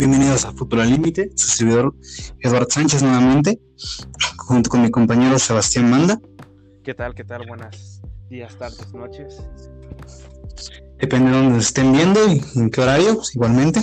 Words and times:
Bienvenidos 0.00 0.46
a 0.46 0.52
Fútbol 0.52 0.80
al 0.80 0.88
Límite, 0.88 1.30
su 1.36 1.46
servidor 1.46 1.94
Eduardo 2.38 2.68
Sánchez 2.70 3.02
nuevamente, 3.02 3.60
junto 4.38 4.70
con 4.70 4.80
mi 4.80 4.90
compañero 4.90 5.38
Sebastián 5.38 5.90
Manda. 5.90 6.18
¿Qué 6.82 6.94
tal? 6.94 7.14
¿Qué 7.14 7.22
tal? 7.22 7.46
Buenas 7.46 8.00
días, 8.30 8.56
tardes, 8.56 8.94
noches. 8.94 9.42
Depende 10.98 11.30
de 11.30 11.36
dónde 11.36 11.58
estén 11.58 11.92
viendo 11.92 12.18
y 12.32 12.42
en 12.58 12.70
qué 12.70 12.80
horario, 12.80 13.16
pues, 13.16 13.34
igualmente. 13.34 13.82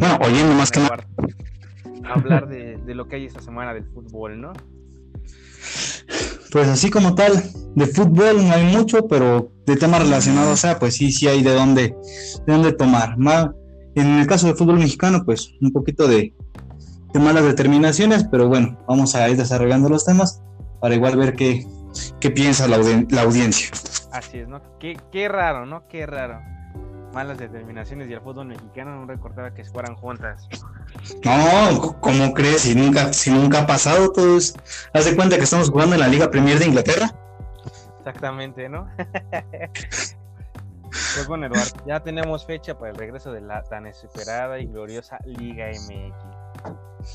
Bueno, 0.00 0.18
oyendo 0.22 0.54
más 0.54 0.70
que 0.70 0.80
nada. 0.80 1.06
Hablar 2.02 2.48
de, 2.48 2.78
de 2.78 2.94
lo 2.94 3.06
que 3.06 3.16
hay 3.16 3.26
esta 3.26 3.42
semana 3.42 3.74
del 3.74 3.84
fútbol, 3.84 4.40
¿no? 4.40 4.54
Pues 6.50 6.68
así 6.68 6.88
como 6.88 7.14
tal, 7.14 7.42
de 7.74 7.86
fútbol 7.88 8.48
no 8.48 8.54
hay 8.54 8.64
mucho, 8.74 9.06
pero 9.06 9.52
de 9.66 9.76
temas 9.76 10.00
relacionados, 10.00 10.54
o 10.54 10.56
sea, 10.56 10.78
pues 10.78 10.94
sí, 10.94 11.12
sí 11.12 11.28
hay 11.28 11.42
de 11.42 11.52
dónde, 11.52 11.94
de 12.46 12.52
dónde 12.54 12.72
tomar. 12.72 13.18
En 14.00 14.18
el 14.18 14.26
caso 14.26 14.46
del 14.46 14.56
fútbol 14.56 14.78
mexicano, 14.78 15.24
pues 15.24 15.52
un 15.60 15.72
poquito 15.72 16.06
de, 16.08 16.34
malas 17.14 17.44
determinaciones, 17.44 18.24
pero 18.24 18.46
bueno, 18.48 18.78
vamos 18.86 19.14
a 19.14 19.26
ir 19.30 19.38
desarrollando 19.38 19.88
los 19.88 20.04
temas 20.04 20.42
para 20.80 20.94
igual 20.94 21.16
ver 21.16 21.34
qué, 21.34 21.66
qué 22.20 22.30
piensa 22.30 22.68
la, 22.68 22.78
la 23.08 23.22
audiencia. 23.22 23.70
Así 24.12 24.38
es, 24.38 24.48
¿no? 24.48 24.60
Qué, 24.78 24.98
qué 25.10 25.28
raro, 25.28 25.64
¿no? 25.64 25.88
Qué 25.88 26.04
raro 26.04 26.40
malas 27.16 27.38
determinaciones 27.38 28.10
y 28.10 28.12
el 28.12 28.20
fútbol 28.20 28.48
mexicano 28.48 28.94
no 28.94 29.06
recordaba 29.06 29.54
que 29.54 29.64
fueran 29.64 29.96
juntas. 29.96 30.46
No, 31.24 31.98
¿cómo 32.00 32.34
crees? 32.34 32.60
Si 32.60 32.74
nunca, 32.74 33.10
si 33.14 33.30
nunca 33.30 33.60
ha 33.60 33.66
pasado, 33.66 34.12
todos. 34.12 34.54
Haz 34.92 35.06
de 35.06 35.16
cuenta 35.16 35.36
que 35.36 35.44
estamos 35.44 35.70
jugando 35.70 35.94
en 35.94 36.02
la 36.02 36.08
Liga 36.08 36.30
Premier 36.30 36.58
de 36.58 36.66
Inglaterra. 36.66 37.10
Exactamente, 38.00 38.68
¿no? 38.68 38.86
pues 40.90 41.26
bueno, 41.26 41.46
Eduardo, 41.46 41.84
ya 41.86 42.00
tenemos 42.00 42.46
fecha 42.46 42.78
para 42.78 42.90
el 42.90 42.96
regreso 42.96 43.32
de 43.32 43.40
la 43.40 43.62
tan 43.62 43.86
esperada 43.86 44.58
y 44.58 44.66
gloriosa 44.66 45.18
Liga 45.24 45.66
MX. 45.68 47.06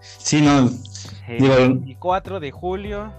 Sí, 0.00 0.40
no. 0.40 0.70
El 1.28 1.48
24 1.48 2.40
de 2.40 2.50
julio 2.50 3.12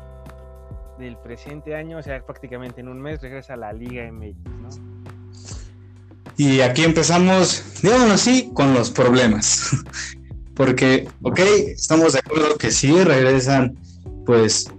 del 0.98 1.18
presente 1.18 1.76
año, 1.76 1.98
o 1.98 2.04
sea, 2.04 2.20
prácticamente 2.26 2.82
en 2.82 2.88
un 2.88 3.02
mes, 3.02 3.22
regresa 3.22 3.56
la 3.56 3.72
Liga 3.74 4.12
MX, 4.12 4.36
¿no? 4.62 4.70
Y 6.38 6.62
aquí 6.62 6.84
empezamos, 6.84 7.82
digamos 7.82 8.12
así, 8.12 8.52
con 8.54 8.74
los 8.74 8.92
problemas. 8.92 9.72
Porque, 10.56 11.08
ok, 11.22 11.40
estamos 11.40 12.14
de 12.14 12.20
acuerdo 12.20 12.58
que 12.58 12.72
sí 12.72 13.04
regresan, 13.04 13.78
pues, 14.26 14.72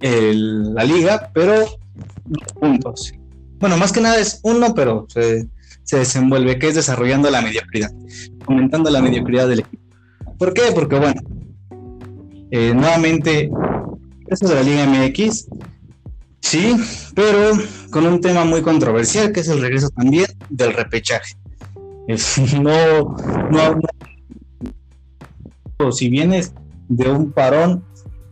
la 0.00 0.84
liga, 0.84 1.30
pero 1.32 1.66
dos 2.24 2.52
puntos. 2.54 3.12
Bueno, 3.62 3.76
más 3.76 3.92
que 3.92 4.00
nada 4.00 4.18
es 4.18 4.40
uno, 4.42 4.74
pero 4.74 5.06
se, 5.08 5.48
desenvuelve, 5.88 6.58
que 6.58 6.66
es 6.66 6.74
desarrollando 6.74 7.30
la 7.30 7.40
mediocridad, 7.40 7.92
aumentando 8.44 8.90
la 8.90 9.00
mediocridad 9.00 9.46
del 9.46 9.60
equipo. 9.60 9.84
¿Por 10.36 10.52
qué? 10.52 10.62
Porque, 10.74 10.98
bueno, 10.98 11.20
eh, 12.50 12.72
nuevamente, 12.74 13.52
esto 14.26 14.48
de 14.48 14.54
la 14.56 14.62
Liga 14.64 14.84
MX 14.84 15.46
Sí, 16.40 16.74
pero 17.14 17.52
con 17.90 18.04
un 18.04 18.20
tema 18.20 18.44
muy 18.44 18.62
controversial 18.62 19.30
que 19.30 19.38
es 19.40 19.48
el 19.48 19.60
regreso 19.60 19.90
también 19.90 20.26
del 20.50 20.72
repechaje. 20.74 21.36
no, 22.60 23.16
no, 25.78 25.92
si 25.92 26.08
vienes 26.08 26.52
de 26.88 27.08
un 27.08 27.30
parón, 27.30 27.84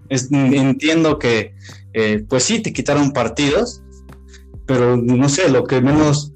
entiendo 0.09 1.21
que, 1.21 1.55
eh, 1.95 2.25
pues 2.29 2.43
sí, 2.43 2.59
te 2.61 2.73
quitaron 2.73 3.13
partidos, 3.13 3.81
pero 4.71 4.97
no 4.97 5.29
sé, 5.29 5.51
lo 5.51 5.65
que 5.65 5.81
menos 5.81 6.33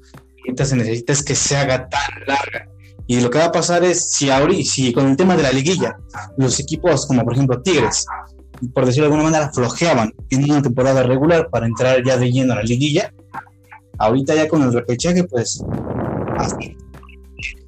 se 0.53 0.75
necesita 0.75 1.13
es 1.13 1.23
que 1.23 1.35
se 1.35 1.55
haga 1.55 1.87
tan 1.87 2.11
larga. 2.27 2.67
Y 3.07 3.21
lo 3.21 3.29
que 3.29 3.37
va 3.37 3.45
a 3.45 3.51
pasar 3.51 3.85
es, 3.85 4.11
si, 4.11 4.29
ahora, 4.29 4.53
si 4.63 4.91
con 4.91 5.07
el 5.07 5.15
tema 5.15 5.37
de 5.37 5.43
la 5.43 5.53
liguilla, 5.53 5.95
los 6.37 6.59
equipos 6.59 7.05
como 7.05 7.23
por 7.23 7.31
ejemplo 7.31 7.61
Tigres 7.61 8.05
por 8.73 8.85
decirlo 8.85 9.09
de 9.09 9.13
alguna 9.13 9.31
manera, 9.31 9.51
flojeaban 9.53 10.13
en 10.29 10.43
una 10.51 10.61
temporada 10.61 11.03
regular 11.03 11.49
para 11.49 11.65
entrar 11.65 12.03
ya 12.03 12.17
de 12.17 12.31
lleno 12.31 12.53
a 12.53 12.57
la 12.57 12.63
liguilla, 12.63 13.13
ahorita 13.99 14.35
ya 14.35 14.47
con 14.47 14.63
el 14.63 14.73
repechaje, 14.73 15.23
pues 15.23 15.63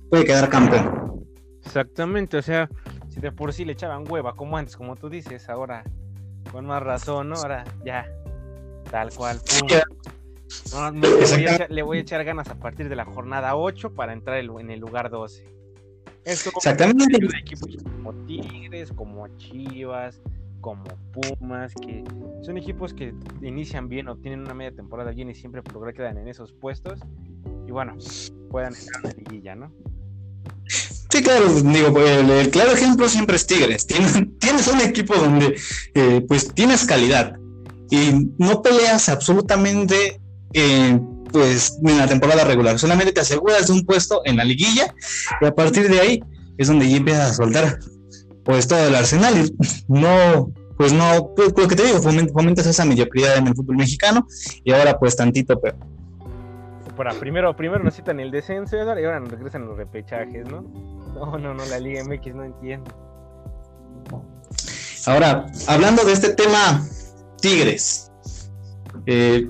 puede 0.09 0.25
quedar 0.25 0.49
campeón. 0.49 1.25
Exactamente, 1.65 2.37
o 2.37 2.41
sea, 2.41 2.69
si 3.09 3.19
de 3.19 3.31
por 3.31 3.53
sí 3.53 3.65
le 3.65 3.73
echaban 3.73 4.09
hueva 4.09 4.33
como 4.33 4.57
antes, 4.57 4.75
como 4.75 4.95
tú 4.95 5.09
dices, 5.09 5.49
ahora 5.49 5.83
con 6.51 6.65
más 6.65 6.81
razón, 6.81 7.29
¿no? 7.29 7.35
Ahora 7.35 7.65
ya, 7.85 8.05
tal 8.89 9.11
cual. 9.13 9.41
Le, 11.69 11.81
voy 11.81 11.97
a 11.97 12.01
echar, 12.01 12.23
ganas 12.23 12.49
a 12.49 12.55
partir 12.55 12.89
de 12.89 12.95
la 12.95 13.05
jornada 13.05 13.55
8 13.55 13.93
para 13.93 14.13
entrar 14.13 14.37
en 14.37 14.69
el 14.69 14.79
lugar 14.79 15.09
12. 15.09 15.45
Esto 16.23 16.51
Exactamente. 16.55 17.17
equipos 17.39 17.77
como 17.83 18.13
Tigres, 18.25 18.91
como 18.91 19.27
Chivas, 19.37 20.21
como 20.61 20.83
Pumas, 21.13 21.73
que 21.75 22.03
son 22.41 22.57
equipos 22.57 22.93
que 22.93 23.13
inician 23.41 23.87
bien 23.87 24.09
o 24.09 24.17
tienen 24.17 24.41
una 24.41 24.53
media 24.53 24.75
temporada 24.75 25.11
bien 25.11 25.29
y 25.29 25.35
siempre 25.35 25.61
por 25.61 25.73
lograr 25.73 25.93
quedan 25.93 26.17
en 26.17 26.27
esos 26.27 26.51
puestos 26.51 26.99
y 27.65 27.71
bueno, 27.71 27.95
puedan 28.51 28.73
estar 28.73 29.01
en 29.03 29.09
la 29.09 29.15
liguilla, 29.17 29.55
¿no? 29.55 29.71
Sí, 30.67 31.23
claro, 31.23 31.47
digo, 31.47 31.93
pues, 31.93 32.29
el, 32.29 32.49
claro 32.49 32.71
ejemplo 32.73 33.07
siempre 33.07 33.37
es 33.37 33.47
Tigres. 33.47 33.87
Tienes, 33.87 34.67
un 34.67 34.81
equipo 34.81 35.15
donde 35.15 35.57
eh, 35.93 36.25
pues 36.27 36.53
tienes 36.53 36.85
calidad 36.85 37.37
y 37.89 38.31
no 38.37 38.61
peleas 38.61 39.07
absolutamente 39.07 40.19
eh, 40.53 40.99
pues 41.31 41.77
en 41.83 41.97
la 41.97 42.07
temporada 42.07 42.43
regular, 42.43 42.79
solamente 42.79 43.11
te 43.11 43.21
aseguras 43.21 43.67
de 43.67 43.73
un 43.73 43.85
puesto 43.85 44.21
en 44.25 44.37
la 44.37 44.43
liguilla 44.43 44.93
y 45.41 45.45
a 45.45 45.53
partir 45.53 45.89
de 45.89 45.99
ahí 45.99 46.23
es 46.57 46.67
donde 46.67 46.89
ya 46.89 46.97
empiezas 46.97 47.31
a 47.31 47.33
soltar 47.33 47.79
pues 48.43 48.67
todo 48.67 48.87
el 48.87 48.95
arsenal. 48.95 49.51
No, 49.87 50.51
pues 50.77 50.93
no, 50.93 51.33
pues 51.35 51.53
lo 51.57 51.67
que 51.67 51.75
te 51.75 51.83
digo, 51.83 51.99
fomentas 51.99 52.65
esa 52.65 52.85
mediocridad 52.85 53.37
en 53.37 53.47
el 53.47 53.55
fútbol 53.55 53.77
mexicano 53.77 54.25
y 54.63 54.71
ahora 54.71 54.97
pues 54.97 55.15
tantito, 55.15 55.59
pero. 55.59 55.77
Para, 56.95 57.13
primero, 57.13 57.55
primero 57.55 57.83
necesitan 57.83 58.19
el 58.19 58.31
descenso 58.31 58.75
y 58.75 58.79
ahora 58.79 59.19
nos 59.19 59.29
regresan 59.29 59.67
los 59.67 59.77
repechajes, 59.77 60.47
¿no? 60.49 60.61
No, 61.13 61.37
no, 61.37 61.53
no, 61.53 61.65
la 61.65 61.79
Liga 61.79 62.03
MX 62.03 62.35
no 62.35 62.43
entiendo. 62.43 62.91
Ahora, 65.05 65.45
hablando 65.67 66.03
de 66.03 66.13
este 66.13 66.33
tema, 66.33 66.85
Tigres, 67.39 68.11
eh, 69.05 69.49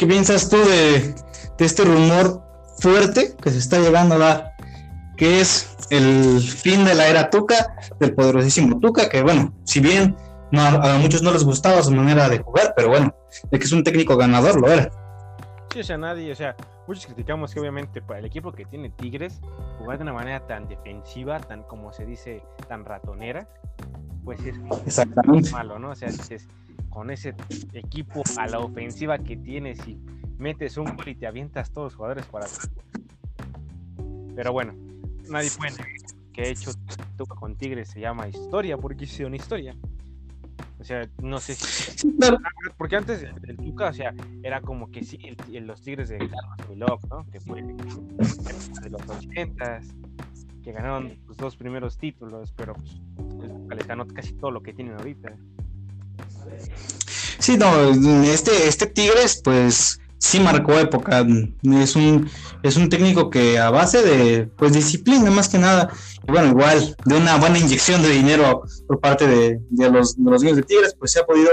¿qué 0.00 0.06
piensas 0.06 0.48
tú 0.48 0.56
de, 0.56 1.14
de 1.58 1.64
este 1.64 1.84
rumor 1.84 2.42
fuerte 2.78 3.36
que 3.36 3.50
se 3.50 3.58
está 3.58 3.78
llegando 3.78 4.14
a 4.14 4.18
dar? 4.18 4.56
Que 5.18 5.42
es 5.42 5.76
el 5.90 6.40
fin 6.40 6.86
de 6.86 6.94
la 6.94 7.06
era 7.06 7.28
Tuca, 7.28 7.76
del 8.00 8.14
poderosísimo 8.14 8.80
Tuca, 8.80 9.10
que 9.10 9.22
bueno, 9.22 9.52
si 9.64 9.80
bien 9.80 10.16
no, 10.52 10.62
a 10.62 10.96
muchos 10.96 11.22
no 11.22 11.32
les 11.32 11.44
gustaba 11.44 11.82
su 11.82 11.90
manera 11.90 12.30
de 12.30 12.38
jugar, 12.38 12.72
pero 12.74 12.88
bueno, 12.88 13.14
de 13.50 13.58
que 13.58 13.64
es 13.66 13.72
un 13.72 13.84
técnico 13.84 14.16
ganador, 14.16 14.58
lo 14.58 14.68
era. 14.68 14.90
Sí, 15.70 15.80
o 15.80 15.84
sea, 15.84 15.98
nadie, 15.98 16.32
o 16.32 16.34
sea, 16.34 16.56
muchos 16.88 17.04
criticamos 17.04 17.52
que 17.52 17.60
obviamente 17.60 18.00
para 18.00 18.20
el 18.20 18.24
equipo 18.24 18.52
que 18.52 18.64
tiene 18.64 18.88
Tigres, 18.88 19.38
jugar 19.78 19.98
de 19.98 20.04
una 20.04 20.14
manera 20.14 20.46
tan 20.46 20.66
defensiva, 20.66 21.40
tan 21.40 21.62
como 21.64 21.92
se 21.92 22.06
dice, 22.06 22.42
tan 22.68 22.86
ratonera, 22.86 23.46
pues 24.24 24.40
es 24.46 24.56
Exactamente. 24.86 25.50
malo, 25.50 25.78
¿no? 25.78 25.90
O 25.90 25.94
sea, 25.94 26.08
dices, 26.08 26.48
con 26.90 27.10
ese 27.10 27.34
equipo 27.72 28.22
a 28.36 28.46
la 28.46 28.58
ofensiva 28.58 29.18
que 29.18 29.36
tienes 29.36 29.86
y 29.86 29.98
metes 30.38 30.76
un 30.76 30.96
gol 30.96 31.08
y 31.08 31.14
te 31.14 31.26
avientas 31.26 31.70
todos 31.70 31.86
los 31.86 31.94
jugadores 31.94 32.26
para... 32.26 32.46
Pero 34.34 34.52
bueno, 34.52 34.74
nadie 35.28 35.50
puede 35.56 35.74
que 36.32 36.42
he 36.42 36.50
hecho 36.50 36.72
Tuca 37.16 37.34
con 37.34 37.56
Tigres 37.56 37.88
se 37.88 38.00
llama 38.00 38.28
historia, 38.28 38.76
porque 38.76 39.04
hice 39.04 39.24
una 39.24 39.36
historia. 39.36 39.74
O 40.78 40.84
sea, 40.84 41.06
no 41.22 41.38
sé 41.40 41.54
si. 41.54 42.08
Porque 42.78 42.96
antes 42.96 43.22
el 43.42 43.56
Tuca, 43.56 43.88
o 43.88 43.92
sea, 43.92 44.14
era 44.42 44.62
como 44.62 44.90
que 44.90 45.04
sí, 45.04 45.18
los 45.60 45.82
Tigres 45.82 46.08
de 46.08 46.18
Carlos 46.18 46.70
Milok, 46.70 47.08
¿no? 47.10 47.26
Que 47.30 47.40
fue 47.40 47.62
de 47.62 48.90
los 48.90 49.02
80 49.08 49.80
que 50.62 50.72
ganaron 50.72 51.18
los 51.26 51.36
dos 51.36 51.56
primeros 51.56 51.98
títulos, 51.98 52.52
pero 52.56 52.74
pues, 52.74 53.00
les 53.76 53.86
ganó 53.86 54.06
casi 54.06 54.32
todo 54.34 54.50
lo 54.50 54.62
que 54.62 54.72
tienen 54.72 54.94
ahorita. 54.94 55.36
Sí, 57.38 57.56
no, 57.56 57.90
este, 58.24 58.68
este 58.68 58.86
Tigres, 58.86 59.40
pues 59.42 60.00
sí 60.18 60.38
marcó 60.38 60.78
época. 60.78 61.26
Es 61.80 61.96
un, 61.96 62.30
es 62.62 62.76
un 62.76 62.88
técnico 62.88 63.30
que 63.30 63.58
a 63.58 63.70
base 63.70 64.02
de 64.02 64.46
pues 64.56 64.72
disciplina 64.72 65.30
más 65.30 65.48
que 65.48 65.58
nada, 65.58 65.90
bueno, 66.28 66.48
igual 66.48 66.94
de 67.06 67.16
una 67.16 67.36
buena 67.36 67.58
inyección 67.58 68.02
de 68.02 68.10
dinero 68.10 68.62
por 68.86 69.00
parte 69.00 69.26
de, 69.26 69.90
los, 69.90 70.16
de 70.16 70.30
los 70.30 70.42
niños 70.42 70.56
de 70.56 70.62
Tigres, 70.62 70.94
pues 70.98 71.12
se 71.12 71.20
ha 71.20 71.26
podido 71.26 71.50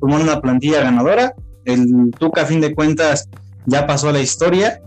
formar 0.00 0.22
una 0.22 0.40
plantilla 0.40 0.80
ganadora. 0.80 1.34
El 1.64 2.10
Tuca, 2.18 2.42
a 2.42 2.46
fin 2.46 2.60
de 2.60 2.74
cuentas, 2.74 3.28
ya 3.66 3.86
pasó 3.86 4.10
a 4.10 4.12
la 4.12 4.20
historia, 4.20 4.80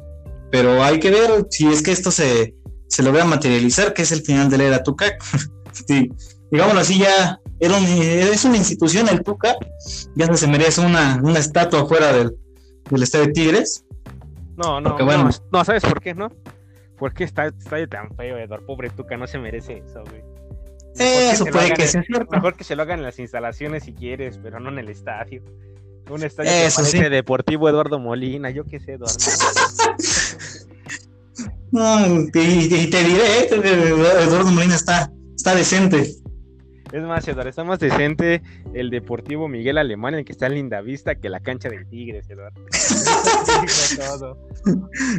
pero 0.52 0.84
hay 0.84 1.00
que 1.00 1.12
ver 1.12 1.48
si 1.50 1.68
es 1.68 1.82
que 1.82 1.92
esto 1.92 2.12
se, 2.12 2.56
se 2.88 3.04
logra 3.04 3.26
materializar, 3.26 3.94
que 3.94 4.04
es 4.04 4.12
el 4.12 4.22
final 4.22 4.50
de 4.50 4.60
la 4.60 4.64
era 4.66 4.84
Tuca. 4.84 5.18
sí, 5.88 6.12
digámoslo 6.52 6.82
así, 6.82 7.00
ya 7.00 7.40
era 7.60 7.78
es 7.78 8.46
una 8.46 8.58
institución 8.58 9.08
el 9.10 9.24
Tuca, 9.24 9.56
ya 10.16 10.34
se 10.36 10.48
merece 10.48 10.82
una, 10.82 11.20
una 11.24 11.40
estatua 11.40 11.86
fuera 11.88 12.14
del, 12.14 12.36
del 12.90 13.04
estadio 13.04 13.28
de 13.28 13.34
Tigres. 13.34 13.84
No, 14.56 14.82
no, 14.82 14.98
bueno, 15.06 15.30
no, 15.52 15.66
¿sabes 15.66 15.84
por 15.84 16.02
qué, 16.02 16.14
no? 16.14 16.30
¿Por 16.98 17.14
qué 17.14 17.24
está, 17.24 17.48
está 17.48 17.86
tan 17.88 18.16
feo, 18.16 18.38
Eduardo? 18.38 18.66
Pobre 18.66 18.90
Tuca, 18.90 19.18
no 19.18 19.28
se 19.28 19.38
merece 19.38 19.84
eso, 19.86 20.04
güey. 20.04 20.24
eso 20.98 21.46
puede 21.46 21.74
que 21.74 21.88
sea 21.88 22.04
cierto. 22.04 22.32
Mejor 22.32 22.56
que 22.56 22.64
se 22.64 22.76
lo 22.76 22.82
hagan 22.84 23.00
en 23.00 23.06
las 23.06 23.20
instalaciones 23.20 23.84
si 23.84 23.94
quieres, 23.94 24.40
pero 24.42 24.60
no 24.60 24.70
en 24.70 24.80
el 24.80 24.90
estadio. 24.90 25.44
Un 26.10 26.24
estadio 26.24 26.50
eso, 26.50 26.82
que 26.84 26.90
sí. 26.90 27.00
Deportivo 27.00 27.70
Eduardo 27.70 28.00
Molina, 28.00 28.50
yo 28.50 28.66
qué 28.66 28.80
sé, 28.80 28.94
Eduardo. 28.94 29.16
no, 31.72 32.24
y, 32.24 32.30
te 32.30 33.04
diré, 33.04 33.42
eh, 33.42 33.50
Eduardo 33.52 34.52
Molina 34.52 34.76
está, 34.76 35.12
está 35.36 35.54
decente. 35.54 36.16
Es 36.92 37.04
más, 37.04 37.28
Eduardo, 37.28 37.50
está 37.50 37.64
más 37.64 37.80
decente 37.80 38.42
el 38.74 38.90
Deportivo 38.90 39.48
Miguel 39.48 39.78
Alemán, 39.78 40.14
en 40.14 40.20
el 40.20 40.26
que 40.26 40.32
está 40.32 40.48
en 40.48 40.56
Linda 40.56 40.82
Vista, 40.82 41.16
que 41.16 41.30
la 41.30 41.42
cancha 41.42 41.70
del 41.70 41.88
Tigres, 41.88 42.30
Eduardo. 42.30 42.62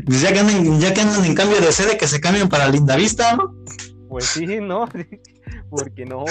Pues 0.06 0.20
ya, 0.20 0.32
que 0.32 0.40
andan, 0.40 0.80
ya 0.80 0.92
que 0.94 1.00
andan 1.00 1.24
en 1.24 1.34
cambio 1.34 1.60
de 1.60 1.72
sede, 1.72 1.96
que 1.96 2.06
se 2.06 2.20
cambien 2.20 2.48
para 2.48 2.68
Linda 2.68 2.96
Vista, 2.96 3.36
¿no? 3.36 3.54
Pues 4.08 4.26
sí, 4.26 4.46
no, 4.60 4.86
porque 5.70 6.04
no. 6.04 6.24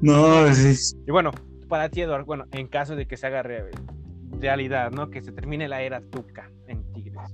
No, 0.00 0.54
sí. 0.54 0.96
Y 1.06 1.10
bueno, 1.10 1.30
para 1.68 1.88
ti, 1.88 2.02
Eduardo, 2.02 2.26
bueno, 2.26 2.46
en 2.52 2.66
caso 2.68 2.96
de 2.96 3.06
que 3.06 3.16
se 3.16 3.26
haga 3.26 3.42
realidad, 4.40 4.90
¿no? 4.90 5.10
Que 5.10 5.22
se 5.22 5.32
termine 5.32 5.68
la 5.68 5.82
era 5.82 6.00
Tuca 6.00 6.50
en 6.66 6.84
Tigres, 6.92 7.30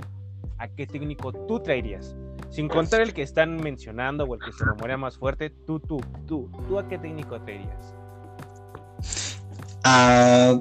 ¿a 0.58 0.68
qué 0.68 0.86
técnico 0.86 1.32
tú 1.32 1.60
traerías? 1.60 2.14
Sin 2.50 2.68
contar 2.68 3.00
el 3.00 3.14
que 3.14 3.22
están 3.22 3.56
mencionando 3.56 4.24
o 4.24 4.34
el 4.34 4.40
que 4.40 4.52
se 4.52 4.64
rumorea 4.64 4.96
más 4.96 5.16
fuerte, 5.16 5.50
tú, 5.66 5.78
tú, 5.78 6.00
tú, 6.26 6.50
¿tú 6.68 6.78
a 6.78 6.88
qué 6.88 6.98
técnico 6.98 7.40
te 7.42 7.54
irías? 7.54 7.94
Ah, 9.84 10.58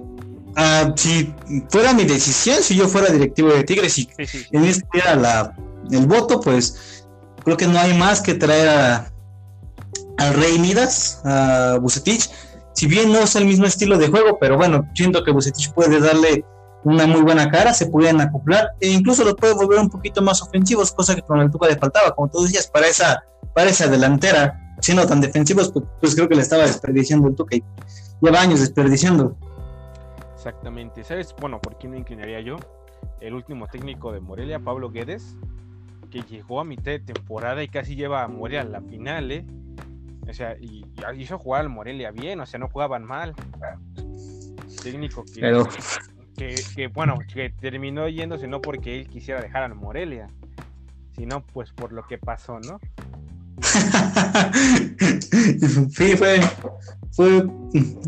ah, 0.56 0.94
si 0.96 1.34
fuera 1.70 1.94
mi 1.94 2.06
decisión, 2.06 2.62
si 2.62 2.76
yo 2.76 2.88
fuera 2.88 3.12
directivo 3.12 3.50
de 3.50 3.64
Tigres 3.64 3.98
y 3.98 4.08
en 4.52 4.66
este 4.66 4.86
era 4.94 5.16
la, 5.16 5.56
el 5.90 6.06
voto, 6.06 6.40
pues 6.40 7.08
creo 7.44 7.58
que 7.58 7.68
no 7.68 7.80
hay 7.80 7.98
más 7.98 8.22
que 8.22 8.36
traer 8.36 8.70
a, 8.70 9.12
al 10.20 10.34
Rey 10.36 10.60
Midas, 10.60 11.22
a 11.26 11.78
Bucetich. 11.82 12.30
Si 12.74 12.86
bien 12.86 13.12
no 13.12 13.20
es 13.20 13.36
el 13.36 13.46
mismo 13.46 13.66
estilo 13.66 13.98
de 13.98 14.08
juego, 14.08 14.38
pero 14.40 14.58
bueno, 14.58 14.88
siento 14.94 15.24
que 15.24 15.32
Bucetich 15.32 15.74
puede 15.74 16.00
darle 16.00 16.46
una 16.84 17.06
muy 17.06 17.22
buena 17.22 17.50
cara, 17.50 17.74
se 17.74 17.88
pueden 17.88 18.22
acoplar 18.22 18.72
e 18.80 18.90
incluso 18.90 19.24
los 19.24 19.36
puede 19.36 19.54
volver 19.54 19.80
un 19.80 19.90
poquito 19.90 20.22
más 20.22 20.42
ofensivos, 20.42 20.92
cosa 20.92 21.16
que 21.16 21.22
con 21.22 21.40
el 21.40 21.52
Tuca 21.52 21.68
le 21.68 21.76
faltaba, 21.76 22.16
como 22.16 22.30
tú 22.30 22.44
decías, 22.44 22.68
para 22.68 22.88
esa, 22.88 23.24
para 23.54 23.70
esa 23.70 23.88
delantera, 23.88 24.76
siendo 24.80 25.06
tan 25.06 25.22
defensivos, 25.22 25.72
pues, 25.72 25.86
pues 26.00 26.16
creo 26.16 26.30
que 26.30 26.36
le 26.36 26.42
estaba 26.42 26.64
desperdiciando 26.64 27.28
el 27.28 27.36
Tuca 27.36 27.56
y 27.56 27.64
lleva 28.22 28.42
años 28.42 28.62
desperdiciando. 28.62 29.36
Exactamente, 30.36 31.04
¿sabes? 31.04 31.36
Bueno, 31.40 31.60
¿por 31.60 31.78
quién 31.78 31.92
me 31.92 31.98
inclinaría 32.00 32.40
yo? 32.40 32.58
El 33.20 33.34
último 33.34 33.68
técnico 33.68 34.12
de 34.14 34.22
Morelia, 34.22 34.60
Pablo 34.60 34.90
Guedes, 34.90 35.36
que 36.10 36.22
llegó 36.22 36.62
a 36.62 36.64
mitad 36.64 36.92
de 36.92 37.00
temporada 37.00 37.62
y 37.62 37.68
casi 37.68 37.96
lleva 37.96 38.24
a 38.24 38.28
Morelia 38.28 38.62
a 38.62 38.66
la 38.66 38.81
final, 38.81 39.31
¿eh? 39.31 39.46
O 40.30 40.34
sea, 40.34 40.56
y, 40.60 40.86
hizo 41.18 41.38
jugar 41.38 41.62
al 41.62 41.70
Morelia 41.70 42.12
bien, 42.12 42.40
o 42.40 42.46
sea, 42.46 42.60
no 42.60 42.70
jugaban 42.70 43.04
mal. 43.04 43.34
Técnico 44.84 45.26
que, 45.26 45.42
Pero 45.42 45.68
que, 46.76 46.88
bueno, 46.88 47.18
que 47.34 47.50
terminó 47.50 48.08
yéndose 48.08 48.48
no 48.48 48.62
porque 48.62 49.00
él 49.00 49.08
quisiera 49.08 49.42
dejar 49.42 49.64
a 49.64 49.74
Morelia, 49.74 50.30
sino 51.16 51.44
pues 51.46 51.72
por 51.72 51.92
lo 51.92 52.08
que 52.08 52.18
pasó, 52.18 52.60
¿no? 52.62 52.80
sí, 55.90 56.16
fue, 56.16 56.40
fue 57.12 57.44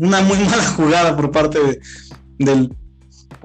una 0.00 0.22
muy 0.22 0.38
mala 0.38 0.64
jugada 0.74 1.14
por 1.14 1.30
parte 1.30 1.78
del, 2.38 2.74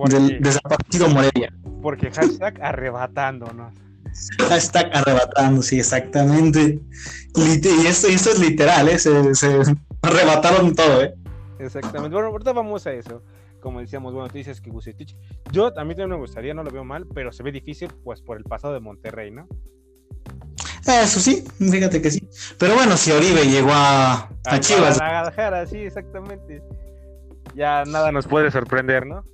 del 0.05 0.41
desaparecido 0.41 1.09
Morelia. 1.09 1.51
Porque 1.81 2.09
hashtag 2.09 2.57
arrebatándonos. 2.61 3.73
Hashtag 4.47 4.89
arrebatando, 4.95 5.61
sí, 5.61 5.79
exactamente. 5.79 6.79
Y 7.35 7.67
esto, 7.85 8.07
esto 8.07 8.31
es 8.31 8.39
literal, 8.39 8.87
¿eh? 8.87 8.97
se, 8.97 9.35
se 9.35 9.63
arrebataron 10.01 10.73
todo, 10.73 11.03
¿eh? 11.03 11.13
Exactamente. 11.59 12.15
Bueno, 12.15 12.29
ahorita 12.29 12.53
vamos 12.53 12.87
a 12.87 12.93
eso 12.93 13.21
como 13.61 13.79
decíamos, 13.79 14.13
bueno, 14.13 14.29
tú 14.29 14.37
dices 14.37 14.61
que 14.61 14.71
Bucetich, 14.71 15.15
yo 15.51 15.67
a 15.67 15.83
mí 15.83 15.95
también 15.95 16.09
me 16.09 16.17
gustaría, 16.17 16.53
no 16.53 16.63
lo 16.63 16.71
veo 16.71 16.83
mal, 16.83 17.07
pero 17.13 17.31
se 17.31 17.43
ve 17.43 17.51
difícil 17.51 17.89
pues 18.03 18.21
por 18.21 18.37
el 18.37 18.43
pasado 18.43 18.73
de 18.73 18.79
Monterrey, 18.79 19.31
¿no? 19.31 19.47
Eso 20.87 21.19
sí, 21.19 21.43
fíjate 21.59 22.01
que 22.01 22.09
sí. 22.09 22.27
Pero 22.57 22.75
bueno, 22.75 22.95
si 22.95 23.11
Oribe 23.11 23.45
llegó 23.45 23.71
a, 23.73 24.29
a, 24.45 24.59
Chivas. 24.59 24.99
A 25.01 25.65
sí, 25.65 25.79
exactamente. 25.79 26.61
Ya 27.55 27.83
nada 27.85 28.11
nos 28.11 28.25
puede 28.25 28.51
sorprender, 28.51 29.05
¿no? 29.05 29.25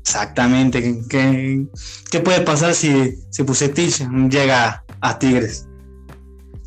Exactamente. 0.00 1.02
¿Qué, 1.08 1.66
qué 2.10 2.20
puede 2.20 2.42
pasar 2.42 2.74
si, 2.74 3.16
si 3.30 3.42
Bucetich 3.42 4.08
llega 4.30 4.84
a 5.00 5.18
Tigres? 5.18 5.68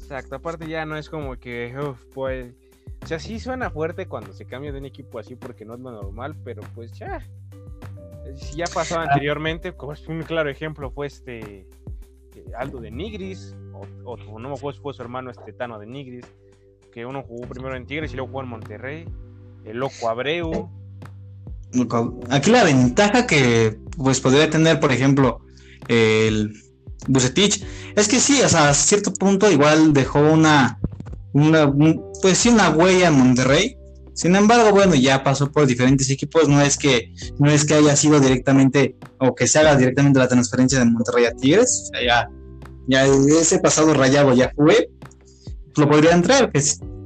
Exacto, 0.01 0.35
aparte 0.35 0.67
ya 0.67 0.85
no 0.85 0.97
es 0.97 1.09
como 1.09 1.37
que, 1.37 1.73
uf, 1.79 1.97
pues 2.13 2.53
o 3.03 3.05
sea, 3.07 3.19
sí 3.19 3.39
suena 3.39 3.69
fuerte 3.69 4.07
cuando 4.07 4.31
se 4.33 4.45
cambia 4.45 4.71
de 4.71 4.79
un 4.79 4.85
equipo 4.85 5.19
así 5.19 5.35
porque 5.35 5.65
no 5.65 5.73
es 5.73 5.81
lo 5.81 5.91
normal, 5.91 6.35
pero 6.43 6.61
pues 6.73 6.93
ya. 6.93 7.27
Si 8.35 8.55
ya 8.55 8.65
pasó 8.73 8.97
ah. 8.97 9.03
anteriormente, 9.03 9.73
como 9.73 9.91
es 9.91 10.07
un 10.07 10.21
claro 10.23 10.49
ejemplo 10.49 10.89
fue 10.89 11.07
este 11.07 11.67
eh, 12.35 12.45
Aldo 12.57 12.79
de 12.79 12.91
Nigris, 12.91 13.55
o, 14.05 14.15
no 14.39 14.49
me 14.49 14.55
acuerdo 14.55 14.77
si 14.77 14.81
fue 14.81 14.93
su 14.93 15.01
hermano 15.01 15.31
este 15.31 15.51
Tano 15.51 15.79
de 15.79 15.85
Nigris, 15.85 16.25
que 16.93 17.05
uno 17.05 17.23
jugó 17.23 17.45
primero 17.47 17.75
en 17.75 17.85
Tigres 17.85 18.13
y 18.13 18.15
luego 18.15 18.29
jugó 18.29 18.43
en 18.43 18.49
Monterrey, 18.49 19.05
el 19.65 19.77
Loco 19.77 20.09
Abreu. 20.09 20.69
Aquí 22.29 22.51
la 22.51 22.63
ventaja 22.63 23.27
que 23.27 23.79
pues 23.97 24.21
podría 24.21 24.49
tener, 24.49 24.79
por 24.79 24.93
ejemplo, 24.93 25.41
el 25.89 26.53
Bucetich, 27.07 27.65
es 27.95 28.07
que 28.07 28.19
sí, 28.19 28.41
o 28.41 28.47
sea, 28.47 28.69
a 28.69 28.73
cierto 28.73 29.11
punto 29.11 29.51
igual 29.51 29.91
dejó 29.91 30.19
una 30.21 30.79
una, 31.33 31.71
pues 32.21 32.37
sí, 32.37 32.49
una 32.49 32.69
huella 32.69 33.07
en 33.07 33.15
Monterrey. 33.15 33.77
Sin 34.13 34.35
embargo, 34.35 34.71
bueno, 34.71 34.93
ya 34.93 35.23
pasó 35.23 35.51
por 35.51 35.65
diferentes 35.65 36.09
equipos, 36.09 36.47
no 36.47 36.61
es 36.61 36.77
que, 36.77 37.11
no 37.39 37.49
es 37.49 37.65
que 37.65 37.73
haya 37.73 37.95
sido 37.95 38.19
directamente 38.19 38.95
o 39.17 39.33
que 39.33 39.47
se 39.47 39.57
haga 39.59 39.75
directamente 39.75 40.19
la 40.19 40.27
transferencia 40.27 40.77
de 40.77 40.85
Monterrey 40.85 41.25
a 41.25 41.31
Tigres, 41.31 41.89
ya, 42.05 42.29
ya 42.87 43.05
ese 43.05 43.57
pasado 43.57 43.91
rayado 43.95 44.33
ya 44.33 44.51
fue, 44.55 44.91
lo 45.75 45.89
podría 45.89 46.11
entrar, 46.11 46.51
que, 46.51 46.61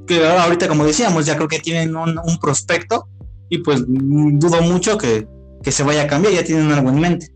que 0.05 0.27
ahorita 0.27 0.67
como 0.67 0.83
decíamos, 0.83 1.25
ya 1.25 1.37
creo 1.37 1.47
que 1.47 1.59
tienen 1.59 1.95
un, 1.95 2.19
un 2.19 2.37
prospecto 2.39 3.07
y 3.47 3.59
pues 3.59 3.85
dudo 3.87 4.61
mucho 4.61 4.97
que, 4.97 5.25
que 5.63 5.71
se 5.71 5.83
vaya 5.83 6.03
a 6.03 6.07
cambiar, 6.07 6.33
ya 6.33 6.43
tienen 6.43 6.69
algo 6.73 6.89
en 6.89 6.99
mente. 6.99 7.27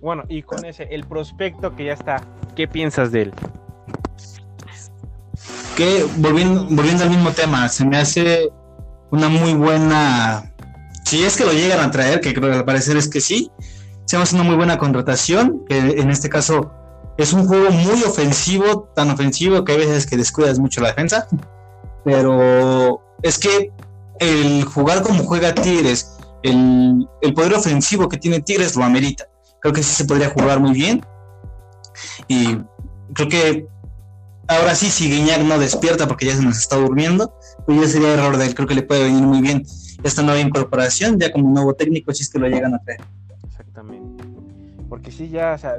Bueno, 0.00 0.24
y 0.28 0.42
con 0.42 0.64
ese, 0.64 0.84
el 0.90 1.04
prospecto 1.04 1.76
que 1.76 1.84
ya 1.84 1.92
está, 1.92 2.24
¿qué 2.56 2.66
piensas 2.66 3.12
de 3.12 3.22
él? 3.22 3.34
Volviendo, 6.16 6.66
volviendo 6.70 7.04
al 7.04 7.10
mismo 7.10 7.30
tema, 7.32 7.68
se 7.68 7.84
me 7.84 7.96
hace 7.96 8.50
una 9.10 9.28
muy 9.28 9.54
buena, 9.54 10.52
si 11.04 11.22
es 11.24 11.36
que 11.36 11.44
lo 11.44 11.52
llegan 11.52 11.80
a 11.80 11.90
traer, 11.90 12.20
que 12.20 12.32
creo 12.34 12.50
que 12.50 12.56
al 12.56 12.64
parecer 12.64 12.96
es 12.96 13.08
que 13.08 13.20
sí, 13.20 13.50
se 14.04 14.16
me 14.16 14.22
hace 14.22 14.34
una 14.34 14.44
muy 14.44 14.56
buena 14.56 14.78
contratación, 14.78 15.64
que 15.68 15.78
en 15.78 16.10
este 16.10 16.28
caso 16.28 16.70
es 17.18 17.32
un 17.32 17.46
juego 17.46 17.70
muy 17.70 18.02
ofensivo, 18.02 18.90
tan 18.94 19.10
ofensivo 19.10 19.64
que 19.64 19.72
hay 19.72 19.78
veces 19.78 20.06
que 20.06 20.16
descuidas 20.16 20.58
mucho 20.58 20.80
la 20.80 20.88
defensa, 20.88 21.26
pero 22.04 23.00
es 23.22 23.38
que 23.38 23.72
el 24.18 24.64
jugar 24.64 25.02
como 25.02 25.24
juega 25.24 25.54
Tigres, 25.54 26.16
el, 26.42 27.08
el 27.20 27.34
poder 27.34 27.54
ofensivo 27.54 28.08
que 28.08 28.16
tiene 28.16 28.40
Tigres 28.40 28.76
lo 28.76 28.84
amerita. 28.84 29.26
Creo 29.60 29.74
que 29.74 29.82
sí 29.82 29.94
se 29.94 30.04
podría 30.04 30.30
jugar 30.30 30.60
muy 30.60 30.72
bien. 30.72 31.04
Y 32.28 32.56
creo 33.12 33.28
que 33.28 33.66
Ahora 34.50 34.74
sí, 34.74 34.90
si 34.90 35.08
Guiñac 35.08 35.42
no 35.42 35.60
despierta 35.60 36.08
porque 36.08 36.26
ya 36.26 36.34
se 36.34 36.42
nos 36.42 36.58
está 36.58 36.74
durmiendo, 36.74 37.32
pues 37.66 37.80
ya 37.80 37.86
sería 37.86 38.14
error 38.14 38.36
de 38.36 38.46
él. 38.46 38.54
Creo 38.56 38.66
que 38.66 38.74
le 38.74 38.82
puede 38.82 39.04
venir 39.04 39.22
muy 39.22 39.40
bien 39.40 39.62
esta 40.02 40.22
nueva 40.22 40.40
incorporación, 40.40 41.20
ya 41.20 41.30
como 41.30 41.48
nuevo 41.50 41.72
técnico, 41.74 42.12
si 42.12 42.24
es 42.24 42.30
que 42.30 42.40
lo 42.40 42.48
llegan 42.48 42.74
a 42.74 42.80
traer. 42.80 43.00
Exactamente. 43.44 44.24
Porque 44.88 45.12
sí, 45.12 45.28
ya, 45.28 45.52
o 45.52 45.58
sea, 45.58 45.76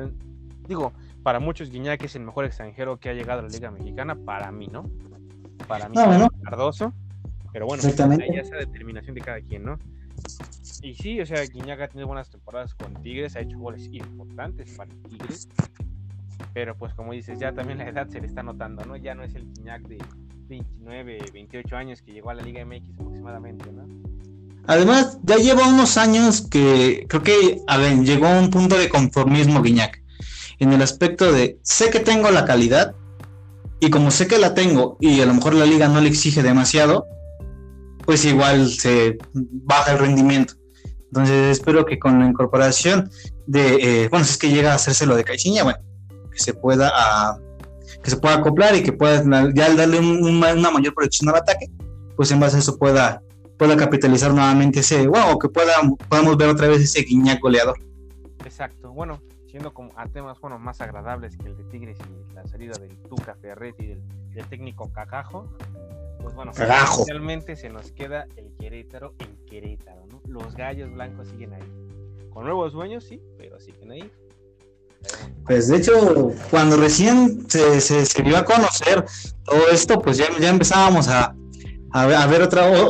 digo, 0.69 0.93
para 1.21 1.41
muchos 1.41 1.69
Guiñac 1.69 2.01
es 2.05 2.15
el 2.15 2.23
mejor 2.23 2.45
extranjero 2.45 2.97
que 2.97 3.09
ha 3.09 3.13
llegado 3.13 3.41
a 3.41 3.43
la 3.43 3.49
Liga 3.49 3.71
Mexicana, 3.71 4.15
para 4.15 4.53
mí, 4.53 4.67
¿no? 4.67 4.89
Para 5.67 5.89
mí, 5.89 5.95
no, 5.95 6.29
Cardoso. 6.41 6.93
Pero 7.51 7.65
bueno, 7.65 7.83
pues, 7.83 7.99
ahí 7.99 8.33
ya 8.33 8.39
esa 8.39 8.55
determinación 8.55 9.15
de 9.15 9.21
cada 9.21 9.41
quien, 9.41 9.65
¿no? 9.65 9.79
Y 10.81 10.93
sí, 10.93 11.19
o 11.19 11.25
sea, 11.25 11.43
Guiñac 11.43 11.81
ha 11.81 11.87
tenido 11.89 12.07
buenas 12.07 12.29
temporadas 12.29 12.73
con 12.73 12.93
Tigres, 13.03 13.35
ha 13.35 13.41
hecho 13.41 13.59
goles 13.59 13.89
importantes 13.91 14.71
para 14.77 14.89
Tigres. 15.09 15.49
Pero 16.53 16.77
pues 16.77 16.93
como 16.93 17.13
dices, 17.13 17.39
ya 17.39 17.53
también 17.53 17.77
la 17.77 17.87
edad 17.87 18.07
se 18.09 18.19
le 18.19 18.27
está 18.27 18.43
notando, 18.43 18.83
¿no? 18.85 18.95
Ya 18.97 19.15
no 19.15 19.23
es 19.23 19.33
el 19.35 19.45
Piñac 19.45 19.83
de 19.87 19.97
29, 20.49 21.19
28 21.33 21.75
años 21.77 22.01
que 22.01 22.11
llegó 22.11 22.29
a 22.29 22.33
la 22.33 22.43
Liga 22.43 22.65
MX 22.65 22.89
aproximadamente, 22.99 23.71
¿no? 23.71 23.85
Además, 24.67 25.17
ya 25.23 25.37
lleva 25.37 25.67
unos 25.67 25.97
años 25.97 26.47
que 26.49 27.05
creo 27.07 27.23
que, 27.23 27.61
a 27.67 27.77
llegó 27.77 28.27
a 28.27 28.39
un 28.39 28.49
punto 28.51 28.77
de 28.77 28.89
conformismo 28.89 29.61
Guiñac. 29.61 30.01
En 30.59 30.71
el 30.73 30.81
aspecto 30.81 31.31
de, 31.31 31.57
sé 31.63 31.89
que 31.89 31.99
tengo 31.99 32.29
la 32.29 32.45
calidad, 32.45 32.93
y 33.79 33.89
como 33.89 34.11
sé 34.11 34.27
que 34.27 34.37
la 34.37 34.53
tengo, 34.53 34.97
y 34.99 35.21
a 35.21 35.25
lo 35.25 35.33
mejor 35.33 35.55
la 35.55 35.65
liga 35.65 35.87
no 35.87 36.01
le 36.01 36.09
exige 36.09 36.43
demasiado, 36.43 37.07
pues 38.05 38.25
igual 38.25 38.69
se 38.69 39.17
baja 39.33 39.93
el 39.93 39.99
rendimiento. 39.99 40.53
Entonces 41.07 41.57
espero 41.57 41.85
que 41.85 41.97
con 41.97 42.19
la 42.19 42.27
incorporación 42.27 43.09
de, 43.47 44.03
eh, 44.03 44.07
bueno, 44.09 44.23
si 44.23 44.31
es 44.31 44.37
que 44.37 44.49
llega 44.49 44.71
a 44.71 44.75
hacerse 44.75 45.05
lo 45.05 45.15
de 45.15 45.23
Caixinha, 45.23 45.63
bueno, 45.63 45.79
que 46.31 46.39
se 46.39 46.53
pueda 46.53 46.91
que 48.03 48.09
se 48.09 48.17
pueda 48.17 48.35
acoplar 48.35 48.75
y 48.75 48.83
que 48.83 48.93
pueda 48.93 49.23
ya 49.53 49.65
al 49.65 49.77
darle 49.77 49.99
una 49.99 50.71
mayor 50.71 50.93
proyección 50.93 51.29
al 51.29 51.35
ataque, 51.35 51.69
pues 52.15 52.31
en 52.31 52.39
base 52.39 52.55
a 52.55 52.59
eso 52.59 52.77
pueda, 52.77 53.21
pueda 53.57 53.77
capitalizar 53.77 54.33
nuevamente 54.33 54.79
ese, 54.79 55.07
wow, 55.07 55.37
que 55.37 55.49
pueda, 55.49 55.73
podamos 56.09 56.37
ver 56.37 56.49
otra 56.49 56.67
vez 56.67 56.81
ese 56.81 57.01
guiñac 57.03 57.39
goleador. 57.41 57.77
Exacto, 58.43 58.91
bueno, 58.91 59.21
siendo 59.47 59.73
como 59.73 59.91
a 59.95 60.07
temas 60.07 60.39
bueno, 60.39 60.57
más 60.57 60.81
agradables 60.81 61.37
que 61.37 61.47
el 61.47 61.57
de 61.57 61.63
Tigres 61.65 61.97
y 61.99 62.33
la 62.33 62.47
salida 62.47 62.73
del 62.79 62.97
Tuca 63.03 63.35
Ferretti 63.35 63.83
y 63.83 63.87
del, 63.87 64.01
del 64.33 64.45
técnico 64.47 64.91
Cacajo, 64.91 65.47
pues 66.21 66.35
bueno, 66.35 66.51
realmente 67.07 67.55
se 67.55 67.69
nos 67.69 67.91
queda 67.91 68.27
el 68.35 68.53
Querétaro 68.59 69.13
en 69.19 69.45
Querétaro, 69.45 70.05
¿no? 70.07 70.21
Los 70.27 70.55
gallos 70.55 70.91
blancos 70.91 71.27
siguen 71.27 71.53
ahí. 71.53 72.29
Con 72.31 72.45
nuevos 72.45 72.73
dueños, 72.73 73.03
sí, 73.03 73.21
pero 73.37 73.59
siguen 73.59 73.91
ahí. 73.91 74.11
Pues 75.45 75.67
de 75.67 75.77
hecho, 75.77 76.31
cuando 76.49 76.77
recién 76.77 77.45
se, 77.49 77.81
se, 77.81 78.05
iba 78.23 78.39
a 78.39 78.45
conocer 78.45 79.05
todo 79.43 79.69
esto, 79.71 79.99
pues 79.99 80.17
ya, 80.17 80.25
ya 80.39 80.49
empezábamos 80.49 81.07
a, 81.07 81.35
a, 81.91 82.27
ver 82.27 82.49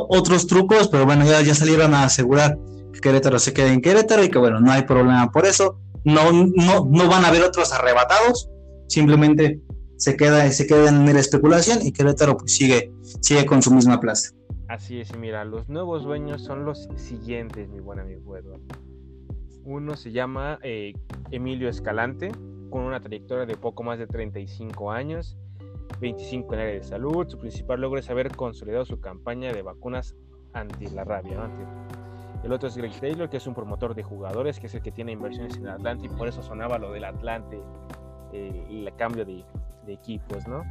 otros 0.09 0.47
trucos, 0.47 0.87
pero 0.89 1.05
bueno, 1.05 1.25
ya, 1.25 1.41
ya 1.41 1.55
salieron 1.55 1.93
a 1.93 2.03
asegurar 2.03 2.57
que 2.93 2.99
Querétaro 2.99 3.39
se 3.39 3.53
quede 3.53 3.73
en 3.73 3.81
Querétaro 3.81 4.23
y 4.23 4.29
que 4.29 4.37
bueno, 4.37 4.59
no 4.59 4.71
hay 4.71 4.83
problema 4.83 5.31
por 5.31 5.45
eso. 5.45 5.79
No, 6.03 6.31
no, 6.31 6.87
no 6.89 7.07
van 7.09 7.25
a 7.25 7.27
haber 7.27 7.43
otros 7.43 7.71
arrebatados, 7.73 8.49
simplemente 8.87 9.59
se 9.97 10.17
queda, 10.17 10.49
se 10.51 10.65
queda 10.65 10.89
en 10.89 11.05
la 11.05 11.19
especulación 11.19 11.79
y 11.81 11.91
Querétaro 11.91 12.37
pues 12.37 12.55
sigue, 12.55 12.91
sigue 13.21 13.45
con 13.45 13.61
su 13.61 13.71
misma 13.71 13.99
plaza. 13.99 14.31
Así 14.67 14.99
es, 14.99 15.15
mira, 15.17 15.45
los 15.45 15.69
nuevos 15.69 16.03
dueños 16.03 16.43
son 16.43 16.65
los 16.65 16.89
siguientes, 16.95 17.69
mi 17.69 17.79
buen 17.79 17.99
amigo 17.99 18.35
Eduardo. 18.35 18.59
Uno 19.63 19.95
se 19.95 20.11
llama 20.11 20.59
eh, 20.63 20.93
Emilio 21.29 21.69
Escalante, 21.69 22.31
con 22.69 22.81
una 22.81 22.99
trayectoria 22.99 23.45
de 23.45 23.55
poco 23.55 23.83
más 23.83 23.99
de 23.99 24.07
35 24.07 24.91
años, 24.91 25.37
25 25.99 26.53
en 26.53 26.59
área 26.59 26.73
de 26.73 26.83
salud. 26.83 27.27
Su 27.27 27.37
principal 27.37 27.81
logro 27.81 27.99
es 27.99 28.09
haber 28.09 28.35
consolidado 28.35 28.85
su 28.85 28.99
campaña 28.99 29.53
de 29.53 29.61
vacunas 29.61 30.15
anti 30.53 30.87
la 30.87 31.03
rabia. 31.03 31.49
El 32.43 32.51
otro 32.51 32.69
es 32.69 32.75
Greg 32.75 32.99
Taylor, 32.99 33.29
que 33.29 33.37
es 33.37 33.45
un 33.45 33.53
promotor 33.53 33.93
de 33.93 34.03
jugadores, 34.03 34.59
que 34.59 34.67
es 34.67 34.73
el 34.73 34.81
que 34.81 34.91
tiene 34.91 35.11
inversiones 35.11 35.57
en 35.57 35.67
Atlante 35.67 36.07
y 36.07 36.09
por 36.09 36.27
eso 36.27 36.41
sonaba 36.41 36.79
lo 36.79 36.91
del 36.91 37.03
Atlante 37.03 37.61
eh, 38.33 38.65
y 38.67 38.85
el 38.85 38.95
cambio 38.95 39.25
de, 39.25 39.45
de 39.85 39.93
equipos, 39.93 40.47
¿no? 40.47 40.63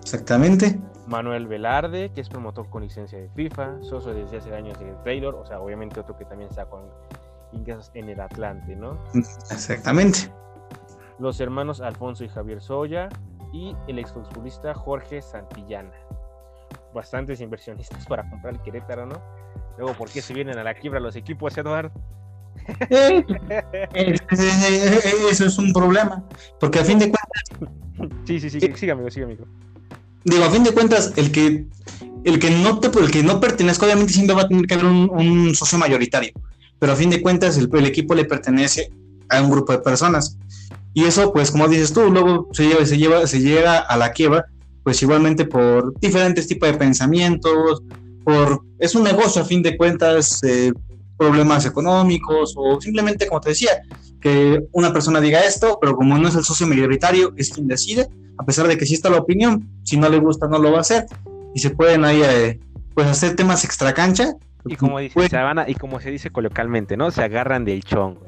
Exactamente. 0.00 0.80
Manuel 1.06 1.46
Velarde, 1.46 2.10
que 2.12 2.20
es 2.20 2.28
promotor 2.28 2.68
con 2.68 2.82
licencia 2.82 3.18
de 3.18 3.28
FIFA, 3.30 3.82
socio 3.82 4.12
desde 4.14 4.38
hace 4.38 4.54
años 4.54 4.78
de 4.78 4.92
Taylor, 5.04 5.34
o 5.34 5.46
sea, 5.46 5.60
obviamente 5.60 6.00
otro 6.00 6.16
que 6.16 6.24
también 6.24 6.50
está 6.50 6.66
con 6.66 6.82
ingresos 7.52 7.90
en 7.94 8.08
el 8.08 8.20
Atlante, 8.20 8.76
¿no? 8.76 8.98
Exactamente. 9.50 10.32
Los 11.18 11.40
hermanos 11.40 11.80
Alfonso 11.80 12.24
y 12.24 12.28
Javier 12.28 12.60
Soya 12.60 13.08
y 13.52 13.76
el 13.88 13.98
exfutbolista 13.98 14.74
Jorge 14.74 15.22
Santillana. 15.22 15.92
Bastantes 16.94 17.40
inversionistas 17.40 18.06
para 18.06 18.28
comprar 18.28 18.54
el 18.54 18.60
Querétaro, 18.62 19.06
¿no? 19.06 19.22
Luego, 19.78 19.94
¿por 19.94 20.10
qué 20.10 20.20
se 20.20 20.34
vienen 20.34 20.58
a 20.58 20.64
la 20.64 20.74
quiebra 20.74 21.00
los 21.00 21.16
equipos, 21.16 21.56
Eduardo? 21.56 21.92
Eso 25.30 25.46
es 25.46 25.58
un 25.58 25.72
problema, 25.72 26.22
porque 26.60 26.80
a 26.80 26.84
fin 26.84 26.98
de 26.98 27.10
cuentas... 27.10 27.42
Sí, 28.26 28.40
sí, 28.40 28.50
sí, 28.50 28.60
sí, 28.60 28.90
amigo, 28.90 29.10
sigue, 29.10 29.24
amigo. 29.24 29.44
Digo, 30.24 30.44
a 30.44 30.50
fin 30.50 30.64
de 30.64 30.72
cuentas, 30.72 31.12
el 31.16 31.32
que, 31.32 31.66
el 32.24 32.38
que 32.38 32.50
no 32.50 32.78
te, 32.78 32.88
el 32.98 33.10
que 33.10 33.22
no 33.22 33.40
pertenezca, 33.40 33.86
obviamente 33.86 34.12
siempre 34.12 34.36
va 34.36 34.42
a 34.42 34.48
tener 34.48 34.66
que 34.66 34.74
haber 34.74 34.86
un, 34.86 35.54
socio 35.54 35.78
mayoritario, 35.78 36.32
pero 36.82 36.94
a 36.94 36.96
fin 36.96 37.10
de 37.10 37.22
cuentas 37.22 37.56
el, 37.58 37.86
equipo 37.86 38.12
le 38.12 38.24
pertenece 38.24 38.90
a 39.28 39.40
un 39.40 39.52
grupo 39.52 39.70
de 39.70 39.78
personas. 39.78 40.36
Y 40.92 41.04
eso, 41.04 41.32
pues, 41.32 41.52
como 41.52 41.68
dices 41.68 41.92
tú, 41.92 42.10
luego 42.10 42.48
se 42.50 42.66
lleva, 42.66 42.84
se 42.84 42.98
lleva, 42.98 43.24
se 43.28 43.38
llega 43.38 43.78
a 43.78 43.96
la 43.96 44.10
quiebra, 44.10 44.46
pues 44.82 45.00
igualmente 45.00 45.44
por 45.44 45.96
diferentes 46.00 46.48
tipos 46.48 46.68
de 46.68 46.76
pensamientos, 46.76 47.84
por 48.24 48.64
es 48.80 48.96
un 48.96 49.04
negocio 49.04 49.42
a 49.42 49.44
fin 49.44 49.62
de 49.62 49.76
cuentas, 49.76 50.42
eh, 50.42 50.72
problemas 51.16 51.66
económicos 51.66 52.52
o 52.56 52.80
simplemente, 52.80 53.28
como 53.28 53.40
te 53.40 53.50
decía, 53.50 53.82
que 54.20 54.64
una 54.72 54.92
persona 54.92 55.20
diga 55.20 55.38
esto, 55.38 55.78
pero 55.80 55.94
como 55.94 56.18
no 56.18 56.26
es 56.26 56.34
el 56.34 56.42
socio 56.42 56.66
mayoritario, 56.66 57.32
es 57.36 57.50
quien 57.50 57.68
decide, 57.68 58.08
a 58.38 58.44
pesar 58.44 58.66
de 58.66 58.76
que 58.76 58.86
sí 58.86 58.94
está 58.94 59.08
la 59.08 59.18
opinión, 59.18 59.70
si 59.84 59.96
no 59.96 60.08
le 60.08 60.18
gusta 60.18 60.48
no 60.48 60.58
lo 60.58 60.72
va 60.72 60.78
a 60.78 60.80
hacer 60.80 61.06
y 61.54 61.60
se 61.60 61.70
pueden 61.70 62.04
ahí 62.04 62.22
eh, 62.24 62.58
pues 62.92 63.06
hacer 63.06 63.36
temas 63.36 63.64
extra 63.64 63.94
cancha. 63.94 64.34
Y 64.64 64.76
como 64.76 64.98
dice, 64.98 65.28
se 65.28 65.36
van 65.36 65.64
y 65.68 65.74
como 65.74 66.00
se 66.00 66.10
dice 66.10 66.30
coloquialmente, 66.30 66.96
¿no? 66.96 67.10
Se 67.10 67.22
agarran 67.22 67.64
del 67.64 67.82
chongo. 67.82 68.26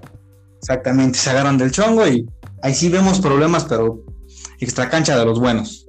Exactamente, 0.59 1.19
se 1.19 1.31
agarran 1.31 1.59
del 1.59 1.71
chongo 1.71 2.07
y 2.07 2.29
ahí 2.63 2.75
sí 2.75 2.89
vemos 2.89 3.21
problemas, 3.21 3.65
pero 3.67 4.03
extra 4.61 4.89
cancha 4.89 5.17
de 5.17 5.25
los 5.25 5.39
buenos. 5.39 5.87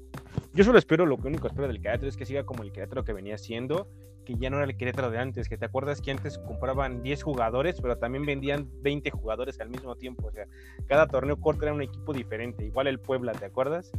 Yo 0.54 0.64
solo 0.64 0.78
espero, 0.78 1.06
lo 1.06 1.16
único 1.16 1.44
que 1.44 1.48
espero 1.48 1.68
del 1.68 1.82
Querétaro 1.82 2.08
es 2.08 2.16
que 2.16 2.26
siga 2.26 2.46
como 2.46 2.64
el 2.64 2.72
Querétaro 2.72 3.04
que 3.04 3.14
venía 3.14 3.38
siendo, 3.38 3.90
que 4.26 4.36
ya 4.36 4.50
no 4.50 4.58
era 4.58 4.66
el 4.66 4.78
Querétaro 4.78 5.12
de 5.12 5.18
antes, 5.18 5.50
que 5.50 5.58
te 5.58 5.66
acuerdas 5.66 6.02
que 6.02 6.12
antes 6.12 6.38
compraban 6.38 7.04
10 7.04 7.24
jugadores, 7.24 7.80
pero 7.82 7.98
también 7.98 8.26
vendían 8.26 8.70
20 8.82 9.12
jugadores 9.12 9.60
al 9.60 9.70
mismo 9.70 9.96
tiempo, 9.96 10.28
o 10.28 10.32
sea, 10.32 10.46
cada 10.88 11.08
torneo 11.08 11.38
corto 11.38 11.64
era 11.64 11.74
un 11.74 11.82
equipo 11.82 12.14
diferente, 12.14 12.66
igual 12.66 12.88
el 12.88 13.00
Puebla, 13.00 13.34
¿te 13.34 13.46
acuerdas? 13.46 13.92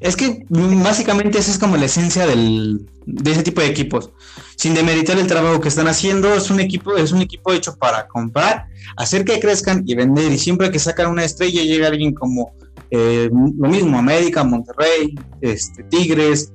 Es 0.00 0.16
que 0.16 0.44
básicamente 0.48 1.38
esa 1.38 1.50
es 1.50 1.58
como 1.58 1.76
la 1.76 1.86
esencia 1.86 2.26
del, 2.26 2.86
de 3.04 3.30
ese 3.32 3.42
tipo 3.42 3.60
de 3.60 3.66
equipos. 3.66 4.10
Sin 4.56 4.74
demeritar 4.74 5.18
el 5.18 5.26
trabajo 5.26 5.60
que 5.60 5.68
están 5.68 5.88
haciendo, 5.88 6.34
es 6.34 6.50
un 6.50 6.60
equipo, 6.60 6.96
es 6.96 7.12
un 7.12 7.20
equipo 7.22 7.52
hecho 7.52 7.76
para 7.76 8.06
comprar, 8.06 8.66
hacer 8.96 9.24
que 9.24 9.40
crezcan 9.40 9.82
y 9.86 9.94
vender. 9.94 10.30
Y 10.30 10.38
siempre 10.38 10.70
que 10.70 10.78
sacan 10.78 11.10
una 11.10 11.24
estrella 11.24 11.62
llega 11.62 11.88
alguien 11.88 12.14
como 12.14 12.52
eh, 12.90 13.28
lo 13.30 13.68
mismo, 13.68 13.98
América, 13.98 14.44
Monterrey, 14.44 15.14
este, 15.40 15.82
Tigres, 15.84 16.52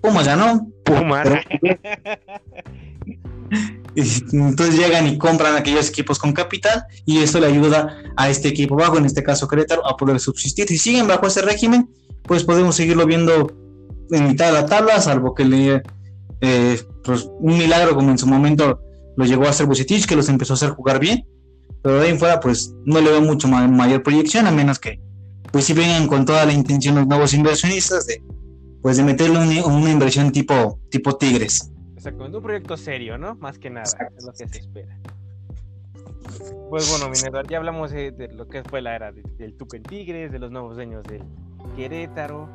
Pumas 0.00 0.26
ya 0.26 0.36
no. 0.36 0.68
Pumas. 0.84 1.28
entonces 3.96 4.76
llegan 4.76 5.06
y 5.06 5.18
compran 5.18 5.56
aquellos 5.56 5.88
equipos 5.88 6.18
con 6.18 6.32
capital 6.32 6.84
y 7.04 7.18
eso 7.18 7.40
le 7.40 7.46
ayuda 7.46 8.02
a 8.16 8.28
este 8.28 8.48
equipo 8.48 8.76
bajo, 8.76 8.98
en 8.98 9.06
este 9.06 9.22
caso 9.22 9.48
Querétaro, 9.48 9.86
a 9.86 9.96
poder 9.96 10.20
subsistir. 10.20 10.68
Si 10.68 10.78
siguen 10.78 11.06
bajo 11.06 11.26
ese 11.26 11.42
régimen, 11.42 11.88
pues 12.26 12.44
podemos 12.44 12.76
seguirlo 12.76 13.06
viendo 13.06 13.52
en 14.10 14.28
mitad 14.28 14.46
de 14.46 14.52
la 14.52 14.66
tabla, 14.66 15.00
salvo 15.00 15.34
que 15.34 15.44
le 15.44 15.82
eh, 16.40 16.80
pues 17.04 17.28
un 17.40 17.58
milagro 17.58 17.94
como 17.94 18.10
en 18.10 18.18
su 18.18 18.26
momento 18.26 18.80
lo 19.16 19.24
llegó 19.24 19.44
a 19.44 19.50
hacer 19.50 19.66
Bucetich, 19.66 20.06
que 20.06 20.16
los 20.16 20.28
empezó 20.28 20.52
a 20.52 20.56
hacer 20.56 20.70
jugar 20.70 21.00
bien, 21.00 21.26
pero 21.82 21.96
de 21.96 22.06
ahí 22.06 22.10
en 22.10 22.18
fuera 22.18 22.40
pues 22.40 22.74
no 22.84 23.00
le 23.00 23.10
veo 23.10 23.22
mucho 23.22 23.48
mayor 23.48 24.02
proyección, 24.02 24.46
a 24.46 24.50
menos 24.50 24.78
que 24.78 25.00
pues 25.52 25.64
si 25.64 25.72
vengan 25.72 26.06
con 26.06 26.24
toda 26.24 26.44
la 26.44 26.52
intención 26.52 26.96
los 26.96 27.06
nuevos 27.06 27.32
inversionistas 27.32 28.06
de 28.06 28.22
pues 28.82 28.98
de 28.98 29.02
meterle 29.02 29.38
una, 29.64 29.90
inversión 29.90 30.30
tipo, 30.30 30.78
tipo 30.90 31.16
Tigres. 31.16 31.72
Exacto, 31.96 32.24
un 32.24 32.40
proyecto 32.40 32.76
serio, 32.76 33.18
¿no? 33.18 33.34
Más 33.34 33.58
que 33.58 33.68
nada, 33.68 33.90
es 34.16 34.24
lo 34.24 34.32
que 34.32 34.46
se 34.46 34.58
espera. 34.58 34.96
Pues 36.70 36.88
bueno, 36.90 37.08
Minedor, 37.08 37.48
ya 37.48 37.58
hablamos 37.58 37.90
de, 37.90 38.28
lo 38.32 38.46
que 38.46 38.62
fue 38.62 38.80
la 38.82 38.94
era 38.94 39.10
del 39.10 39.56
Tuca 39.56 39.76
en 39.76 39.82
Tigres, 39.82 40.30
de 40.30 40.38
los 40.38 40.52
nuevos 40.52 40.76
dueños 40.76 41.02
del 41.02 41.22
Querétaro, 41.74 42.48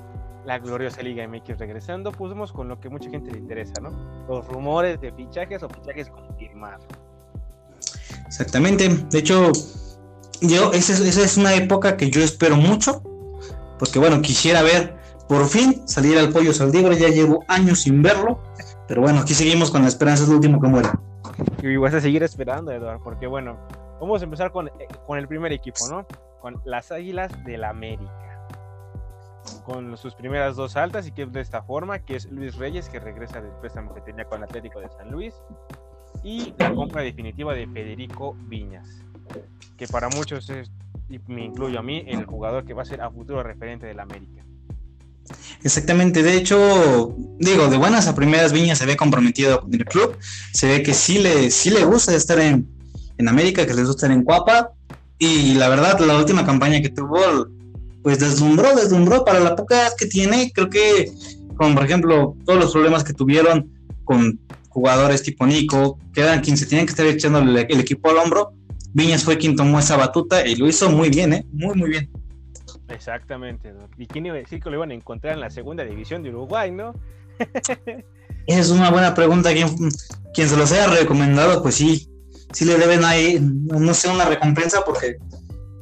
la 0.46 0.60
gloriosa 0.60 1.02
Liga 1.02 1.28
MX 1.28 1.60
regresando, 1.60 2.12
pues 2.12 2.32
vamos 2.32 2.52
con 2.52 2.68
lo 2.68 2.80
que 2.80 2.90
mucha 2.90 3.10
gente 3.10 3.32
le 3.32 3.40
interesa, 3.40 3.74
¿no? 3.82 3.92
Los 4.28 4.48
rumores 4.48 5.00
de 5.02 5.12
fichajes 5.12 5.62
o 5.64 5.70
fichajes 5.70 6.10
confirmados. 6.10 6.86
Exactamente, 8.26 8.88
de 8.90 9.20
hecho, 9.20 9.52
yo, 10.42 10.72
esa 10.74 10.94
es, 10.94 11.38
una 11.38 11.54
época 11.54 11.98
que 11.98 12.10
yo 12.10 12.22
espero 12.22 12.56
mucho, 12.56 13.04
porque 13.78 14.00
bueno, 14.00 14.22
quisiera 14.22 14.62
ver 14.62 14.96
por 15.28 15.46
fin 15.48 15.88
salir 15.88 16.18
al 16.18 16.30
pollo 16.30 16.54
saldívar, 16.54 16.94
ya 16.94 17.10
llevo 17.10 17.44
años 17.48 17.82
sin 17.82 18.02
verlo, 18.02 18.40
pero 18.88 19.02
bueno, 19.02 19.20
aquí 19.20 19.34
seguimos 19.34 19.70
con 19.70 19.84
la 19.84 19.88
esperanza, 19.88 20.24
es 20.24 20.30
lo 20.30 20.36
último 20.36 20.60
que 20.60 20.68
muere. 20.68 20.90
Y 21.62 21.76
vas 21.78 21.94
a 21.94 22.02
seguir 22.02 22.24
esperando, 22.24 22.72
Eduardo, 22.72 23.02
porque 23.04 23.28
bueno, 23.28 23.58
vamos 24.00 24.22
a 24.22 24.26
empezar 24.26 24.52
con, 24.52 24.68
eh, 24.68 24.72
con 25.06 25.18
el 25.18 25.28
primer 25.28 25.52
equipo, 25.54 25.88
¿no? 25.90 26.06
Con 26.40 26.60
las 26.66 26.92
Águilas 26.92 27.32
del 27.46 27.64
América. 27.64 28.31
Con 29.66 29.98
sus 29.98 30.16
primeras 30.16 30.56
dos 30.56 30.76
altas 30.76 31.08
y 31.08 31.12
que 31.12 31.26
de 31.26 31.42
esta 31.42 31.62
forma, 31.62 32.00
que 32.00 32.16
es 32.16 32.32
Luis 32.32 32.56
Reyes, 32.56 32.90
que 32.90 33.00
regresa 33.00 33.42
del 33.42 33.52
préstamo 33.62 33.94
que 33.94 34.02
tenía 34.02 34.26
con 34.26 34.44
Atlético 34.44 34.80
de 34.80 34.90
San 34.90 35.12
Luis, 35.12 35.34
y 36.24 36.54
la 36.58 36.74
compra 36.74 37.02
definitiva 37.02 37.54
de 37.54 37.68
Federico 37.68 38.36
Viñas 38.48 39.02
que 39.82 39.88
para 39.88 40.10
muchos 40.10 40.48
es, 40.52 40.70
y 41.10 41.20
me 41.28 41.46
incluyo 41.46 41.80
a 41.80 41.82
mí, 41.82 42.04
el 42.08 42.26
jugador 42.26 42.66
que 42.66 42.76
va 42.76 42.84
a 42.84 42.86
ser 42.86 43.02
a 43.02 43.10
futuro 43.10 43.42
referente 43.42 43.88
del 43.88 44.00
América. 44.00 44.44
Exactamente, 45.64 46.22
de 46.22 46.36
hecho, 46.36 47.16
digo, 47.40 47.68
de 47.68 47.78
buenas 47.78 48.08
a 48.08 48.14
primeras 48.14 48.54
Viñas 48.54 48.78
se 48.78 48.86
ve 48.86 48.96
comprometido 48.96 49.62
con 49.62 49.74
el 49.74 49.86
club, 49.86 50.18
se 50.54 50.68
ve 50.68 50.84
que 50.84 50.94
sí 50.94 51.18
le, 51.18 51.50
sí 51.50 51.72
le 51.72 51.84
gusta 51.84 52.14
estar 52.14 52.40
en, 52.40 52.68
en 53.18 53.28
América, 53.28 53.66
que 53.66 53.74
les 53.74 53.88
gusta 53.88 54.06
estar 54.06 54.12
en 54.12 54.24
Cuapa, 54.24 54.74
y 55.18 55.56
la 55.56 55.68
verdad, 55.68 56.00
la 56.00 56.18
última 56.18 56.46
campaña 56.46 56.80
que 56.80 56.90
tuvo, 56.90 57.48
pues 58.04 58.20
deslumbró, 58.20 58.76
deslumbró 58.76 59.24
para 59.24 59.40
la 59.40 59.56
poca 59.56 59.82
edad 59.82 59.92
que 59.98 60.06
tiene, 60.06 60.52
creo 60.54 60.70
que, 60.70 61.12
como 61.56 61.76
por 61.76 61.86
ejemplo, 61.86 62.36
todos 62.46 62.60
los 62.60 62.72
problemas 62.72 63.04
que 63.04 63.14
tuvieron 63.14 63.72
con 64.04 64.40
jugadores 64.70 65.22
tipo 65.22 65.46
Nico, 65.46 66.00
que 66.14 66.22
eran 66.22 66.42
quienes 66.42 66.62
se 66.62 66.66
tenían 66.66 66.86
que 66.86 66.92
estar 66.92 67.06
echando 67.06 67.40
el 67.40 67.80
equipo 67.80 68.10
al 68.10 68.18
hombro, 68.18 68.54
Viñas 68.94 69.24
fue 69.24 69.38
quien 69.38 69.56
tomó 69.56 69.80
esa 69.80 69.96
batuta 69.96 70.46
y 70.46 70.56
lo 70.56 70.68
hizo 70.68 70.90
muy 70.90 71.10
bien, 71.10 71.34
¿eh? 71.34 71.46
Muy, 71.54 71.76
muy 71.76 71.90
bien. 71.90 72.10
Exactamente, 72.90 73.74
¿Y 73.98 74.06
quién 74.06 74.26
iba 74.26 74.36
a 74.36 74.40
decir 74.40 74.62
que 74.62 74.70
lo 74.70 74.76
iban 74.76 74.92
a 74.92 74.94
encontrar 74.94 75.34
en 75.34 75.40
la 75.40 75.50
segunda 75.50 75.86
división 75.86 76.24
de 76.24 76.30
Uruguay, 76.30 76.72
no? 76.72 76.94
es 78.48 78.70
una 78.70 78.92
buena 78.92 79.14
pregunta. 79.14 79.54
¿Quién, 79.54 79.70
quien 80.34 80.50
se 80.50 80.58
los 80.58 80.72
haya 80.74 80.88
recomendado, 80.88 81.62
pues 81.62 81.76
sí, 81.76 82.10
sí 82.52 82.66
le 82.66 82.78
deben 82.78 83.06
ahí, 83.06 83.40
no 83.40 83.94
sé, 83.94 84.10
una 84.10 84.26
recompensa 84.26 84.84
porque 84.86 85.18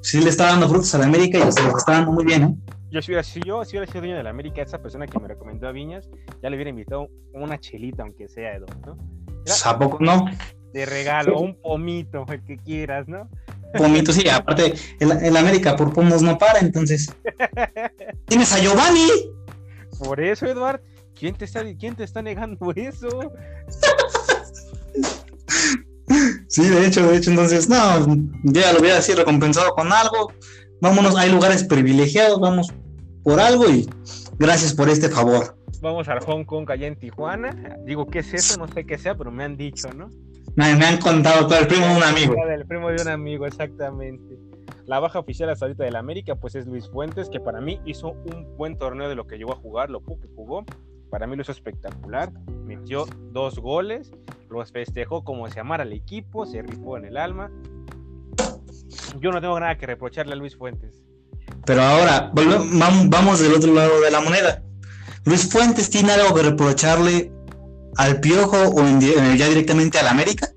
sí 0.10 0.22
le 0.22 0.30
está 0.30 0.48
dando 0.48 0.68
frutos 0.68 0.94
a 0.96 0.98
la 0.98 1.06
América 1.06 1.38
y 1.38 1.52
se 1.52 1.64
los 1.64 1.78
está 1.78 1.94
dando 1.94 2.12
muy 2.12 2.26
bien, 2.26 2.44
¿eh? 2.44 2.56
Yo 2.92 3.02
si, 3.04 3.12
hubiera, 3.12 3.24
si 3.24 3.40
yo 3.42 3.64
si 3.64 3.78
hubiera 3.78 3.86
sido 3.86 4.02
dueño 4.02 4.18
de 4.18 4.24
la 4.24 4.32
América, 4.32 4.64
esa 4.64 4.82
persona 4.82 5.06
que 5.06 5.20
me 5.20 5.28
recomendó 5.28 5.68
a 5.68 5.72
Viñas, 5.72 6.10
ya 6.42 6.50
le 6.50 6.56
hubiera 6.56 6.72
invitado 6.72 7.08
una 7.34 7.60
chelita, 7.60 8.02
aunque 8.02 8.28
sea, 8.28 8.56
Edo, 8.56 8.66
¿no? 8.86 8.98
¿A 9.66 9.78
poco 9.78 10.00
no? 10.02 10.26
De 10.74 10.88
regalo, 10.88 11.40
un 11.40 11.56
pomito, 11.62 12.26
el 12.30 12.44
que 12.44 12.58
quieras, 12.58 13.08
¿no? 13.08 13.30
Pomito, 13.78 14.12
sí, 14.12 14.28
aparte, 14.28 14.74
el, 15.00 15.38
América 15.38 15.76
por 15.76 15.94
pomos 15.94 16.24
no 16.24 16.40
para, 16.40 16.60
entonces. 16.60 17.14
¡Tienes 18.26 18.52
a 18.54 18.60
Giovanni! 18.60 19.08
Por 20.00 20.20
eso, 20.20 20.48
Eduard, 20.48 20.82
¿quién 21.14 21.36
te 21.36 21.46
está, 21.46 21.64
quién 21.76 21.96
te 21.96 22.04
está 22.04 22.24
negando 22.24 22.72
eso? 22.76 23.10
Sí, 26.48 26.68
de 26.68 26.86
hecho, 26.86 27.08
de 27.08 27.18
hecho, 27.18 27.30
entonces, 27.30 27.70
no, 27.70 27.78
ya 28.44 28.74
lo 28.74 28.80
hubiera 28.80 28.98
así 28.98 29.14
recompensado 29.14 29.72
con 29.72 29.92
algo. 29.92 30.32
Vámonos, 30.82 31.16
hay 31.16 31.30
lugares 31.30 31.64
privilegiados, 31.64 32.40
vamos 32.40 32.74
por 33.24 33.40
algo 33.40 33.70
y 33.70 33.88
gracias 34.38 34.74
por 34.74 34.90
este 34.90 35.10
favor. 35.10 35.56
Vamos 35.82 36.08
al 36.10 36.20
Hong 36.22 36.44
Kong 36.44 36.70
allá 36.72 36.88
en 36.88 36.98
Tijuana. 36.98 37.78
Digo, 37.86 38.08
¿qué 38.08 38.20
es 38.20 38.34
eso? 38.34 38.60
No 38.60 38.68
sé 38.68 38.86
qué 38.86 38.98
sea, 38.98 39.16
pero 39.16 39.32
me 39.32 39.44
han 39.44 39.56
dicho, 39.56 39.90
¿no? 39.94 40.10
Me, 40.56 40.66
han 40.66 40.98
contado, 40.98 41.48
todo 41.48 41.60
el 41.60 41.68
primo 41.68 41.86
de 41.86 41.96
un 41.96 42.04
amigo. 42.04 42.36
El 42.48 42.66
primo 42.66 42.90
de 42.90 43.02
un 43.02 43.08
amigo, 43.08 43.46
exactamente. 43.46 44.38
La 44.86 45.00
baja 45.00 45.20
oficial 45.20 45.50
hasta 45.50 45.66
ahorita 45.66 45.84
del 45.84 45.96
América, 45.96 46.36
pues 46.36 46.56
es 46.56 46.66
Luis 46.66 46.90
Fuentes, 46.90 47.30
que 47.30 47.40
para 47.40 47.62
mí 47.62 47.80
hizo 47.86 48.12
un 48.12 48.58
buen 48.58 48.78
torneo 48.78 49.08
de 49.08 49.16
lo 49.16 49.28
que 49.28 49.38
llegó 49.38 49.54
a 49.54 49.56
jugar, 49.56 49.90
lo 49.90 50.04
que 50.04 50.16
jugó. 50.36 50.66
Para 51.10 51.28
mí 51.28 51.36
lo 51.36 51.42
hizo 51.42 51.52
espectacular. 51.52 52.32
Metió 52.66 53.06
dos 53.32 53.60
goles, 53.60 54.12
los 54.50 54.72
festejó 54.72 55.24
como 55.24 55.50
se 55.50 55.60
amara 55.60 55.84
al 55.84 55.94
equipo, 55.94 56.46
se 56.46 56.62
rifó 56.62 56.98
en 56.98 57.06
el 57.06 57.18
alma. 57.18 57.52
Yo 59.20 59.32
no 59.32 59.42
tengo 59.42 59.60
nada 59.60 59.78
que 59.78 59.88
reprocharle 59.88 60.34
a 60.34 60.36
Luis 60.36 60.56
Fuentes. 60.56 61.02
Pero 61.66 61.82
ahora, 61.82 62.32
vamos 62.34 63.40
del 63.40 63.54
otro 63.54 63.74
lado 63.74 64.02
de 64.02 64.12
la 64.12 64.22
moneda. 64.22 64.64
Luis 65.26 65.50
Fuentes 65.50 65.90
tiene 65.90 66.12
algo 66.14 66.34
que 66.36 66.44
reprocharle 66.44 67.32
al 67.98 68.20
Piojo 68.20 68.58
o 68.58 69.00
ya 69.36 69.48
directamente 69.48 70.00
al 70.00 70.08
América, 70.08 70.50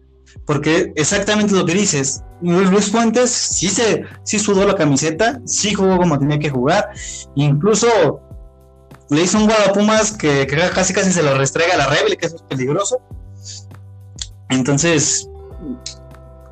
porque 0.47 0.93
exactamente 0.97 1.55
lo 1.55 1.67
que 1.67 1.75
dices, 1.75 2.23
Luis 2.41 2.91
Fuentes 2.91 3.31
sí 3.31 3.69
se 3.69 4.05
sí 4.25 4.39
sudó 4.39 4.67
la 4.67 4.75
camiseta, 4.75 5.41
sí 5.45 5.75
jugó 5.75 5.97
como 5.97 6.19
tenía 6.19 6.39
que 6.39 6.51
jugar, 6.51 6.91
incluso 7.35 8.21
le 9.13 9.23
hizo 9.23 9.39
un 9.39 9.47
gol 9.47 9.57
a 9.69 9.73
Pumas 9.73 10.13
que, 10.13 10.47
casi 10.75 10.93
casi 10.93 11.13
se 11.13 11.23
lo 11.23 11.35
restrega 11.35 11.75
a 11.75 11.77
la 11.77 11.87
Rebel, 11.87 12.17
que 12.17 12.27
eso 12.27 12.37
es 12.37 12.43
peligroso. 12.43 13.01
Entonces, 14.49 15.29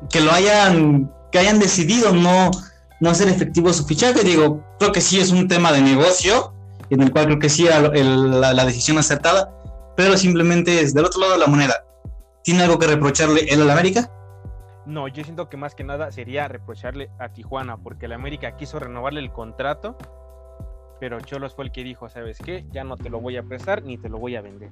que 0.09 0.21
lo 0.21 0.31
hayan, 0.31 1.11
que 1.31 1.39
hayan 1.39 1.59
decidido 1.59 2.13
no, 2.13 2.51
no 2.99 3.09
hacer 3.09 3.27
efectivo 3.29 3.71
su 3.73 3.85
fichaje, 3.85 4.23
digo, 4.23 4.63
creo 4.79 4.91
que 4.91 5.01
sí 5.01 5.19
es 5.19 5.31
un 5.31 5.47
tema 5.47 5.71
de 5.71 5.81
negocio, 5.81 6.53
en 6.89 7.01
el 7.01 7.11
cual 7.11 7.25
creo 7.25 7.39
que 7.39 7.49
sí 7.49 7.65
la, 7.65 8.53
la 8.53 8.65
decisión 8.65 8.97
acertada, 8.97 9.53
pero 9.95 10.17
simplemente 10.17 10.81
es 10.81 10.93
del 10.93 11.05
otro 11.05 11.21
lado 11.21 11.33
de 11.33 11.39
la 11.39 11.47
moneda. 11.47 11.83
¿Tiene 12.43 12.63
algo 12.63 12.79
que 12.79 12.87
reprocharle 12.87 13.41
él 13.49 13.61
a 13.61 13.65
la 13.65 13.73
América? 13.73 14.09
No, 14.85 15.07
yo 15.07 15.23
siento 15.23 15.47
que 15.47 15.57
más 15.57 15.75
que 15.75 15.83
nada 15.83 16.11
sería 16.11 16.47
reprocharle 16.47 17.09
a 17.19 17.29
Tijuana, 17.29 17.77
porque 17.77 18.07
la 18.07 18.15
América 18.15 18.55
quiso 18.57 18.79
renovarle 18.79 19.19
el 19.19 19.31
contrato, 19.31 19.95
pero 21.01 21.19
Cholos 21.19 21.55
fue 21.55 21.65
el 21.65 21.71
que 21.71 21.83
dijo, 21.83 22.09
¿sabes 22.09 22.37
qué? 22.37 22.63
Ya 22.71 22.83
no 22.83 22.95
te 22.95 23.09
lo 23.09 23.19
voy 23.19 23.35
a 23.35 23.41
prestar 23.41 23.81
ni 23.81 23.97
te 23.97 24.07
lo 24.07 24.19
voy 24.19 24.35
a 24.35 24.41
vender. 24.41 24.69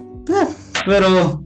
Eh, 0.00 0.48
pero, 0.84 1.44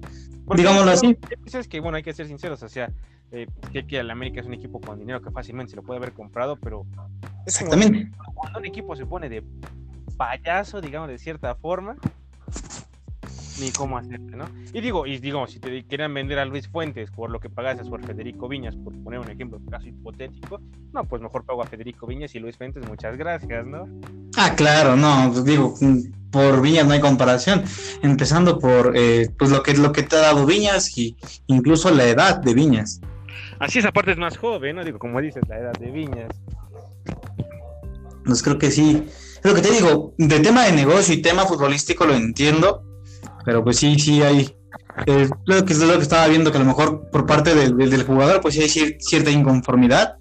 digámoslo 0.57 0.91
así. 0.91 1.19
Es 1.45 1.69
que, 1.69 1.81
bueno, 1.81 1.99
hay 1.99 2.03
que 2.03 2.15
ser 2.15 2.27
sinceros, 2.27 2.63
o 2.63 2.69
sea, 2.71 2.91
eh, 3.33 3.47
que, 3.71 3.99
el 3.99 4.11
América 4.11 4.41
es 4.41 4.47
un 4.47 4.55
equipo 4.55 4.81
con 4.81 4.99
dinero 4.99 5.21
que 5.21 5.31
fácilmente 5.31 5.73
se 5.73 5.77
lo 5.77 5.83
puede 5.83 5.99
haber 5.99 6.13
comprado, 6.13 6.57
pero... 6.57 6.87
Exactamente. 7.45 8.11
cuando 8.35 8.61
un 8.61 8.65
equipo 8.65 8.97
se 8.97 9.05
pone 9.05 9.29
de 9.29 9.45
payaso, 10.17 10.81
digamos, 10.81 11.11
de 11.11 11.19
cierta 11.19 11.55
forma, 11.57 11.97
ni 13.59 13.71
cómo 13.71 13.99
hacerlo, 13.99 14.37
¿no? 14.37 14.45
Y 14.73 14.81
digo, 14.81 15.07
y 15.07 15.19
digo, 15.19 15.47
si 15.47 15.59
te 15.61 15.85
querían 15.85 16.13
vender 16.15 16.39
a 16.39 16.45
Luis 16.45 16.69
Fuentes 16.69 17.11
por 17.11 17.31
lo 17.31 17.41
que 17.41 17.49
pagaste 17.49 17.85
por 17.85 18.05
Federico 18.05 18.49
Viñas, 18.49 18.75
por 18.77 18.93
poner 19.03 19.21
un 19.21 19.31
ejemplo 19.31 19.61
caso 19.71 19.87
hipotético, 19.87 20.61
no, 20.93 21.05
pues 21.05 21.23
mejor 21.23 21.45
pago 21.45 21.63
a 21.63 21.67
Federico 21.67 22.07
Viñas 22.07 22.35
y 22.35 22.41
Luis 22.41 22.57
Fuentes, 22.57 22.87
muchas 22.89 23.17
gracias, 23.17 23.67
¿no? 23.67 23.89
Ah, 24.37 24.55
claro, 24.57 24.97
no, 24.97 25.31
pues 25.33 25.45
digo, 25.45 25.75
por 26.31 26.61
Viñas 26.61 26.87
no 26.87 26.93
hay 26.93 27.01
comparación, 27.01 27.65
empezando 28.03 28.59
por 28.59 28.93
eh, 28.97 29.31
pues 29.39 29.51
lo 29.51 29.63
que 29.63 29.75
lo 29.75 29.93
que 29.93 30.03
te 30.03 30.17
ha 30.17 30.21
dado 30.21 30.47
Viñas 30.47 30.97
y 30.99 31.17
incluso 31.47 31.91
la 31.91 32.05
edad 32.05 32.41
de 32.41 32.55
Viñas. 32.55 33.01
Así 33.61 33.79
esa 33.79 33.93
parte 33.93 34.13
es 34.13 34.19
más 34.19 34.37
joven, 34.37 34.77
¿no? 34.77 34.85
Digo, 34.85 34.99
como 34.99 35.21
dices, 35.21 35.43
la 35.49 35.59
edad 35.59 35.73
de 35.75 35.91
Viñas. 35.91 36.31
Pues 38.25 38.43
creo 38.43 38.59
que 38.59 38.71
sí, 38.71 39.07
lo 39.45 39.55
que 39.55 39.61
te 39.61 39.71
digo, 39.71 40.15
de 40.17 40.41
tema 40.41 40.65
de 40.65 40.73
negocio 40.73 41.15
y 41.15 41.21
tema 41.21 41.45
futbolístico 41.45 42.07
lo 42.07 42.15
entiendo, 42.15 42.83
pero 43.45 43.63
pues 43.63 43.79
sí, 43.79 43.99
sí 43.99 44.23
hay. 44.23 44.55
Eh, 45.07 45.29
lo 45.47 45.65
que 45.65 45.73
es 45.73 45.81
lo 45.81 45.97
que 45.97 46.03
estaba 46.03 46.27
viendo, 46.29 46.51
que 46.51 46.59
a 46.59 46.61
lo 46.61 46.67
mejor 46.67 47.11
por 47.11 47.27
parte 47.27 47.55
del, 47.55 47.77
del, 47.77 48.03
jugador, 48.05 48.41
pues 48.41 48.55
sí 48.55 48.63
hay 48.63 48.97
cierta 48.99 49.31
inconformidad, 49.31 50.17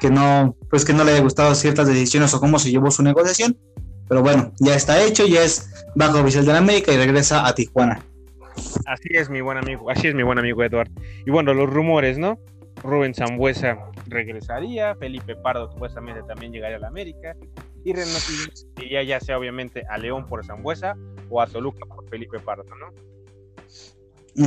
que 0.00 0.10
no, 0.10 0.56
pues 0.70 0.84
que 0.84 0.92
no 0.92 1.04
le 1.04 1.12
haya 1.12 1.22
gustado 1.22 1.54
ciertas 1.54 1.86
decisiones 1.86 2.32
o 2.34 2.40
cómo 2.40 2.58
se 2.58 2.70
llevó 2.70 2.90
su 2.90 3.02
negociación. 3.02 3.58
Pero 4.08 4.22
bueno, 4.22 4.52
ya 4.58 4.74
está 4.74 5.02
hecho, 5.02 5.26
ya 5.26 5.42
es 5.42 5.70
bajo 5.94 6.20
oficial 6.20 6.46
de 6.46 6.52
la 6.52 6.58
América 6.58 6.92
y 6.92 6.96
regresa 6.96 7.46
a 7.46 7.54
Tijuana. 7.54 8.02
Así 8.86 9.08
es, 9.10 9.28
mi 9.28 9.40
buen 9.40 9.58
amigo, 9.58 9.90
así 9.90 10.08
es 10.08 10.14
mi 10.14 10.22
buen 10.22 10.38
amigo 10.38 10.62
Eduardo. 10.64 10.92
Y 11.26 11.30
bueno, 11.30 11.54
los 11.54 11.68
rumores, 11.68 12.18
¿no? 12.18 12.38
Rubén 12.82 13.14
Zambuesa 13.14 13.78
regresaría, 14.06 14.94
Felipe 14.96 15.36
Pardo 15.36 15.70
supuestamente 15.70 16.22
también 16.22 16.52
llegaría 16.52 16.76
a 16.76 16.80
la 16.80 16.88
América, 16.88 17.36
y 17.84 17.92
Renato 17.92 18.32
iría 18.82 19.02
ya 19.02 19.20
sea 19.20 19.38
obviamente 19.38 19.84
a 19.88 19.98
León 19.98 20.26
por 20.26 20.44
Zambuesa 20.44 20.96
o 21.30 21.40
a 21.40 21.46
Toluca 21.46 21.86
por 21.86 22.08
Felipe 22.08 22.38
Pardo, 22.40 22.64
¿no? 22.64 22.92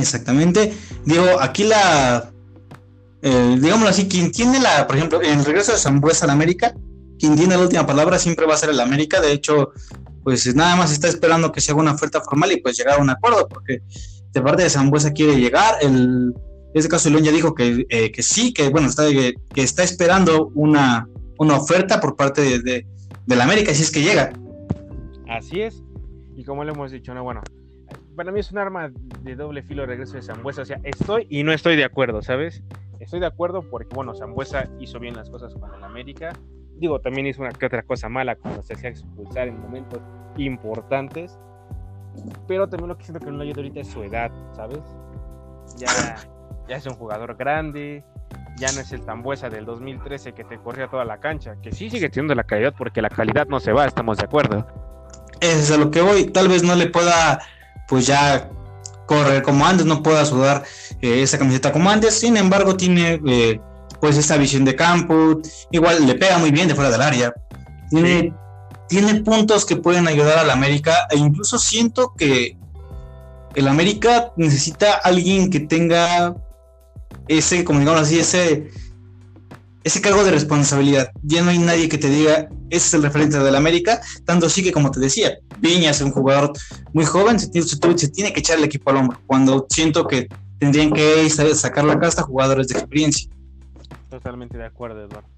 Exactamente. 0.00 0.72
Digo, 1.04 1.24
aquí 1.40 1.64
la, 1.64 2.32
eh, 3.22 3.56
digámoslo 3.60 3.88
así, 3.88 4.08
quien 4.08 4.32
tiene 4.32 4.58
la, 4.60 4.86
por 4.86 4.96
ejemplo, 4.96 5.22
en 5.22 5.38
el 5.38 5.44
regreso 5.44 5.72
de 5.72 5.78
Zambuesa 5.78 6.24
a 6.24 6.28
la 6.28 6.32
América, 6.32 6.74
quien 7.18 7.36
tiene 7.36 7.56
la 7.56 7.62
última 7.62 7.86
palabra 7.86 8.18
siempre 8.18 8.46
va 8.46 8.54
a 8.54 8.58
ser 8.58 8.70
el 8.70 8.80
América. 8.80 9.20
De 9.20 9.32
hecho, 9.32 9.72
pues 10.24 10.54
nada 10.54 10.76
más 10.76 10.92
está 10.92 11.08
esperando 11.08 11.52
que 11.52 11.60
se 11.60 11.72
haga 11.72 11.80
una 11.80 11.92
oferta 11.92 12.20
formal 12.20 12.52
y 12.52 12.60
pues 12.60 12.76
llegar 12.76 12.98
a 12.98 13.02
un 13.02 13.10
acuerdo, 13.10 13.48
porque 13.48 13.82
de 14.32 14.40
parte 14.40 14.62
de 14.64 14.70
Zambuesa 14.70 15.12
quiere 15.12 15.36
llegar. 15.36 15.76
El, 15.82 16.34
en 16.74 16.78
este 16.78 16.88
caso, 16.88 17.10
León 17.10 17.24
ya 17.24 17.32
dijo 17.32 17.54
que, 17.54 17.86
eh, 17.88 18.10
que 18.10 18.22
sí, 18.22 18.52
que 18.52 18.70
bueno, 18.70 18.88
está, 18.88 19.08
que, 19.08 19.34
está 19.54 19.82
esperando 19.82 20.50
una, 20.54 21.06
una 21.38 21.56
oferta 21.56 22.00
por 22.00 22.16
parte 22.16 22.40
de, 22.40 22.58
de, 22.60 22.86
de 23.26 23.36
la 23.36 23.44
América, 23.44 23.72
si 23.74 23.82
es 23.82 23.90
que 23.90 24.02
llega. 24.02 24.32
Así 25.28 25.62
es. 25.62 25.82
Y 26.36 26.44
como 26.44 26.64
le 26.64 26.72
hemos 26.72 26.90
dicho, 26.90 27.14
no, 27.14 27.22
bueno, 27.22 27.42
para 28.16 28.32
mí 28.32 28.40
es 28.40 28.50
un 28.52 28.58
arma 28.58 28.90
de 29.22 29.36
doble 29.36 29.62
filo 29.62 29.86
regreso 29.86 30.14
de 30.14 30.22
Zambuesa. 30.22 30.62
O 30.62 30.64
sea, 30.64 30.80
estoy 30.84 31.26
y 31.30 31.42
no 31.42 31.52
estoy 31.52 31.76
de 31.76 31.84
acuerdo, 31.84 32.22
¿sabes? 32.22 32.62
Estoy 33.00 33.20
de 33.20 33.26
acuerdo 33.26 33.68
porque, 33.68 33.94
bueno, 33.94 34.14
Zambuesa 34.14 34.68
hizo 34.78 34.98
bien 35.00 35.16
las 35.16 35.30
cosas 35.30 35.54
con 35.54 35.74
el 35.74 35.82
América. 35.82 36.32
Digo, 36.76 37.00
también 37.00 37.26
hizo 37.26 37.42
una 37.42 37.50
que 37.50 37.66
otra 37.66 37.82
cosa 37.82 38.08
mala 38.08 38.36
cuando 38.36 38.62
se 38.62 38.74
hacía 38.74 38.90
expulsar 38.90 39.48
en 39.48 39.60
momentos 39.60 40.00
importantes. 40.36 41.38
Pero 42.46 42.68
también 42.68 42.88
lo 42.88 42.98
que 42.98 43.04
siento 43.04 43.24
que 43.24 43.30
no 43.30 43.38
le 43.38 43.44
ayuda 43.44 43.58
ahorita 43.58 43.80
es 43.80 43.88
su 43.88 44.02
edad, 44.02 44.30
¿sabes? 44.54 44.80
Ya, 45.78 46.16
ya 46.68 46.76
es 46.76 46.86
un 46.86 46.94
jugador 46.94 47.36
grande, 47.36 48.04
ya 48.62 48.70
no 48.70 48.80
es 48.80 48.92
el 48.92 49.04
Tambuesa 49.04 49.50
del 49.50 49.64
2013 49.64 50.34
que 50.34 50.44
te 50.44 50.56
corría 50.56 50.86
toda 50.86 51.04
la 51.04 51.18
cancha, 51.18 51.56
que 51.60 51.72
sí 51.72 51.90
sigue 51.90 52.08
teniendo 52.08 52.36
la 52.36 52.44
calidad 52.44 52.72
porque 52.78 53.02
la 53.02 53.10
calidad 53.10 53.48
no 53.48 53.58
se 53.58 53.72
va, 53.72 53.86
estamos 53.86 54.18
de 54.18 54.24
acuerdo. 54.24 54.64
Eso 55.40 55.58
es 55.58 55.70
a 55.72 55.76
lo 55.78 55.90
que 55.90 56.00
voy, 56.00 56.26
tal 56.26 56.46
vez 56.46 56.62
no 56.62 56.76
le 56.76 56.86
pueda 56.86 57.40
pues 57.88 58.06
ya 58.06 58.48
correr 59.06 59.42
como 59.42 59.66
antes, 59.66 59.84
no 59.84 60.00
pueda 60.04 60.24
sudar 60.24 60.62
eh, 61.00 61.22
esa 61.22 61.38
camiseta 61.38 61.72
como 61.72 61.90
antes, 61.90 62.20
sin 62.20 62.36
embargo 62.36 62.76
tiene 62.76 63.20
eh, 63.26 63.60
pues 64.00 64.16
esta 64.16 64.36
visión 64.36 64.64
de 64.64 64.76
campo, 64.76 65.40
igual 65.72 66.06
le 66.06 66.14
pega 66.14 66.38
muy 66.38 66.52
bien 66.52 66.68
de 66.68 66.76
fuera 66.76 66.92
del 66.92 67.02
área, 67.02 67.34
tiene, 67.90 68.32
tiene 68.88 69.22
puntos 69.22 69.66
que 69.66 69.74
pueden 69.74 70.06
ayudar 70.06 70.38
al 70.38 70.50
América 70.50 71.08
e 71.10 71.16
incluso 71.16 71.58
siento 71.58 72.14
que 72.16 72.56
el 73.56 73.66
América 73.66 74.30
necesita 74.36 74.94
alguien 75.02 75.50
que 75.50 75.58
tenga 75.58 76.36
ese, 77.38 77.64
como 77.64 77.80
digamos 77.80 78.02
así, 78.02 78.18
ese, 78.18 78.70
ese 79.84 80.00
cargo 80.00 80.24
de 80.24 80.30
responsabilidad. 80.30 81.10
Ya 81.22 81.42
no 81.42 81.50
hay 81.50 81.58
nadie 81.58 81.88
que 81.88 81.98
te 81.98 82.08
diga, 82.08 82.48
ese 82.70 82.86
es 82.86 82.94
el 82.94 83.02
referente 83.02 83.38
del 83.38 83.54
América, 83.54 84.00
tanto 84.24 84.46
así 84.46 84.62
que 84.62 84.72
como 84.72 84.90
te 84.90 85.00
decía, 85.00 85.38
Viñas 85.58 85.96
es 85.96 86.02
un 86.02 86.12
jugador 86.12 86.52
muy 86.92 87.04
joven, 87.04 87.38
se 87.38 87.48
tiene, 87.48 88.32
que 88.32 88.40
echar 88.40 88.58
el 88.58 88.64
equipo 88.64 88.90
al 88.90 88.96
hombro, 88.96 89.20
cuando 89.26 89.66
siento 89.68 90.06
que 90.06 90.28
tendrían 90.58 90.92
que 90.92 91.28
sacar 91.30 91.84
la 91.84 91.98
casta 91.98 92.22
jugadores 92.22 92.68
de 92.68 92.78
experiencia. 92.78 93.30
Totalmente 94.08 94.58
de 94.58 94.66
acuerdo, 94.66 95.04
Eduardo. 95.04 95.28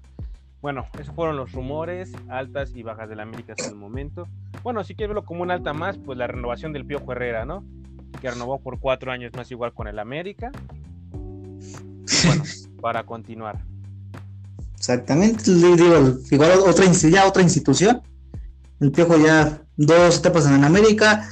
bueno, 0.61 0.85
esos 0.99 1.15
fueron 1.15 1.37
los 1.37 1.51
rumores, 1.51 2.11
altas 2.27 2.71
y 2.75 2.83
bajas 2.83 3.09
del 3.09 3.19
América 3.19 3.53
hasta 3.53 3.69
el 3.69 3.75
momento. 3.75 4.27
Bueno, 4.63 4.83
si 4.83 4.95
quieres 4.95 5.09
verlo 5.15 5.25
como 5.25 5.43
un 5.43 5.51
alta 5.51 5.73
más, 5.73 5.97
pues 5.97 6.17
la 6.17 6.27
renovación 6.27 6.73
del 6.73 6.85
Piojo 6.85 7.11
Herrera, 7.11 7.45
¿no? 7.45 7.63
Que 8.21 8.31
renovó 8.31 8.59
por 8.59 8.79
cuatro 8.79 9.11
años 9.11 9.31
más 9.35 9.49
igual 9.51 9.73
con 9.73 9.87
el 9.87 9.99
América. 9.99 10.51
Bueno, 12.25 12.43
para 12.81 13.05
continuar. 13.05 13.63
Exactamente, 14.77 15.51
digo, 15.51 16.19
igual 16.29 16.51
otra, 16.65 16.85
ya 16.85 17.27
otra 17.27 17.41
institución. 17.41 18.01
El 18.79 18.91
Piojo 18.91 19.17
ya 19.17 19.61
dos 19.77 20.19
etapas 20.19 20.45
en 20.47 20.63
América. 20.63 21.29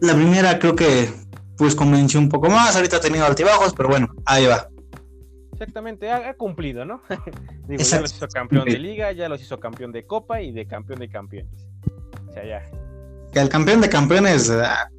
La 0.00 0.14
primera 0.14 0.58
creo 0.58 0.74
que 0.74 1.08
pues 1.56 1.74
convenció 1.74 2.18
un 2.20 2.28
poco 2.28 2.50
más, 2.50 2.74
ahorita 2.76 2.96
ha 2.96 3.00
tenido 3.00 3.24
altibajos, 3.24 3.72
pero 3.74 3.88
bueno, 3.88 4.08
ahí 4.26 4.46
va. 4.46 4.68
Exactamente, 5.52 6.10
ha, 6.10 6.34
cumplido, 6.34 6.84
¿no? 6.84 7.00
Digo, 7.68 7.82
ya 7.82 8.00
los 8.00 8.12
hizo 8.12 8.26
campeón 8.26 8.64
de 8.64 8.78
liga, 8.78 9.12
ya 9.12 9.28
los 9.28 9.40
hizo 9.40 9.60
campeón 9.60 9.92
de 9.92 10.04
copa 10.04 10.42
y 10.42 10.50
de 10.50 10.66
campeón 10.66 10.98
de 10.98 11.08
campeones. 11.08 11.68
O 12.28 12.32
sea, 12.32 12.44
ya. 12.44 12.62
Que 13.32 13.38
el 13.38 13.48
campeón 13.48 13.80
de 13.80 13.88
campeones 13.88 14.50
ah, 14.50 14.90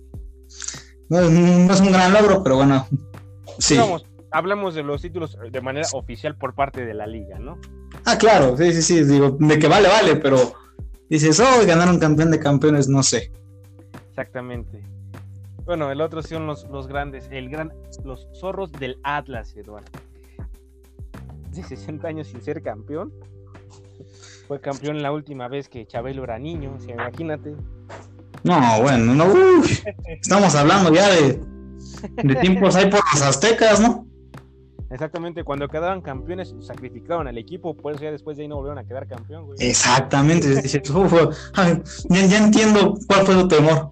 no, 1.09 1.19
es 1.19 1.81
un 1.81 1.91
gran 1.91 2.13
logro, 2.13 2.41
pero 2.41 2.55
bueno, 2.55 2.87
sí. 3.59 3.79
Hablamos 4.31 4.75
de 4.75 4.83
los 4.83 5.01
títulos 5.01 5.37
de 5.49 5.61
manera 5.61 5.87
oficial 5.93 6.35
por 6.35 6.55
parte 6.55 6.85
de 6.85 6.93
la 6.93 7.07
liga, 7.07 7.39
¿no? 7.39 7.57
Ah, 8.03 8.17
claro, 8.17 8.57
sí, 8.57 8.73
sí, 8.73 8.81
sí, 8.81 9.03
digo, 9.03 9.37
de 9.39 9.57
que 9.59 9.67
vale, 9.67 9.87
vale, 9.87 10.17
pero 10.17 10.53
dices, 11.09 11.39
oh, 11.39 11.65
ganaron 11.65 11.99
campeón 11.99 12.31
de 12.31 12.39
campeones, 12.39 12.89
no 12.89 13.01
sé. 13.01 13.31
Exactamente. 14.09 14.83
Bueno, 15.63 15.89
el 15.91 16.01
otro 16.01 16.21
son 16.21 16.47
los, 16.47 16.65
los 16.69 16.87
grandes, 16.87 17.27
el 17.31 17.49
gran, 17.49 17.73
los 18.03 18.27
zorros 18.33 18.71
del 18.73 18.99
Atlas, 19.03 19.55
Eduardo. 19.55 19.87
De 21.51 21.63
60 21.63 22.07
años 22.07 22.27
sin 22.27 22.41
ser 22.41 22.61
campeón. 22.61 23.13
Fue 24.47 24.59
campeón 24.59 25.01
la 25.01 25.11
última 25.11 25.47
vez 25.47 25.69
que 25.69 25.87
Chabelo 25.87 26.23
era 26.23 26.37
niño, 26.37 26.75
o 26.77 26.79
sea, 26.79 26.93
imagínate. 26.93 27.55
No, 28.43 28.81
bueno, 28.81 29.15
no, 29.15 29.25
uy, 29.25 29.79
estamos 30.07 30.53
hablando 30.53 30.93
ya 30.93 31.09
de, 31.09 31.41
de 32.01 32.35
tiempos 32.35 32.75
ahí 32.75 32.89
por 32.89 33.01
los 33.13 33.21
aztecas, 33.21 33.79
¿no? 33.79 34.05
Exactamente, 34.89 35.43
cuando 35.43 35.67
quedaban 35.67 36.01
campeones 36.01 36.55
sacrificaban 36.59 37.27
al 37.27 37.37
equipo, 37.37 37.75
por 37.75 37.93
eso 37.93 38.03
ya 38.03 38.11
después 38.11 38.37
de 38.37 38.43
ahí 38.43 38.47
no 38.47 38.57
volvieron 38.57 38.77
a 38.77 38.85
quedar 38.85 39.07
campeón, 39.07 39.45
güey. 39.45 39.57
Exactamente, 39.59 40.47
ya, 42.07 42.37
entiendo 42.37 42.97
cuál 43.07 43.25
fue 43.25 43.35
tu 43.35 43.47
temor. 43.47 43.89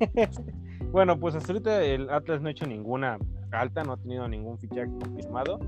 bueno, 0.92 1.20
pues 1.20 1.34
hasta 1.34 1.52
ahorita 1.52 1.82
el 1.82 2.10
Atlas 2.10 2.40
no 2.40 2.48
ha 2.48 2.50
hecho 2.52 2.66
ninguna 2.66 3.18
alta, 3.52 3.84
no 3.84 3.92
ha 3.92 3.96
tenido 3.98 4.26
ningún 4.28 4.58
fichaje 4.58 4.90
confirmado. 4.98 5.60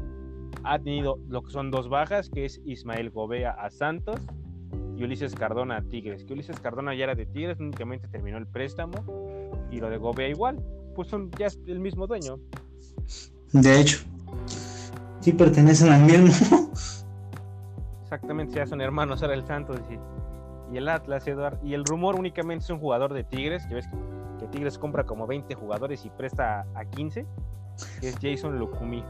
Ha 0.65 0.79
tenido 0.79 1.19
lo 1.29 1.43
que 1.43 1.51
son 1.51 1.71
dos 1.71 1.89
bajas, 1.89 2.31
que 2.31 2.47
es 2.47 2.61
Ismael 2.65 3.11
Gobea 3.11 3.51
a 3.51 3.71
Santos 3.71 4.21
y 4.97 5.05
Ulises 5.05 5.35
Cardona 5.35 5.77
a 5.77 5.83
Tigres. 5.83 6.25
Que 6.25 6.33
Ulises 6.33 6.59
Cardona 6.61 6.95
ya 6.95 7.05
era 7.05 7.15
de 7.15 7.27
Tigres, 7.27 7.61
únicamente 7.61 8.09
terminó 8.09 8.39
el 8.39 8.47
préstamo. 8.47 8.95
Y 9.71 9.81
lo 9.81 9.91
de 9.91 9.99
Gobea 9.99 10.29
igual, 10.29 10.63
pues 10.95 11.09
son 11.09 11.31
ya 11.39 11.49
el 11.67 11.81
mismo 11.81 12.07
dueño. 12.07 12.39
De 13.53 13.81
hecho 13.81 14.05
sí 15.25 15.33
pertenecen 15.33 15.91
al 15.91 16.03
mismo. 16.03 16.71
Exactamente, 18.03 18.57
ya 18.57 18.67
son 18.67 18.83
hermanos, 18.83 19.23
ahora 19.23 19.35
el 19.35 19.47
Santos 19.47 19.81
y, 19.91 20.77
el 20.77 20.89
Atlas, 20.89 21.27
Eduard. 21.27 21.59
Y 21.65 21.73
el 21.73 21.85
rumor 21.85 22.17
únicamente 22.17 22.65
es 22.65 22.71
un 22.71 22.79
jugador 22.79 23.15
de 23.15 23.25
Tigres, 23.25 23.65
que 23.67 23.75
ves 23.75 23.89
que, 24.39 24.47
Tigres 24.49 24.77
compra 24.77 25.05
como 25.05 25.27
20 25.27 25.55
jugadores 25.55 26.05
y 26.05 26.11
presta 26.11 26.67
a 26.75 26.85
15, 26.85 27.27
que 28.01 28.09
es 28.09 28.17
Jason 28.21 28.59
Lukumi. 28.59 29.03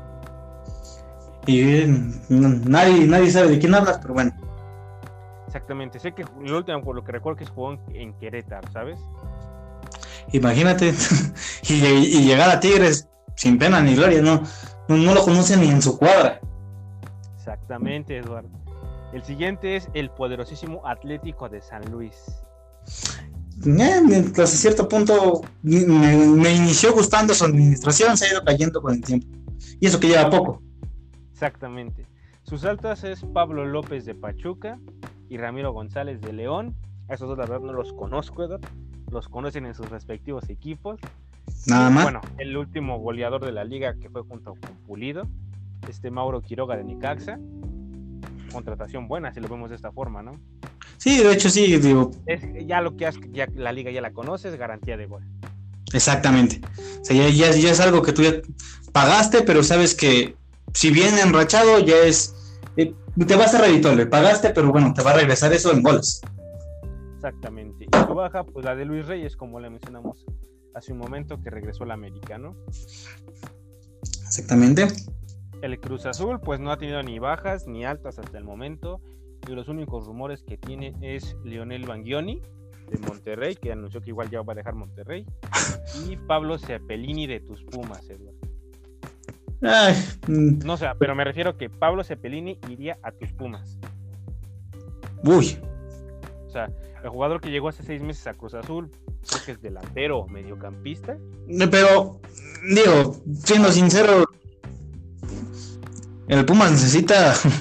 Y 1.46 1.84
nadie, 2.28 3.06
nadie 3.06 3.30
sabe 3.30 3.48
de 3.48 3.58
quién 3.58 3.74
hablas, 3.74 3.98
pero 4.00 4.14
bueno. 4.14 4.32
Exactamente, 5.46 5.98
sé 5.98 6.12
que 6.12 6.22
el 6.22 6.52
último, 6.52 6.82
por 6.82 6.94
lo 6.94 7.02
que 7.02 7.12
recuerdo, 7.12 7.38
que 7.38 7.46
jugó 7.46 7.72
en, 7.72 7.80
en 7.94 8.12
Querétaro, 8.14 8.70
¿sabes? 8.72 9.00
Imagínate, 10.32 10.94
y 11.68 12.24
llegar 12.24 12.50
a 12.50 12.60
Tigres 12.60 13.08
sin 13.36 13.58
pena 13.58 13.80
ni 13.80 13.94
gloria, 13.94 14.22
¿no? 14.22 14.42
no, 14.88 15.14
lo 15.14 15.22
conocen 15.22 15.60
ni 15.60 15.68
en 15.68 15.82
su 15.82 15.98
cuadra. 15.98 16.40
Exactamente, 17.36 18.18
Eduardo. 18.18 18.48
El 19.12 19.22
siguiente 19.22 19.76
es 19.76 19.88
el 19.94 20.10
poderosísimo 20.10 20.86
Atlético 20.86 21.48
de 21.48 21.60
San 21.62 21.90
Luis. 21.90 22.14
Eh, 23.64 24.24
hasta 24.26 24.46
cierto 24.46 24.88
punto 24.88 25.42
me, 25.62 26.54
inició 26.54 26.92
gustando 26.92 27.32
su 27.34 27.44
administración, 27.44 28.16
se 28.16 28.26
ha 28.26 28.32
ido 28.32 28.44
cayendo 28.44 28.82
con 28.82 28.94
el 28.94 29.00
tiempo. 29.00 29.26
Y 29.80 29.86
eso 29.86 30.00
que 30.00 30.08
lleva 30.08 30.28
poco. 30.28 30.60
Exactamente. 31.32 32.06
Sus 32.42 32.64
altas 32.64 33.04
es 33.04 33.24
Pablo 33.32 33.64
López 33.64 34.04
de 34.04 34.14
Pachuca 34.14 34.78
y 35.28 35.38
Ramiro 35.38 35.72
González 35.72 36.20
de 36.20 36.32
León. 36.32 36.74
A 37.08 37.14
esos 37.14 37.28
dos 37.28 37.38
la 37.38 37.46
verdad 37.46 37.66
no 37.66 37.72
los 37.72 37.92
conozco, 37.92 38.44
Eduardo. 38.44 38.68
Los 39.14 39.28
conocen 39.28 39.64
en 39.64 39.76
sus 39.76 39.88
respectivos 39.90 40.50
equipos. 40.50 40.98
Nada 41.66 41.88
más. 41.88 42.02
Bueno, 42.02 42.20
el 42.38 42.56
último 42.56 42.98
goleador 42.98 43.44
de 43.44 43.52
la 43.52 43.62
liga 43.62 43.94
que 43.94 44.10
fue 44.10 44.22
junto 44.22 44.56
con 44.56 44.74
Pulido, 44.88 45.28
este 45.88 46.10
Mauro 46.10 46.42
Quiroga 46.42 46.76
de 46.76 46.82
Nicaxa. 46.82 47.38
Contratación 48.50 49.06
buena, 49.06 49.32
si 49.32 49.38
lo 49.38 49.46
vemos 49.46 49.70
de 49.70 49.76
esta 49.76 49.92
forma, 49.92 50.20
¿no? 50.24 50.32
Sí, 50.96 51.22
de 51.22 51.32
hecho 51.32 51.48
sí, 51.48 51.76
digo. 51.78 52.10
Es, 52.26 52.40
ya 52.66 52.80
lo 52.80 52.96
que 52.96 53.06
has, 53.06 53.14
ya 53.30 53.46
la 53.54 53.72
liga 53.72 53.92
ya 53.92 54.00
la 54.00 54.12
conoces, 54.12 54.56
garantía 54.56 54.96
de 54.96 55.06
gol. 55.06 55.22
Exactamente. 55.92 56.60
O 57.00 57.04
sea, 57.04 57.28
ya, 57.28 57.50
es 57.50 57.78
algo 57.78 58.02
que 58.02 58.12
tú 58.12 58.22
ya 58.22 58.32
pagaste, 58.90 59.42
pero 59.42 59.62
sabes 59.62 59.94
que 59.94 60.34
si 60.72 60.90
viene 60.90 61.20
enrachado 61.20 61.78
ya 61.78 61.98
es. 61.98 62.34
Eh, 62.76 62.92
te 63.28 63.36
vas 63.36 63.54
a 63.54 63.64
le 63.64 64.06
pagaste, 64.06 64.50
pero 64.50 64.72
bueno, 64.72 64.92
te 64.92 65.04
va 65.04 65.12
a 65.12 65.18
regresar 65.18 65.52
eso 65.52 65.70
en 65.70 65.84
goles. 65.84 66.20
Exactamente. 67.24 67.84
Y 67.86 67.88
tu 67.88 68.14
baja, 68.14 68.44
pues 68.44 68.66
la 68.66 68.76
de 68.76 68.84
Luis 68.84 69.06
Reyes, 69.06 69.34
como 69.34 69.58
le 69.58 69.70
mencionamos 69.70 70.26
hace 70.74 70.92
un 70.92 70.98
momento 70.98 71.40
que 71.40 71.48
regresó 71.48 71.84
al 71.84 71.92
americano. 71.92 72.54
Exactamente. 74.26 74.88
El 75.62 75.80
Cruz 75.80 76.04
Azul 76.04 76.38
pues 76.40 76.60
no 76.60 76.70
ha 76.70 76.76
tenido 76.76 77.02
ni 77.02 77.18
bajas 77.18 77.66
ni 77.66 77.86
altas 77.86 78.18
hasta 78.18 78.36
el 78.36 78.44
momento 78.44 79.00
y 79.48 79.52
los 79.52 79.68
únicos 79.68 80.06
rumores 80.06 80.42
que 80.42 80.58
tiene 80.58 80.94
es 81.00 81.34
Lionel 81.44 81.86
Bangioni 81.86 82.42
de 82.90 82.98
Monterrey, 82.98 83.54
que 83.54 83.72
anunció 83.72 84.02
que 84.02 84.10
igual 84.10 84.28
ya 84.28 84.42
va 84.42 84.52
a 84.52 84.56
dejar 84.56 84.74
Monterrey, 84.74 85.24
y 86.06 86.18
Pablo 86.18 86.58
Cepelini 86.58 87.26
de 87.26 87.40
tus 87.40 87.64
Pumas, 87.64 88.06
Eduardo. 88.10 88.38
Mm. 90.26 90.58
No 90.66 90.76
sé, 90.76 90.88
pero 90.98 91.14
me 91.14 91.24
refiero 91.24 91.56
que 91.56 91.70
Pablo 91.70 92.04
Cepelini 92.04 92.58
iría 92.68 92.98
a 93.02 93.12
tus 93.12 93.32
Pumas. 93.32 93.78
Uy. 95.22 95.58
O 96.46 96.50
sea, 96.50 96.70
el 97.04 97.10
jugador 97.10 97.40
que 97.40 97.50
llegó 97.50 97.68
hace 97.68 97.82
seis 97.82 98.00
meses 98.00 98.26
a 98.26 98.32
Cruz 98.32 98.54
Azul, 98.54 98.90
creo 99.28 99.44
que 99.44 99.52
es 99.52 99.60
delantero 99.60 100.26
mediocampista. 100.26 101.18
Pero, 101.70 102.18
digo, 102.74 103.16
siendo 103.44 103.70
sincero, 103.70 104.24
el 106.28 106.46
Pumas 106.46 106.72
necesita, 106.72 107.34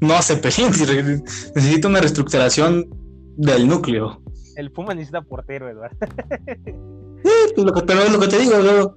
no 0.00 0.14
hace 0.14 0.36
pelín, 0.38 0.70
necesita 1.54 1.88
una 1.88 2.00
reestructuración 2.00 2.88
del 3.36 3.68
núcleo. 3.68 4.22
El 4.56 4.72
Pumas 4.72 4.96
necesita 4.96 5.20
portero, 5.20 5.68
Eduardo. 5.68 5.96
Pues 7.20 7.82
pero 7.84 8.02
es 8.02 8.12
lo 8.12 8.20
que 8.20 8.28
te 8.28 8.38
digo, 8.38 8.96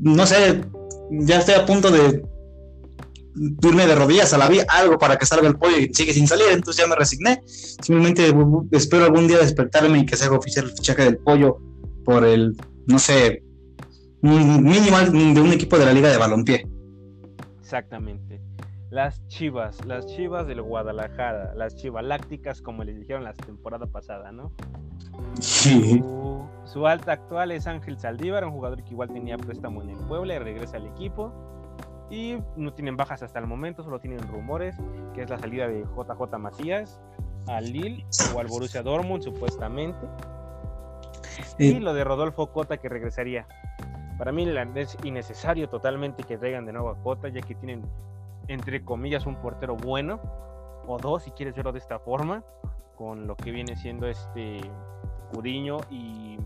no 0.00 0.26
sé, 0.26 0.60
ya 1.10 1.38
estoy 1.38 1.54
a 1.54 1.64
punto 1.64 1.88
de 1.88 2.20
irme 3.34 3.86
de 3.86 3.94
rodillas 3.94 4.32
a 4.32 4.38
la 4.38 4.48
vía, 4.48 4.64
algo 4.68 4.98
para 4.98 5.16
que 5.16 5.26
salga 5.26 5.48
el 5.48 5.56
pollo 5.56 5.76
y 5.78 5.92
sigue 5.94 6.12
sin 6.12 6.26
salir, 6.26 6.46
entonces 6.50 6.82
ya 6.82 6.88
me 6.88 6.96
resigné. 6.96 7.42
Simplemente 7.46 8.32
espero 8.72 9.04
algún 9.04 9.28
día 9.28 9.38
despertarme 9.38 9.98
y 9.98 10.06
que 10.06 10.16
se 10.16 10.24
haga 10.24 10.36
oficial 10.36 10.66
el 10.66 10.72
fichaje 10.72 11.04
del 11.04 11.18
pollo 11.18 11.58
por 12.04 12.24
el, 12.24 12.56
no 12.86 12.98
sé, 12.98 13.42
minimal 14.22 15.12
de 15.12 15.40
un 15.40 15.52
equipo 15.52 15.78
de 15.78 15.86
la 15.86 15.92
Liga 15.92 16.08
de 16.08 16.16
Balompié. 16.16 16.66
Exactamente. 17.60 18.40
Las 18.90 19.24
chivas, 19.28 19.84
las 19.86 20.06
chivas 20.06 20.48
del 20.48 20.62
Guadalajara, 20.62 21.54
las 21.54 21.76
chivas 21.76 22.04
lácticas, 22.04 22.60
como 22.60 22.82
les 22.82 22.98
dijeron 22.98 23.22
la 23.22 23.34
temporada 23.34 23.86
pasada, 23.86 24.32
¿no? 24.32 24.52
Sí. 25.40 26.02
Su, 26.64 26.86
alta 26.86 27.12
actual 27.12 27.52
es 27.52 27.68
Ángel 27.68 27.98
Saldívar, 27.98 28.44
un 28.44 28.52
jugador 28.52 28.82
que 28.82 28.90
igual 28.90 29.12
tenía 29.12 29.38
préstamo 29.38 29.82
en 29.82 29.90
el 29.90 29.98
Puebla 30.08 30.34
y 30.34 30.38
regresa 30.40 30.78
al 30.78 30.86
equipo 30.86 31.32
y 32.10 32.42
no 32.56 32.72
tienen 32.72 32.96
bajas 32.96 33.22
hasta 33.22 33.38
el 33.38 33.46
momento, 33.46 33.82
solo 33.82 34.00
tienen 34.00 34.20
rumores, 34.28 34.76
que 35.14 35.22
es 35.22 35.30
la 35.30 35.38
salida 35.38 35.68
de 35.68 35.82
JJ 35.82 36.38
Macías 36.38 37.00
al 37.46 37.72
Lille 37.72 38.04
o 38.34 38.40
al 38.40 38.48
Borussia 38.48 38.82
Dortmund 38.82 39.22
supuestamente. 39.22 40.06
Y 41.58 41.78
lo 41.78 41.94
de 41.94 42.04
Rodolfo 42.04 42.52
Cota 42.52 42.76
que 42.78 42.88
regresaría. 42.88 43.46
Para 44.18 44.32
mí 44.32 44.46
es 44.74 44.98
innecesario 45.04 45.68
totalmente 45.68 46.24
que 46.24 46.36
traigan 46.36 46.66
de 46.66 46.72
nuevo 46.72 46.90
a 46.90 47.02
Cota, 47.02 47.28
ya 47.28 47.40
que 47.40 47.54
tienen, 47.54 47.82
entre 48.48 48.84
comillas, 48.84 49.24
un 49.26 49.36
portero 49.36 49.76
bueno, 49.76 50.20
o 50.86 50.98
dos, 50.98 51.22
si 51.22 51.30
quieres 51.30 51.54
verlo 51.54 51.72
de 51.72 51.78
esta 51.78 51.98
forma, 51.98 52.44
con 52.96 53.26
lo 53.26 53.36
que 53.36 53.50
viene 53.50 53.76
siendo 53.76 54.06
este 54.06 54.60
Curiño 55.32 55.78
y 55.90 56.38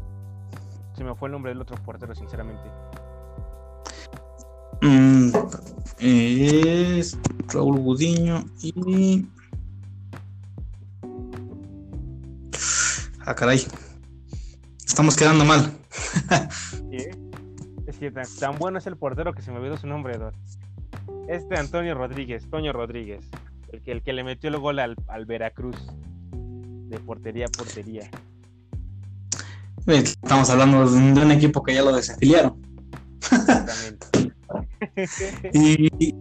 se 0.93 1.03
me 1.03 1.15
fue 1.15 1.29
el 1.29 1.33
nombre 1.33 1.51
del 1.51 1.61
otro 1.61 1.77
portero, 1.85 2.15
sinceramente. 2.15 2.71
Mm, 4.85 5.31
es. 5.99 7.17
Raúl 7.49 7.79
Gudiño 7.79 8.45
y. 8.61 9.27
Ah, 13.25 13.35
caray. 13.35 13.67
Estamos 14.87 15.17
quedando 15.17 15.47
mal. 15.47 15.73
Es 17.87 17.99
que 17.99 18.11
tan, 18.11 18.59
bueno 18.59 18.79
es 18.79 18.87
el 18.87 18.97
portero 18.97 19.33
que 19.33 19.41
se 19.41 19.51
me 19.51 19.59
olvidó 19.59 19.79
su 19.79 19.87
nombre. 19.87 20.19
Este 21.29 21.59
Antonio 21.59 21.95
Rodríguez, 21.95 22.45
Toño 22.51 22.73
Rodríguez, 22.73 23.25
el 23.73 23.81
que, 23.83 23.93
el 23.93 24.03
que 24.03 24.13
le 24.13 24.25
metió 24.25 24.51
el 24.51 24.59
gol 24.59 24.81
al, 24.81 24.97
al 25.07 25.25
Veracruz 25.25 25.77
de 26.33 26.99
portería 26.99 27.47
a 27.47 27.49
portería. 27.49 28.11
Estamos 29.87 30.51
hablando 30.51 30.87
de 30.87 31.23
un 31.23 31.31
equipo 31.31 31.63
que 31.63 31.75
ya 31.75 31.83
lo 31.83 31.95
desafiliaron. 31.95 32.61
Exactamente. 33.23 34.24
Y, 35.53 36.13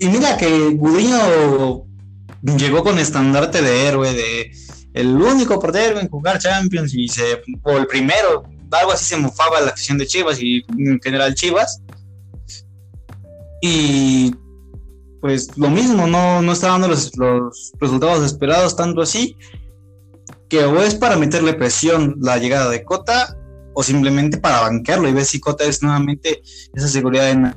mira 0.00 0.36
que 0.36 0.70
Gudiño 0.70 1.86
llegó 2.42 2.82
con 2.82 2.98
estandarte 2.98 3.62
de 3.62 3.86
héroe, 3.86 4.12
de 4.12 4.52
el 4.94 5.08
único 5.16 5.58
portero 5.60 6.00
en 6.00 6.08
jugar 6.08 6.38
Champions 6.38 6.94
y 6.94 7.08
se, 7.08 7.42
o 7.62 7.76
el 7.76 7.86
primero, 7.86 8.44
algo 8.70 8.92
así 8.92 9.04
se 9.04 9.16
mofaba 9.16 9.60
la 9.60 9.70
afición 9.70 9.98
de 9.98 10.06
Chivas 10.06 10.40
y 10.40 10.64
en 10.78 11.00
general 11.00 11.34
Chivas. 11.34 11.82
Y 13.62 14.34
pues 15.20 15.56
lo 15.56 15.68
mismo, 15.68 16.06
no, 16.06 16.40
no 16.40 16.52
está 16.52 16.68
dando 16.68 16.88
los, 16.88 17.16
los, 17.16 17.72
resultados 17.78 18.24
esperados 18.24 18.74
tanto 18.74 19.02
así, 19.02 19.36
que 20.48 20.64
o 20.64 20.82
es 20.82 20.94
para 20.94 21.16
meterle 21.16 21.54
presión 21.54 22.16
la 22.20 22.38
llegada 22.38 22.70
de 22.70 22.82
Cota 22.84 23.36
o 23.74 23.82
simplemente 23.82 24.38
para 24.38 24.62
banquearlo 24.62 25.08
y 25.08 25.12
ver 25.12 25.24
si 25.24 25.38
Cota 25.38 25.64
es 25.64 25.82
nuevamente 25.82 26.42
esa 26.74 26.88
seguridad 26.88 27.30
en, 27.30 27.54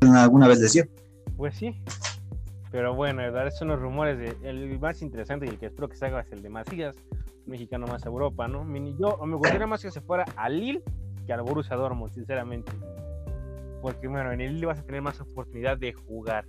alguna 0.00 0.48
vez 0.48 0.60
decía. 0.60 0.86
Pues 1.36 1.56
sí, 1.56 1.74
pero 2.70 2.94
bueno, 2.94 3.22
¿verdad? 3.22 3.50
son 3.50 3.68
los 3.68 3.80
rumores. 3.80 4.18
De, 4.18 4.36
el 4.48 4.78
más 4.78 5.02
interesante 5.02 5.46
y 5.46 5.50
el 5.50 5.58
que 5.58 5.66
espero 5.66 5.88
que 5.88 5.96
salga 5.96 6.20
es 6.20 6.32
el 6.32 6.42
de 6.42 6.48
Macías, 6.48 6.96
mexicano 7.46 7.86
más 7.86 8.04
a 8.04 8.08
Europa, 8.08 8.48
¿no? 8.48 8.66
Yo 8.98 9.18
me 9.24 9.36
gustaría 9.36 9.66
más 9.66 9.82
que 9.82 9.90
se 9.90 10.00
fuera 10.00 10.24
a 10.36 10.48
Lille 10.48 10.82
que 11.26 11.32
al 11.32 11.42
Borussia 11.42 11.76
Dortmund, 11.76 12.12
sinceramente. 12.12 12.72
Porque, 13.82 14.08
bueno, 14.08 14.32
en 14.32 14.40
el 14.40 14.54
Lille 14.54 14.66
vas 14.66 14.78
a 14.78 14.82
tener 14.82 15.02
más 15.02 15.20
oportunidad 15.20 15.76
de 15.76 15.92
jugar. 15.92 16.46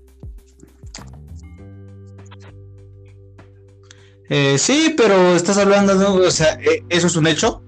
Eh, 4.30 4.58
sí, 4.58 4.94
pero 4.96 5.36
estás 5.36 5.58
hablando, 5.58 5.96
de, 5.98 6.06
o 6.06 6.32
sea, 6.32 6.54
eh, 6.62 6.84
eso 6.90 7.08
es 7.08 7.16
un 7.16 7.26
hecho, 7.26 7.64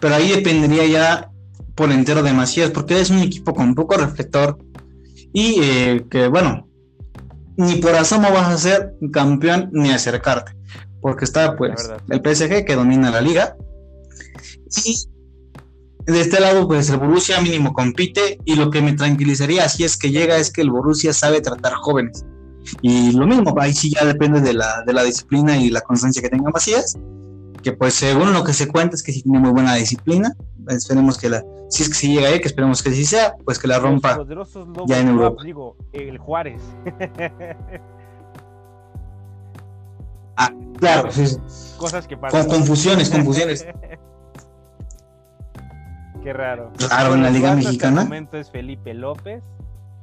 pero 0.00 0.14
ahí 0.14 0.30
dependería 0.30 0.86
ya 0.86 1.30
por 1.74 1.90
entero 1.90 2.22
de 2.22 2.32
Macías, 2.32 2.70
porque 2.70 3.00
es 3.00 3.10
un 3.10 3.18
equipo 3.18 3.52
con 3.52 3.74
poco 3.74 3.96
reflector 3.96 4.56
y 5.38 5.60
eh, 5.62 6.06
que, 6.10 6.28
bueno, 6.28 6.66
ni 7.58 7.74
por 7.76 7.94
asomo 7.94 8.32
vas 8.32 8.48
a 8.48 8.56
ser 8.56 8.94
campeón 9.12 9.68
ni 9.70 9.90
acercarte, 9.90 10.52
porque 11.02 11.26
está 11.26 11.58
pues 11.58 11.90
el 12.08 12.20
PSG 12.20 12.64
que 12.64 12.74
domina 12.74 13.10
la 13.10 13.20
liga. 13.20 13.54
Y 14.82 14.96
de 16.10 16.20
este 16.22 16.40
lado 16.40 16.66
pues 16.66 16.88
el 16.88 16.96
Borussia 16.96 17.38
mínimo 17.42 17.74
compite 17.74 18.38
y 18.46 18.56
lo 18.56 18.70
que 18.70 18.80
me 18.80 18.94
tranquilizaría 18.94 19.68
si 19.68 19.84
es 19.84 19.98
que 19.98 20.10
llega 20.10 20.38
es 20.38 20.50
que 20.50 20.62
el 20.62 20.70
Borussia 20.70 21.12
sabe 21.12 21.42
tratar 21.42 21.74
jóvenes. 21.74 22.24
Y 22.80 23.12
lo 23.12 23.26
mismo, 23.26 23.54
ahí 23.60 23.74
sí 23.74 23.90
ya 23.90 24.06
depende 24.06 24.40
de 24.40 24.54
la, 24.54 24.84
de 24.86 24.94
la 24.94 25.04
disciplina 25.04 25.58
y 25.58 25.68
la 25.68 25.82
constancia 25.82 26.22
que 26.22 26.30
tenga 26.30 26.50
Macías, 26.50 26.96
que 27.66 27.72
pues 27.72 27.94
según 27.94 28.32
lo 28.32 28.44
que 28.44 28.52
se 28.52 28.68
cuenta 28.68 28.94
es 28.94 29.02
que 29.02 29.10
sí 29.10 29.22
tiene 29.22 29.40
muy 29.40 29.50
buena 29.50 29.74
disciplina, 29.74 30.32
esperemos 30.68 31.18
que 31.18 31.28
la, 31.28 31.44
si 31.68 31.82
es 31.82 31.88
que 31.88 31.96
si 31.96 32.14
llega 32.14 32.28
ahí, 32.28 32.40
que 32.40 32.46
esperemos 32.46 32.80
que 32.80 32.92
sí 32.92 33.04
sea, 33.04 33.34
pues 33.44 33.58
que 33.58 33.66
la 33.66 33.80
rompa 33.80 34.24
ya 34.86 35.00
en 35.00 35.08
Europa. 35.08 35.42
Digo, 35.42 35.76
el 35.92 36.16
Juárez. 36.16 36.62
ah, 40.36 40.52
claro, 40.78 41.10
sí. 41.10 41.24
Cosas 41.76 42.06
que 42.06 42.16
pasan. 42.16 42.46
Con 42.46 42.58
confusiones, 42.58 43.10
confusiones. 43.10 43.66
Qué 46.22 46.32
raro. 46.32 46.70
Claro, 46.76 47.14
en 47.14 47.24
la 47.24 47.30
Liga 47.30 47.56
Mexicana. 47.56 48.02
En 48.02 48.06
momento 48.06 48.36
es 48.36 48.48
Felipe 48.48 48.94
López 48.94 49.42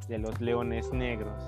de 0.09 0.17
los 0.17 0.41
Leones 0.41 0.91
Negros. 0.91 1.41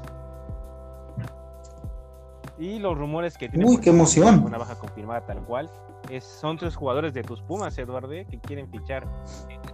Y 2.57 2.79
los 2.79 2.97
rumores 2.97 3.37
que 3.37 3.49
tiene. 3.49 3.65
Uy, 3.65 3.79
qué 3.79 3.89
emoción. 3.89 4.45
Una 4.45 4.57
baja 4.57 4.75
confirmada 4.75 5.25
tal 5.25 5.39
cual. 5.39 5.69
Es, 6.09 6.23
son 6.23 6.57
tres 6.57 6.75
jugadores 6.75 7.13
de 7.13 7.23
tus 7.23 7.41
Pumas, 7.41 7.77
Eduardo, 7.77 8.09
que 8.09 8.39
quieren 8.41 8.69
fichar. 8.69 9.07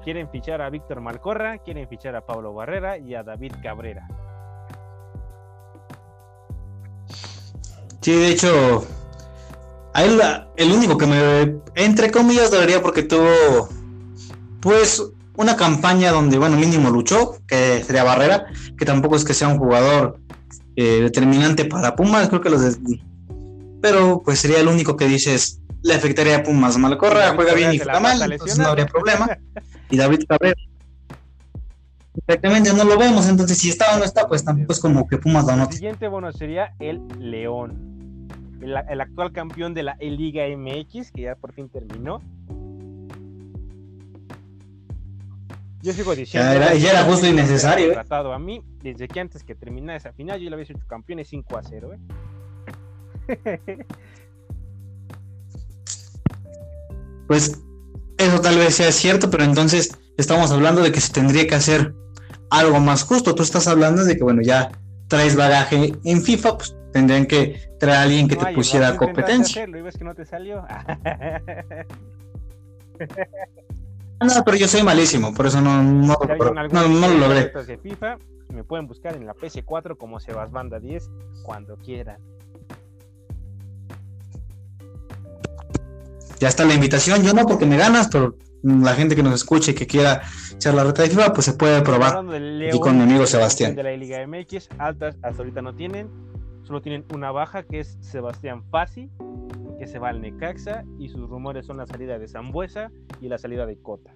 Quieren 0.04 0.30
fichar 0.30 0.62
a 0.62 0.70
Víctor 0.70 1.02
Malcorra, 1.02 1.58
quieren 1.60 1.88
fichar 1.88 2.16
a 2.16 2.26
Pablo 2.26 2.54
Barrera 2.54 2.98
y 2.98 3.14
a 3.14 3.24
David 3.24 3.54
Cabrera. 3.62 4.08
Sí, 8.02 8.14
de 8.14 8.30
hecho, 8.30 8.84
el 10.56 10.72
único 10.72 10.98
que 10.98 11.06
me, 11.06 11.60
entre 11.76 12.10
comillas, 12.10 12.50
dolería 12.50 12.82
porque 12.82 13.04
tuvo, 13.04 13.70
pues, 14.60 15.04
una 15.38 15.56
campaña 15.56 16.12
donde, 16.12 16.38
bueno, 16.38 16.58
mínimo 16.58 16.90
luchó, 16.90 17.38
que 17.48 17.84
sería 17.84 18.04
Barrera, 18.04 18.48
que 18.78 18.86
tampoco 18.86 19.16
es 19.16 19.24
que 19.24 19.34
sea 19.34 19.50
un 19.50 19.60
jugador 19.60 20.20
eh, 20.76 21.02
determinante 21.02 21.66
para 21.66 21.96
Pumas, 21.96 22.30
creo 22.30 22.42
que 22.42 22.50
los... 22.50 22.80
Pero 23.82 24.22
pues 24.24 24.40
sería 24.40 24.60
el 24.60 24.68
único 24.68 24.96
que 24.96 25.08
dices, 25.08 25.62
le 25.84 25.94
afectaría 25.94 26.38
a 26.38 26.44
Pumas. 26.44 26.78
Malcorra 26.78 27.34
juega 27.36 27.54
bien 27.54 27.74
y 27.74 27.80
juega 27.80 28.00
mal, 28.00 28.22
entonces 28.22 28.58
no 28.58 28.68
habría 28.68 28.86
problema. 28.86 29.38
Y 29.90 29.98
David 29.98 30.22
Cabrera. 30.26 30.56
Exactamente, 32.16 32.74
no 32.74 32.86
lo 32.86 32.98
vemos, 32.98 33.28
entonces 33.28 33.58
si 33.58 33.70
está 33.70 33.94
o 33.94 34.00
no 34.00 34.06
está, 34.06 34.26
pues 34.26 34.46
tampoco 34.46 34.72
es 34.72 34.80
como 34.80 35.06
que 35.06 35.18
Pumas 35.18 35.46
lo 35.46 35.58
note. 35.58 35.72
El 35.72 35.78
siguiente, 35.78 36.08
bueno, 36.08 36.32
sería 36.32 36.74
el 36.80 37.02
León, 37.20 38.28
el, 38.62 39.02
actual 39.02 39.34
campeón 39.34 39.74
de 39.74 39.84
la 39.84 39.98
Liga 40.00 40.44
MX, 40.56 41.12
que 41.12 41.24
ya 41.24 41.36
por 41.36 41.52
fin 41.52 41.68
terminó. 41.68 42.22
Yo 45.82 45.94
sigo 45.94 46.16
diciendo. 46.16 46.54
Ya 46.54 46.92
era, 46.92 47.04
justo 47.04 47.28
y 47.28 47.34
necesario. 47.34 47.88
¿eh? 47.88 47.94
Tratado 47.94 48.34
a 48.34 48.40
mí, 48.40 48.64
desde 48.82 49.08
que 49.08 49.20
antes 49.20 49.44
que 49.44 49.56
terminara 49.56 49.98
esa 49.98 50.14
final, 50.14 50.40
yo 50.40 50.50
le 50.50 50.56
había 50.56 50.64
hecho 50.64 50.76
campeones 50.88 51.28
5 51.30 51.58
a 51.58 51.64
0. 51.64 51.94
¿eh? 51.94 52.00
Pues 57.28 57.62
eso 58.18 58.42
tal 58.42 58.58
vez 58.58 58.76
sea 58.76 58.92
cierto, 58.92 59.30
pero 59.30 59.46
entonces 59.46 59.98
estamos 60.18 60.52
hablando 60.52 60.82
de 60.82 60.92
que 60.92 61.00
se 61.00 61.14
tendría 61.14 61.48
que 61.48 61.56
hacer 61.56 61.96
algo 62.50 62.82
más 62.82 63.04
justo. 63.04 63.34
Tú 63.36 63.44
estás 63.44 63.70
hablando 63.70 64.04
de 64.04 64.18
que, 64.18 64.24
bueno, 64.26 64.42
ya 64.42 64.70
traes 65.08 65.38
bagaje 65.38 65.94
en 66.04 66.22
FIFA, 66.22 66.58
pues 66.58 66.76
tendrían 66.92 67.26
que 67.26 67.72
traer 67.80 67.98
a 67.98 68.02
alguien 68.02 68.28
que 68.28 68.36
te 68.36 68.54
pusiera 68.54 68.98
competencia. 68.98 69.66
¿Lo 69.66 69.82
ves 69.82 69.98
que 69.98 70.04
no 70.04 70.14
te 70.14 70.26
salió? 70.26 70.66
No, 74.22 74.44
pero 74.46 74.56
yo 74.58 74.68
soy 74.68 74.84
malísimo, 74.84 75.34
por 75.34 75.48
eso 75.48 75.62
no, 75.62 75.82
no, 75.82 76.16
lo 76.20 77.18
logré. 77.18 77.50
De 77.66 77.78
FIFA, 77.78 78.18
me 78.54 78.64
pueden 78.64 78.88
buscar 78.88 79.16
en 79.16 79.26
la 79.26 79.34
PC4 79.34 79.98
como 79.98 80.20
Sebas 80.20 80.52
Banda 80.52 80.80
10 80.80 81.10
cuando 81.44 81.76
quieran. 81.78 82.20
Ya 86.42 86.48
está 86.48 86.66
la 86.66 86.74
invitación, 86.74 87.22
yo 87.22 87.34
no 87.36 87.46
porque 87.46 87.68
me 87.68 87.78
ganas, 87.78 88.08
pero 88.08 88.36
la 88.64 88.96
gente 88.96 89.16
que 89.16 89.22
nos 89.22 89.36
escuche 89.36 89.74
y 89.74 89.76
que 89.76 89.86
quiera 89.86 90.24
echar 90.52 90.74
la 90.74 90.84
reta 90.84 91.04
de 91.04 91.10
FIFA, 91.12 91.34
pues 91.34 91.46
se 91.46 91.54
puede 91.54 91.84
probar. 91.84 92.26
y 92.74 92.80
con 92.80 92.98
mi 92.98 93.04
amigo 93.04 93.28
Sebastián. 93.28 93.76
De 93.76 93.84
la 93.84 93.96
Liga 93.96 94.26
MX, 94.26 94.70
altas 94.80 95.16
hasta 95.22 95.38
ahorita 95.38 95.62
no 95.62 95.76
tienen, 95.76 96.10
solo 96.64 96.82
tienen 96.82 97.06
una 97.14 97.32
baja 97.32 97.62
que 97.62 97.82
es 97.82 97.96
Sebastián 98.02 98.64
Fassi, 98.72 99.08
que 99.78 99.86
se 99.86 100.00
va 100.00 100.10
al 100.10 100.20
Necaxa 100.20 100.84
y 100.98 101.10
sus 101.10 101.30
rumores 101.30 101.68
son 101.68 101.78
la 101.78 101.86
salida 101.86 102.18
de 102.18 102.28
Zambuesa 102.28 102.90
y 103.22 103.28
la 103.28 103.38
salida 103.38 103.68
de 103.68 103.78
Cota. 103.78 104.10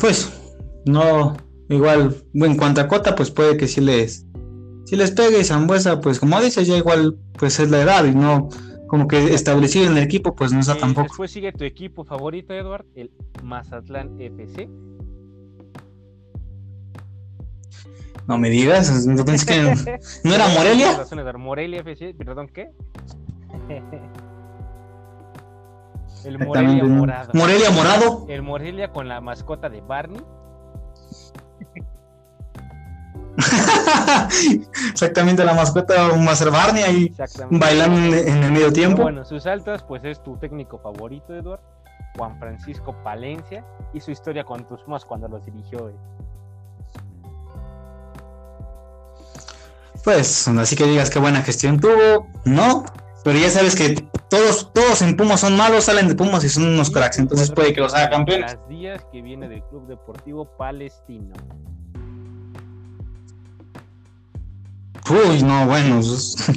Pues 0.00 0.32
no, 0.86 1.36
igual 1.68 2.16
en 2.34 2.56
cuanto 2.56 2.80
a 2.80 2.88
Cota, 2.88 3.14
pues 3.14 3.30
puede 3.30 3.56
que 3.56 3.68
si 3.68 3.80
les 3.80 4.25
si 4.86 4.96
les 4.96 5.10
pegue 5.10 5.40
y 5.40 5.44
Zambuesa, 5.44 6.00
pues 6.00 6.18
como 6.18 6.40
dices, 6.40 6.66
ya 6.66 6.76
igual 6.76 7.18
pues 7.38 7.60
es 7.60 7.70
la 7.70 7.82
edad 7.82 8.04
y 8.04 8.14
no 8.14 8.48
como 8.86 9.08
que 9.08 9.34
establecido 9.34 9.86
en 9.86 9.96
el 9.96 10.02
equipo, 10.02 10.34
pues 10.34 10.52
no 10.52 10.60
está 10.60 10.78
tampoco. 10.78 11.08
Después 11.08 11.30
sigue 11.30 11.52
tu 11.52 11.64
equipo 11.64 12.04
favorito, 12.04 12.54
Eduard, 12.54 12.86
el 12.94 13.10
Mazatlán 13.42 14.20
FC 14.20 14.68
No 18.28 18.38
me 18.38 18.48
digas, 18.50 19.06
no 19.06 19.24
que 19.24 19.74
no 20.24 20.34
era 20.34 20.48
Morelia. 20.54 20.98
Morelia 21.36 21.80
FC, 21.80 22.14
perdón, 22.14 22.48
¿qué? 22.48 22.70
El 26.24 26.38
Morelia 26.40 26.82
morado. 26.82 27.30
Morelia 27.34 27.70
morado. 27.70 28.26
El 28.28 28.42
Morelia 28.42 28.90
con 28.90 29.06
la 29.06 29.20
mascota 29.20 29.68
de 29.68 29.80
Barney. 29.80 30.20
Exactamente, 34.90 35.44
la 35.44 35.54
mascota 35.54 36.08
va 36.08 36.32
a 36.32 36.36
ser 36.36 36.50
Barney 36.50 36.82
ahí 36.82 37.14
bailando 37.50 38.16
en 38.16 38.42
el 38.42 38.52
medio 38.52 38.72
tiempo. 38.72 39.02
bueno, 39.02 39.24
sus 39.24 39.46
altas, 39.46 39.82
pues 39.82 40.04
es 40.04 40.22
tu 40.22 40.36
técnico 40.36 40.78
favorito, 40.78 41.34
Eduardo. 41.34 41.76
Juan 42.16 42.38
Francisco 42.38 42.94
Palencia 43.04 43.64
y 43.92 44.00
su 44.00 44.10
historia 44.10 44.44
con 44.44 44.66
tus 44.66 44.82
Pumas 44.82 45.04
cuando 45.04 45.28
los 45.28 45.44
dirigió. 45.44 45.92
Pues, 50.02 50.48
así 50.48 50.76
que 50.76 50.84
digas 50.84 51.10
qué 51.10 51.18
buena 51.18 51.42
gestión 51.42 51.80
tuvo, 51.80 52.28
no, 52.44 52.84
pero 53.24 53.38
ya 53.38 53.50
sabes 53.50 53.74
que 53.74 54.08
todos, 54.28 54.72
todos 54.72 55.02
en 55.02 55.16
Pumas 55.16 55.40
son 55.40 55.56
malos, 55.56 55.84
salen 55.84 56.06
de 56.06 56.14
Pumas 56.14 56.44
y 56.44 56.48
son 56.48 56.64
unos 56.64 56.90
cracks, 56.90 57.18
entonces 57.18 57.50
puede 57.50 57.72
que 57.72 57.80
los 57.80 57.92
haga 57.92 58.10
campeones. 58.10 58.54
Las 58.54 58.68
días 58.68 59.04
que 59.10 59.20
viene 59.20 59.48
del 59.48 59.64
Club 59.64 59.88
Deportivo 59.88 60.44
Palestino. 60.56 61.34
Uy, 65.08 65.42
no, 65.42 65.66
bueno, 65.66 66.00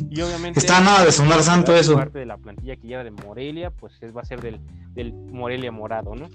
y 0.09 0.21
obviamente, 0.21 0.59
está 0.59 0.81
nada 0.81 1.05
de 1.05 1.12
sonar 1.12 1.43
santo 1.43 1.75
eso. 1.75 1.95
Parte 1.95 2.19
de 2.19 2.25
la 2.25 2.38
plantilla 2.38 2.75
que 2.77 2.88
lleva 2.88 3.03
de 3.03 3.12
Morelia, 3.12 3.69
pues 3.69 3.93
va 4.15 4.21
a 4.21 4.25
ser 4.25 4.41
del, 4.41 4.59
del 4.93 5.13
Morelia 5.13 5.71
morado, 5.71 6.15
¿no? 6.15 6.27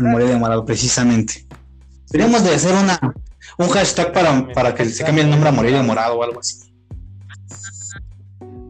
Morelia 0.00 0.38
morado, 0.38 0.64
precisamente. 0.64 1.46
Deberíamos 2.10 2.42
de 2.44 2.54
hacer 2.54 2.74
una, 2.74 2.98
un 3.58 3.68
hashtag 3.68 4.12
para, 4.12 4.52
para 4.52 4.74
que 4.74 4.86
se 4.86 5.04
cambie 5.04 5.22
el 5.22 5.30
nombre 5.30 5.48
a 5.48 5.52
Morelia 5.52 5.82
morado 5.82 6.18
o 6.18 6.22
algo 6.24 6.40
así. 6.40 6.72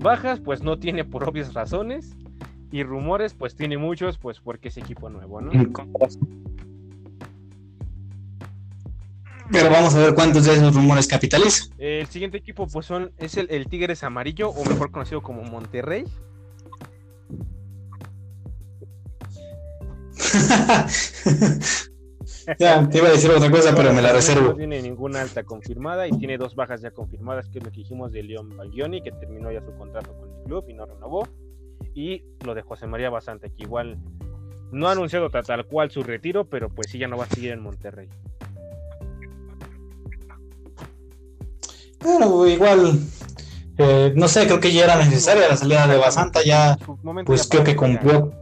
Bajas, 0.00 0.40
pues 0.40 0.62
no 0.62 0.78
tiene 0.78 1.04
por 1.04 1.26
obvias 1.28 1.54
razones. 1.54 2.14
Y 2.70 2.85
rumores, 2.85 3.35
pues 3.35 3.54
tiene 3.54 3.76
muchos, 3.76 4.16
pues 4.16 4.40
porque 4.40 4.68
es 4.68 4.76
equipo 4.78 5.11
nuevo, 5.11 5.42
¿no? 5.42 5.52
Pero 9.52 9.70
vamos 9.70 9.94
a 9.94 9.98
ver 9.98 10.14
cuántos 10.14 10.46
de 10.46 10.54
esos 10.54 10.74
rumores 10.74 11.06
capitalizan. 11.06 11.68
El 11.78 12.06
siguiente 12.06 12.38
equipo, 12.38 12.66
pues 12.66 12.86
son, 12.86 13.12
es 13.18 13.36
el, 13.36 13.48
el 13.50 13.66
Tigres 13.66 14.02
Amarillo, 14.02 14.48
o 14.48 14.64
mejor 14.64 14.90
conocido 14.90 15.22
como 15.22 15.42
Monterrey. 15.42 16.06
ya, 22.58 22.88
te 22.88 22.98
iba 22.98 23.08
a 23.08 23.12
decir 23.12 23.30
otra 23.30 23.50
cosa, 23.50 23.74
pero 23.74 23.92
me 23.92 24.02
la 24.02 24.12
reservo. 24.12 24.48
No 24.48 24.56
tiene 24.56 24.80
ninguna 24.80 25.20
alta 25.20 25.44
confirmada 25.44 26.08
y 26.08 26.12
tiene 26.12 26.38
dos 26.38 26.54
bajas 26.54 26.80
ya 26.80 26.90
confirmadas, 26.90 27.48
que 27.48 27.58
es 27.58 27.64
lo 27.64 27.70
que 27.70 27.78
dijimos 27.78 28.12
de 28.12 28.22
León 28.22 28.56
Baglioni, 28.56 29.02
que 29.02 29.12
terminó 29.12 29.52
ya 29.52 29.60
su 29.60 29.74
contrato 29.76 30.14
con 30.14 30.30
el 30.30 30.42
club 30.44 30.64
y 30.68 30.74
no 30.74 30.86
renovó. 30.86 31.28
Y 31.94 32.24
lo 32.44 32.54
de 32.54 32.62
José 32.62 32.86
María 32.86 33.10
Basante, 33.10 33.50
que 33.50 33.64
igual 33.64 33.98
no 34.70 34.88
ha 34.88 34.92
anunciado 34.92 35.28
tal 35.28 35.66
cual 35.66 35.90
su 35.90 36.02
retiro, 36.02 36.48
pero 36.48 36.70
pues 36.70 36.90
sí 36.90 36.98
ya 36.98 37.08
no 37.08 37.18
va 37.18 37.24
a 37.24 37.28
seguir 37.28 37.52
en 37.52 37.60
Monterrey. 37.60 38.08
Bueno, 42.02 42.46
igual, 42.46 42.98
eh, 43.78 44.12
no 44.16 44.28
sé, 44.28 44.46
creo 44.46 44.60
que 44.60 44.72
ya 44.72 44.84
era 44.84 44.96
necesaria 44.96 45.48
la 45.48 45.56
salida 45.56 45.86
de 45.86 45.96
Basanta, 45.96 46.42
ya, 46.44 46.76
pues 47.24 47.46
creo 47.48 47.64
que 47.64 47.76
cumplió. 47.76 48.32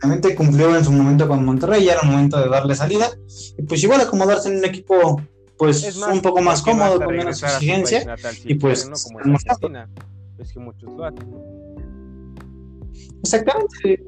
Realmente 0.00 0.34
cumplió 0.36 0.76
en 0.76 0.84
su 0.84 0.92
momento 0.92 1.26
con 1.26 1.44
Monterrey, 1.44 1.84
ya 1.84 1.92
era 1.92 2.02
el 2.02 2.10
momento 2.10 2.38
de 2.38 2.48
darle 2.48 2.74
salida, 2.76 3.10
y 3.56 3.62
pues 3.62 3.82
igual 3.82 4.00
acomodarse 4.00 4.48
en 4.48 4.58
un 4.58 4.64
equipo 4.64 5.20
pues 5.56 5.96
un 5.96 6.22
poco 6.22 6.40
más 6.40 6.62
cómodo, 6.62 7.00
con 7.00 7.16
menos 7.16 7.42
exigencia, 7.42 8.14
y 8.44 8.54
pues... 8.54 8.88
es 8.88 10.52
que 10.52 10.60
muchos 10.60 10.92
lo 10.92 11.04
hacen. 11.04 11.34
Exactamente, 13.20 14.04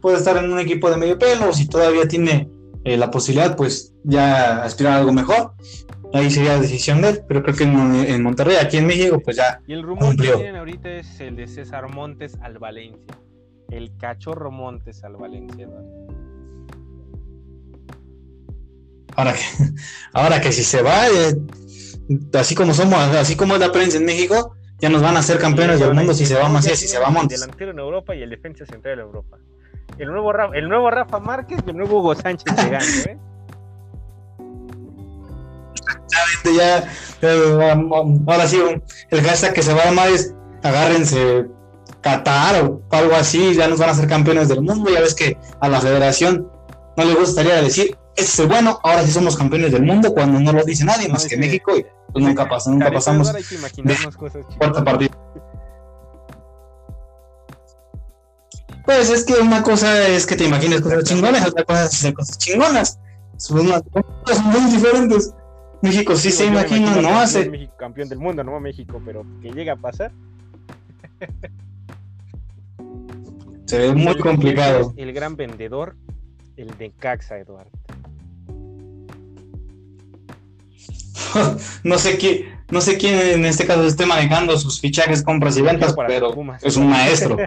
puede 0.00 0.18
estar 0.18 0.36
en 0.36 0.52
un 0.52 0.60
equipo 0.60 0.88
de 0.88 0.96
medio 0.96 1.18
pelo, 1.18 1.52
si 1.52 1.66
todavía 1.66 2.06
tiene 2.06 2.48
eh, 2.84 2.96
la 2.96 3.10
posibilidad, 3.10 3.56
pues 3.56 3.94
ya 4.04 4.62
aspirar 4.62 4.94
a 4.94 4.96
algo 4.98 5.12
mejor. 5.12 5.52
Ahí 6.12 6.30
sería 6.30 6.54
la 6.54 6.60
decisión 6.60 7.02
de 7.02 7.10
él, 7.10 7.20
pero 7.28 7.42
creo 7.42 7.54
que 7.54 7.64
en, 7.64 8.22
Monterrey, 8.22 8.56
aquí 8.56 8.78
en 8.78 8.86
México, 8.86 9.20
pues 9.24 9.36
ya. 9.36 9.60
Y 9.66 9.74
el 9.74 9.82
rumor 9.82 10.16
que 10.16 10.28
tienen 10.28 10.56
ahorita 10.56 10.90
es 10.90 11.20
el 11.20 11.36
de 11.36 11.46
César 11.46 11.88
Montes 11.88 12.36
al 12.42 12.58
Valencia. 12.58 13.16
El 13.70 13.96
cachorro 13.96 14.50
Montes 14.50 15.04
al 15.04 15.16
Valencia. 15.16 15.68
Ahora 19.14 19.34
que, 19.34 19.40
ahora 20.12 20.40
que 20.40 20.50
si 20.50 20.64
se 20.64 20.82
va, 20.82 21.08
eh, 21.08 21.36
así 22.34 22.54
como 22.56 22.74
somos, 22.74 22.98
así 22.98 23.36
como 23.36 23.54
es 23.54 23.60
la 23.60 23.70
prensa 23.70 23.98
en 23.98 24.04
México, 24.04 24.56
ya 24.80 24.88
nos 24.88 25.02
van 25.02 25.16
a 25.16 25.20
hacer 25.20 25.38
campeones 25.38 25.78
del 25.78 25.94
mundo 25.94 26.12
si 26.14 26.26
se 26.26 26.34
va 26.34 26.48
Macías, 26.48 26.78
si 26.78 26.88
se 26.88 26.98
va 26.98 27.10
Montes. 27.10 27.40
El 27.40 27.46
delantero 27.46 27.70
en 27.70 27.78
Europa 27.78 28.16
y 28.16 28.22
el 28.22 28.30
defensa 28.30 28.66
central 28.66 28.94
en 28.94 29.00
Europa 29.00 29.38
el 29.98 30.08
nuevo 30.08 30.32
Rafa, 30.32 30.56
el 30.56 30.68
nuevo 30.68 30.90
Rafa 30.90 31.20
Márquez 31.20 31.60
y 31.66 31.70
el 31.70 31.76
nuevo 31.76 31.98
Hugo 31.98 32.14
Sánchez 32.14 32.54
llegando, 32.56 33.10
¿eh? 33.10 33.18
Ya, 36.54 36.88
ahora 38.26 38.46
sí, 38.46 38.60
el 39.10 39.22
hashtag 39.22 39.52
que 39.52 39.62
se 39.62 39.74
va 39.74 39.82
a 39.82 39.84
llamar 39.86 40.08
es 40.08 40.34
agárrense 40.62 41.46
Qatar 42.00 42.64
o 42.64 42.82
algo 42.90 43.14
así, 43.14 43.54
ya 43.54 43.68
nos 43.68 43.78
van 43.78 43.90
a 43.90 43.94
ser 43.94 44.08
campeones 44.08 44.48
del 44.48 44.62
mundo. 44.62 44.90
Ya 44.90 45.00
ves 45.00 45.14
que 45.14 45.36
a 45.60 45.68
la 45.68 45.80
federación 45.80 46.50
no 46.96 47.04
le 47.04 47.14
gustaría 47.14 47.56
decir, 47.62 47.96
ese 48.16 48.42
es 48.42 48.48
bueno, 48.48 48.80
ahora 48.82 49.02
sí 49.04 49.12
somos 49.12 49.36
campeones 49.36 49.72
del 49.72 49.82
mundo, 49.82 50.12
cuando 50.12 50.40
no 50.40 50.52
lo 50.52 50.64
dice 50.64 50.84
nadie 50.84 51.08
más 51.08 51.26
que 51.26 51.36
México 51.36 51.76
y 51.76 51.84
pues 52.12 52.24
nunca 52.24 52.48
pasa, 52.48 52.70
nunca 52.70 52.90
pasamos. 52.90 53.32
Hay 53.34 53.44
que 53.44 53.54
imaginarnos 53.56 54.16
cosas 54.16 54.44
cuarta 54.58 54.82
partida. 54.82 55.16
Pues 58.90 59.08
es 59.08 59.24
que 59.24 59.34
una 59.34 59.62
cosa 59.62 60.08
es 60.08 60.26
que 60.26 60.34
te 60.34 60.46
imagines 60.46 60.80
cosas 60.80 61.04
chingonas, 61.04 61.46
otra 61.46 61.62
cosa 61.62 61.84
es 61.84 61.94
hacer 61.94 62.12
cosas 62.12 62.36
chingonas. 62.38 62.98
Son 63.36 63.64
cosas 63.92 64.44
muy 64.44 64.68
diferentes. 64.68 65.32
México 65.80 66.16
sí, 66.16 66.32
se 66.32 66.46
imagina, 66.46 66.96
no 66.96 67.20
hace. 67.20 67.48
México 67.48 67.72
campeón 67.78 68.08
del 68.08 68.18
mundo, 68.18 68.42
no 68.42 68.58
México, 68.58 69.00
pero 69.06 69.24
que 69.40 69.52
llega 69.52 69.74
a 69.74 69.76
pasar. 69.76 70.10
Se 73.66 73.78
ve 73.78 73.94
muy 73.94 74.18
complicado. 74.18 74.92
El 74.96 75.12
gran 75.12 75.36
vendedor, 75.36 75.94
el 76.56 76.76
de 76.76 76.90
Caxa, 76.90 77.38
Eduardo. 77.38 77.70
no 81.84 81.96
sé 81.96 82.18
quién, 82.18 82.46
no 82.72 82.80
sé 82.80 82.98
quién 82.98 83.20
en 83.20 83.44
este 83.44 83.66
caso 83.66 83.86
esté 83.86 84.04
manejando 84.04 84.58
sus 84.58 84.80
fichajes, 84.80 85.22
compras 85.22 85.56
y 85.56 85.62
ventas, 85.62 85.94
pero 86.08 86.34
es 86.60 86.76
un 86.76 86.88
maestro. 86.88 87.36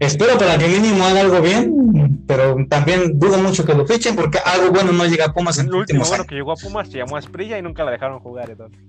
Espero 0.00 0.36
para 0.38 0.58
que 0.58 0.68
mínimo 0.68 1.04
haga 1.04 1.20
algo 1.20 1.40
bien, 1.40 2.24
pero 2.26 2.56
también 2.68 3.18
dudo 3.18 3.38
mucho 3.38 3.64
que 3.64 3.74
lo 3.74 3.86
fichen 3.86 4.16
porque 4.16 4.38
algo 4.44 4.72
bueno 4.72 4.92
no 4.92 5.06
llega 5.06 5.26
a 5.26 5.32
Pumas 5.32 5.58
en 5.58 5.66
el 5.66 5.74
último 5.74 6.04
bueno 6.04 6.24
que 6.24 6.34
llegó 6.34 6.52
a 6.52 6.56
Pumas 6.56 6.88
se 6.88 6.98
llamó 6.98 7.16
Esprilla 7.16 7.58
y 7.58 7.62
nunca 7.62 7.84
la 7.84 7.92
dejaron 7.92 8.18
jugar 8.18 8.50
entonces. 8.50 8.80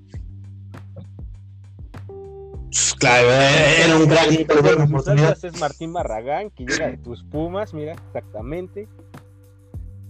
Claro, 2.99 3.27
eh, 3.31 3.83
era 3.85 3.97
un 3.97 4.09
dieron 4.61 4.81
oportunidad. 4.81 5.37
Es 5.43 5.59
Martín 5.59 5.93
Barragán, 5.93 6.49
que 6.49 6.65
llega 6.65 6.87
de 6.87 6.97
tus 6.97 7.23
Pumas, 7.23 7.73
mira, 7.73 7.93
exactamente. 7.93 8.87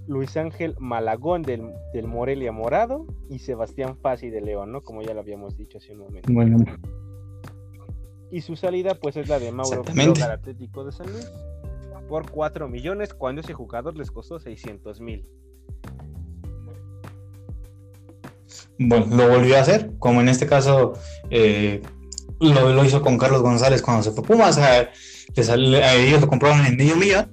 Luis 0.07 0.37
Ángel 0.37 0.75
Malagón 0.79 1.41
del, 1.41 1.71
del 1.93 2.07
Morelia 2.07 2.51
Morado 2.51 3.05
y 3.29 3.39
Sebastián 3.39 3.97
Fasi 3.97 4.29
de 4.29 4.41
León, 4.41 4.71
¿no? 4.71 4.81
Como 4.81 5.01
ya 5.01 5.13
lo 5.13 5.19
habíamos 5.19 5.57
dicho 5.57 5.77
hace 5.79 5.93
un 5.93 5.99
momento. 5.99 6.31
Bueno. 6.31 6.57
Y 8.31 8.41
su 8.41 8.55
salida 8.55 8.95
pues 8.95 9.17
es 9.17 9.27
la 9.29 9.39
de 9.39 9.51
Mauro 9.51 9.83
al 9.87 10.31
Atlético 10.31 10.83
de 10.83 10.91
San 10.91 11.11
Luis 11.11 11.29
por 12.07 12.29
4 12.29 12.67
millones 12.67 13.13
cuando 13.13 13.41
ese 13.41 13.53
jugador 13.53 13.95
les 13.97 14.11
costó 14.11 14.39
600 14.39 15.01
mil. 15.01 15.27
Bueno, 18.77 19.07
lo 19.15 19.29
volvió 19.29 19.57
a 19.57 19.61
hacer, 19.61 19.91
como 19.99 20.21
en 20.21 20.29
este 20.29 20.47
caso 20.47 20.93
eh, 21.29 21.81
lo, 22.39 22.83
hizo 22.83 23.01
con 23.01 23.17
Carlos 23.17 23.41
González 23.41 23.81
cuando 23.81 24.03
se 24.03 24.11
fue 24.11 24.23
Pumas, 24.23 24.57
a, 24.57 24.89
ellos 25.35 26.21
lo 26.21 26.27
compraron 26.27 26.65
en 26.65 26.75
medio 26.75 26.95
millón 26.95 27.31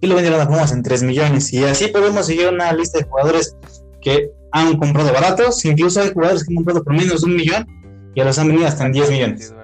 y 0.00 0.06
lo 0.06 0.14
vendieron 0.14 0.40
a 0.40 0.48
Pumas 0.48 0.72
en 0.72 0.82
3 0.82 1.02
millones. 1.02 1.52
Y 1.52 1.64
así 1.64 1.88
podemos 1.88 2.26
seguir 2.26 2.48
una 2.48 2.72
lista 2.72 2.98
de 2.98 3.04
jugadores 3.04 3.56
que 4.00 4.30
han 4.52 4.76
comprado 4.78 5.12
baratos, 5.12 5.64
incluso 5.64 6.00
hay 6.00 6.12
jugadores 6.12 6.44
que 6.44 6.52
han 6.52 6.56
comprado 6.56 6.84
por 6.84 6.94
menos 6.94 7.22
de 7.22 7.26
un 7.26 7.36
millón 7.36 7.66
y 8.14 8.20
a 8.20 8.24
los 8.24 8.38
han 8.38 8.46
vendido 8.46 8.68
hasta 8.68 8.86
en 8.86 8.92
10 8.92 9.10
millones. 9.10 9.54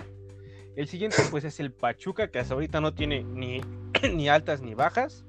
El 0.80 0.88
siguiente 0.88 1.18
pues 1.30 1.44
es 1.44 1.60
el 1.60 1.72
Pachuca, 1.72 2.30
que 2.30 2.38
hasta 2.38 2.54
ahorita 2.54 2.80
no 2.80 2.94
tiene 2.94 3.22
ni, 3.22 3.60
ni 4.14 4.30
altas 4.30 4.62
ni 4.62 4.72
bajas. 4.72 5.26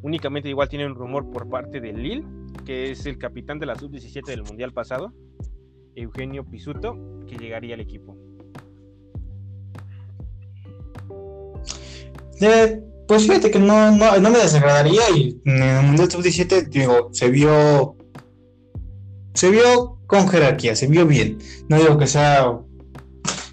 Únicamente 0.00 0.48
igual 0.48 0.70
tiene 0.70 0.86
un 0.86 0.94
rumor 0.94 1.30
por 1.30 1.50
parte 1.50 1.82
de 1.82 1.92
Lille, 1.92 2.24
que 2.64 2.92
es 2.92 3.04
el 3.04 3.18
capitán 3.18 3.58
de 3.58 3.66
la 3.66 3.76
sub-17 3.76 4.24
del 4.24 4.42
Mundial 4.42 4.72
pasado, 4.72 5.12
Eugenio 5.94 6.46
Pisuto, 6.46 6.96
que 7.28 7.36
llegaría 7.36 7.74
al 7.74 7.82
equipo. 7.82 8.16
Eh, 12.40 12.82
pues 13.06 13.26
fíjate 13.26 13.50
que 13.50 13.58
no, 13.58 13.90
no, 13.90 14.30
me 14.30 14.38
desagradaría 14.38 15.02
y 15.14 15.38
en 15.44 15.62
el 15.62 15.84
Mundial 15.84 16.10
Sub-17, 16.10 16.68
digo, 16.68 17.10
se 17.12 17.28
vio 17.28 17.98
se 19.34 19.50
vio 19.50 19.98
con 20.06 20.26
jerarquía, 20.26 20.74
se 20.74 20.86
vio 20.86 21.06
bien. 21.06 21.36
No 21.68 21.76
digo 21.76 21.98
que 21.98 22.06
sea 22.06 22.50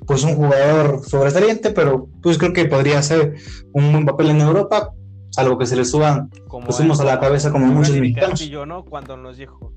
pues 0.06 0.24
un 0.24 0.36
jugador 0.36 1.02
sobresaliente, 1.06 1.72
pero 1.72 2.08
pues 2.22 2.38
creo 2.38 2.54
que 2.54 2.66
podría 2.66 3.00
hacer 3.00 3.36
un 3.74 3.92
buen 3.92 4.06
papel 4.06 4.30
en 4.30 4.42
Europa, 4.42 4.94
salvo 5.30 5.58
que 5.58 5.66
se 5.66 5.76
le 5.76 5.86
suban 5.86 6.30
como 6.48 6.68
los 6.68 7.00
a 7.00 7.04
la 7.04 7.20
cabeza 7.20 7.52
como 7.52 7.68
muchos 7.68 7.96
mexicanos. 7.96 8.40
yo, 8.42 8.66
¿no? 8.66 8.86
Cuando 8.86 9.18
nos 9.18 9.38
dijo, 9.38 9.74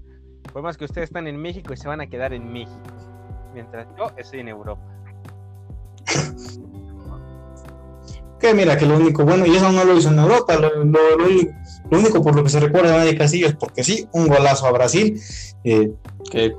fue 0.53 0.63
más 0.63 0.77
que 0.77 0.85
ustedes 0.85 1.09
están 1.09 1.27
en 1.27 1.41
México 1.41 1.73
y 1.73 1.77
se 1.77 1.89
van 1.89 2.01
a 2.01 2.07
quedar 2.07 2.33
en 2.33 2.53
México. 2.53 2.81
mientras 3.55 3.87
yo 3.97 4.11
estoy 4.17 4.41
en 4.41 4.49
Europa. 4.49 4.83
Que 8.39 8.53
mira, 8.53 8.77
que 8.77 8.85
lo 8.85 8.97
único 8.97 9.25
bueno, 9.25 9.47
y 9.47 9.57
eso 9.57 9.73
no 9.73 9.83
lo 9.85 9.97
hizo 9.97 10.11
en 10.11 10.19
Europa, 10.19 10.57
lo, 10.57 10.71
único 11.91 12.23
por 12.23 12.37
lo 12.37 12.45
que 12.45 12.51
se 12.51 12.61
recuerda 12.61 12.93
de 12.93 12.99
Nadie 12.99 13.17
Castillo 13.17 13.47
es 13.47 13.55
porque 13.55 13.83
sí, 13.83 14.07
un 14.13 14.29
golazo 14.29 14.67
a 14.67 14.73
Brasil, 14.73 15.19
eh, 15.65 15.91
que 16.31 16.55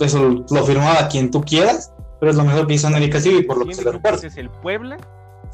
eso 0.00 0.44
lo 0.50 0.64
firmaba 0.64 1.06
quien 1.06 1.30
tú 1.30 1.40
quieras, 1.42 1.92
pero 2.20 2.32
es 2.32 2.36
lo 2.36 2.44
mejor 2.44 2.66
que 2.66 2.74
hizo 2.74 2.88
Castillo 3.10 3.38
y 3.38 3.42
por 3.42 3.56
lo 3.56 3.64
que 3.64 3.74
se 3.74 3.82
le 3.82 3.92
recuerda. 3.92 4.26
Es 4.26 4.36
el 4.36 4.50
Puebla, 4.50 4.98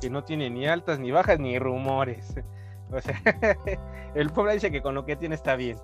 que 0.01 0.11
no 0.11 0.25
tiene 0.25 0.51
ni 0.51 0.67
altas, 0.67 0.99
ni 0.99 1.13
bajas, 1.13 1.39
ni 1.39 1.59
rumores. 1.59 2.35
O 2.89 3.01
sea, 3.01 3.21
el 4.15 4.31
Puebla 4.31 4.53
dice 4.53 4.71
que 4.71 4.81
con 4.81 4.95
lo 4.95 5.05
que 5.05 5.17
tiene 5.17 5.35
está 5.35 5.57
bien. 5.57 5.77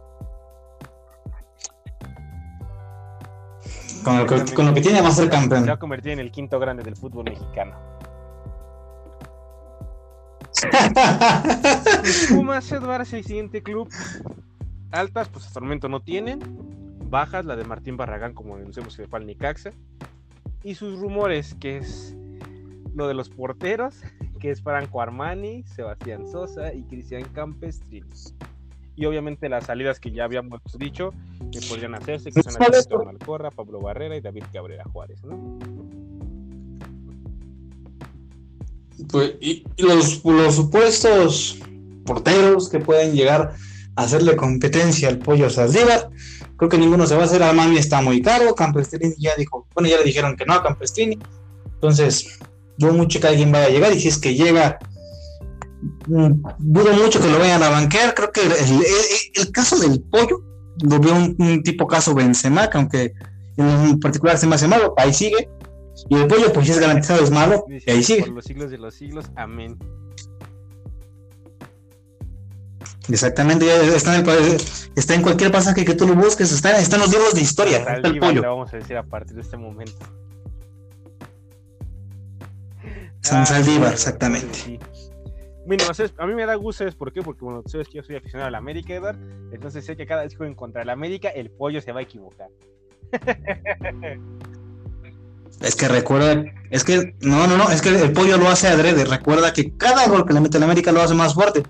Con 4.04 4.18
lo, 4.18 4.24
que, 4.24 4.54
con 4.54 4.66
lo 4.66 4.72
que 4.72 4.82
tiene 4.82 5.00
va 5.00 5.08
a 5.08 5.10
ser 5.10 5.28
campeón. 5.28 5.62
Se 5.62 5.66
va 5.66 5.74
a 5.74 5.78
convertir 5.80 6.12
en 6.12 6.20
el 6.20 6.30
quinto 6.30 6.60
grande 6.60 6.84
del 6.84 6.94
fútbol 6.94 7.24
mexicano. 7.24 7.74
Pumas 12.28 12.70
Edward 12.70 13.02
es 13.02 13.12
el 13.14 13.24
siguiente 13.24 13.64
club. 13.64 13.88
Altas, 14.92 15.28
pues 15.28 15.44
hasta 15.46 15.58
el 15.58 15.64
momento 15.64 15.88
no 15.88 15.98
tienen. 15.98 16.38
Bajas, 17.10 17.44
la 17.44 17.56
de 17.56 17.64
Martín 17.64 17.96
Barragán, 17.96 18.32
como 18.32 18.56
denunciamos 18.56 18.96
que 18.96 19.08
fue 19.08 19.18
al 19.18 19.26
Nicaxa. 19.26 19.72
Y 20.64 20.74
sus 20.74 20.98
rumores, 20.98 21.54
que 21.54 21.78
es 21.78 22.14
lo 22.94 23.08
de 23.08 23.14
los 23.14 23.28
porteros, 23.28 23.96
que 24.40 24.50
es 24.50 24.62
Franco 24.62 25.00
Armani, 25.00 25.64
Sebastián 25.64 26.26
Sosa 26.30 26.72
y 26.72 26.82
Cristian 26.84 27.24
Campestrini. 27.32 28.06
Y 28.94 29.06
obviamente 29.06 29.48
las 29.48 29.64
salidas 29.64 29.98
que 29.98 30.10
ya 30.10 30.24
habíamos 30.24 30.60
dicho 30.78 31.14
que 31.50 31.60
podrían 31.68 31.94
hacerse, 31.94 32.30
que 32.30 32.42
son 32.42 32.62
Alberto 32.62 33.02
Malcorra, 33.04 33.50
Pablo 33.50 33.80
Barrera 33.80 34.16
y 34.16 34.20
David 34.20 34.44
Cabrera 34.52 34.84
Juárez, 34.84 35.24
¿no? 35.24 35.58
Pues, 39.10 39.34
y, 39.40 39.64
los, 39.78 40.24
los, 40.24 40.54
supuestos 40.54 41.58
porteros 42.04 42.68
que 42.68 42.78
pueden 42.78 43.14
llegar 43.14 43.54
a 43.96 44.02
hacerle 44.02 44.36
competencia 44.36 45.08
al 45.08 45.18
pollo 45.18 45.50
Saldívar, 45.50 46.10
creo 46.62 46.70
que 46.70 46.78
ninguno 46.78 47.08
se 47.08 47.16
va 47.16 47.22
a 47.22 47.24
hacer. 47.24 47.42
Armani 47.42 47.76
está 47.76 48.00
muy 48.02 48.22
caro. 48.22 48.54
Campestrini 48.54 49.16
ya 49.18 49.34
dijo, 49.36 49.66
bueno, 49.74 49.88
ya 49.88 49.96
le 49.96 50.04
dijeron 50.04 50.36
que 50.36 50.44
no 50.44 50.54
a 50.54 50.62
Campestrini. 50.62 51.18
Entonces, 51.74 52.38
dudo 52.78 52.92
mucho 52.92 53.18
que 53.18 53.26
alguien 53.26 53.50
vaya 53.50 53.66
a 53.66 53.70
llegar. 53.70 53.92
Y 53.92 53.98
si 53.98 54.06
es 54.06 54.18
que 54.18 54.36
llega, 54.36 54.78
mm, 56.06 56.40
dudo 56.58 56.92
mucho 56.92 57.20
que 57.20 57.26
lo 57.26 57.40
vayan 57.40 57.64
a 57.64 57.68
banquear. 57.68 58.14
Creo 58.14 58.30
que 58.30 58.42
el, 58.42 59.50
caso 59.50 59.76
del 59.80 60.02
pollo 60.02 60.40
lo 60.84 61.00
veo 61.00 61.14
un, 61.16 61.62
tipo 61.64 61.88
caso 61.88 62.14
Benzema, 62.14 62.70
que 62.70 62.78
aunque 62.78 63.12
en 63.56 63.98
particular 63.98 64.38
se 64.38 64.46
me 64.46 64.54
hace 64.54 64.68
malo, 64.68 64.94
ahí 64.98 65.12
sigue. 65.12 65.50
Y 66.10 66.14
el 66.14 66.28
pollo, 66.28 66.52
pues 66.52 66.66
si 66.66 66.72
es 66.72 66.78
garantizado, 66.78 67.24
es 67.24 67.32
malo. 67.32 67.64
y 67.68 67.90
ahí 67.90 68.04
sigue. 68.04 68.22
Por 68.22 68.34
los 68.34 68.44
siglos 68.44 68.70
de 68.70 68.78
los 68.78 68.94
siglos, 68.94 69.32
amén. 69.34 69.76
Exactamente, 73.08 73.66
está 73.94 74.16
en, 74.16 74.26
el, 74.28 74.56
está 74.94 75.14
en 75.14 75.22
cualquier 75.22 75.50
pasaje 75.50 75.84
que 75.84 75.94
tú 75.94 76.06
lo 76.06 76.14
busques, 76.14 76.52
está, 76.52 76.78
en 76.78 77.00
los 77.00 77.10
libros 77.10 77.34
de 77.34 77.40
historia. 77.40 77.78
Está 77.78 78.08
el 78.08 78.18
pollo. 78.18 78.42
vamos 78.42 78.72
a 78.72 78.76
decir 78.76 78.96
a 78.96 79.02
partir 79.02 79.34
de 79.34 79.42
este 79.42 79.56
momento. 79.56 80.06
San 83.20 83.46
Saldívar, 83.46 83.92
exactamente. 83.92 84.78
Bueno, 85.64 85.84
a 86.18 86.26
mí 86.26 86.34
me 86.34 86.44
da 86.44 86.56
gusto, 86.56 86.78
¿sabes 86.78 86.94
por 86.94 87.12
qué? 87.12 87.22
Porque, 87.22 87.44
bueno, 87.44 87.62
sabes 87.66 87.88
que 87.88 87.98
yo 87.98 88.02
soy 88.02 88.16
aficionado 88.16 88.48
a 88.48 88.50
la 88.50 88.58
América, 88.58 88.94
Edward. 88.94 89.16
Entonces 89.52 89.84
sé 89.84 89.96
que 89.96 90.06
cada 90.06 90.22
vez 90.22 90.32
que 90.32 90.38
jueguen 90.38 90.56
contra 90.56 90.84
la 90.84 90.92
América, 90.92 91.28
el 91.28 91.50
pollo 91.50 91.80
se 91.80 91.92
va 91.92 92.00
a 92.00 92.02
equivocar. 92.02 92.48
Es 95.60 95.76
que 95.76 95.86
recuerda, 95.86 96.44
es 96.70 96.82
que, 96.82 97.14
no, 97.20 97.46
no, 97.46 97.56
no, 97.56 97.70
es 97.70 97.82
que 97.82 97.90
el 97.90 98.12
pollo 98.12 98.36
lo 98.36 98.48
hace 98.48 98.66
adrede. 98.66 99.04
Recuerda 99.04 99.52
que 99.52 99.76
cada 99.76 100.08
gol 100.08 100.26
que 100.26 100.32
le 100.32 100.40
mete 100.40 100.58
la 100.58 100.64
América 100.64 100.90
lo 100.90 101.02
hace 101.02 101.14
más 101.14 101.34
fuerte. 101.34 101.62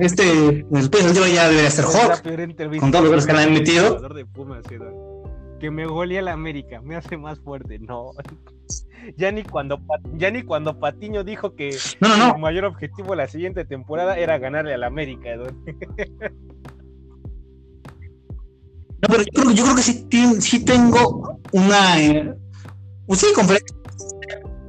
Este, 0.00 0.66
el 0.72 0.90
pollo 0.90 1.26
ya 1.26 1.48
debería 1.48 1.70
ser 1.70 1.84
hot. 1.84 2.22
Con 2.80 2.90
todos 2.90 3.04
los 3.04 3.10
goles 3.10 3.26
que 3.26 3.32
le 3.32 3.38
han 3.40 3.52
metido. 3.52 4.00
Que 5.60 5.70
me 5.70 5.86
golea 5.86 6.22
la 6.22 6.32
América, 6.32 6.80
me 6.82 6.96
hace 6.96 7.16
más 7.16 7.38
fuerte. 7.40 7.78
No. 7.78 8.12
Ya 9.16 9.30
ni 9.30 9.44
cuando 9.44 9.80
ya 10.14 10.32
ni 10.32 10.42
cuando 10.42 10.80
Patiño 10.80 11.22
dijo 11.22 11.54
que 11.54 11.70
su 11.74 11.96
mayor 12.40 12.64
objetivo 12.64 13.14
la 13.14 13.28
siguiente 13.28 13.64
temporada 13.64 14.18
era 14.18 14.36
ganarle 14.38 14.74
a 14.74 14.78
la 14.78 14.88
América. 14.88 15.28
No, 18.98 19.08
pero 19.10 19.22
yo 19.52 19.62
creo, 19.62 19.76
que 19.76 19.82
sí, 19.82 20.08
sí 20.40 20.64
tengo 20.64 21.38
una, 21.52 22.00
eh, 22.00 22.34
sí, 23.12 23.26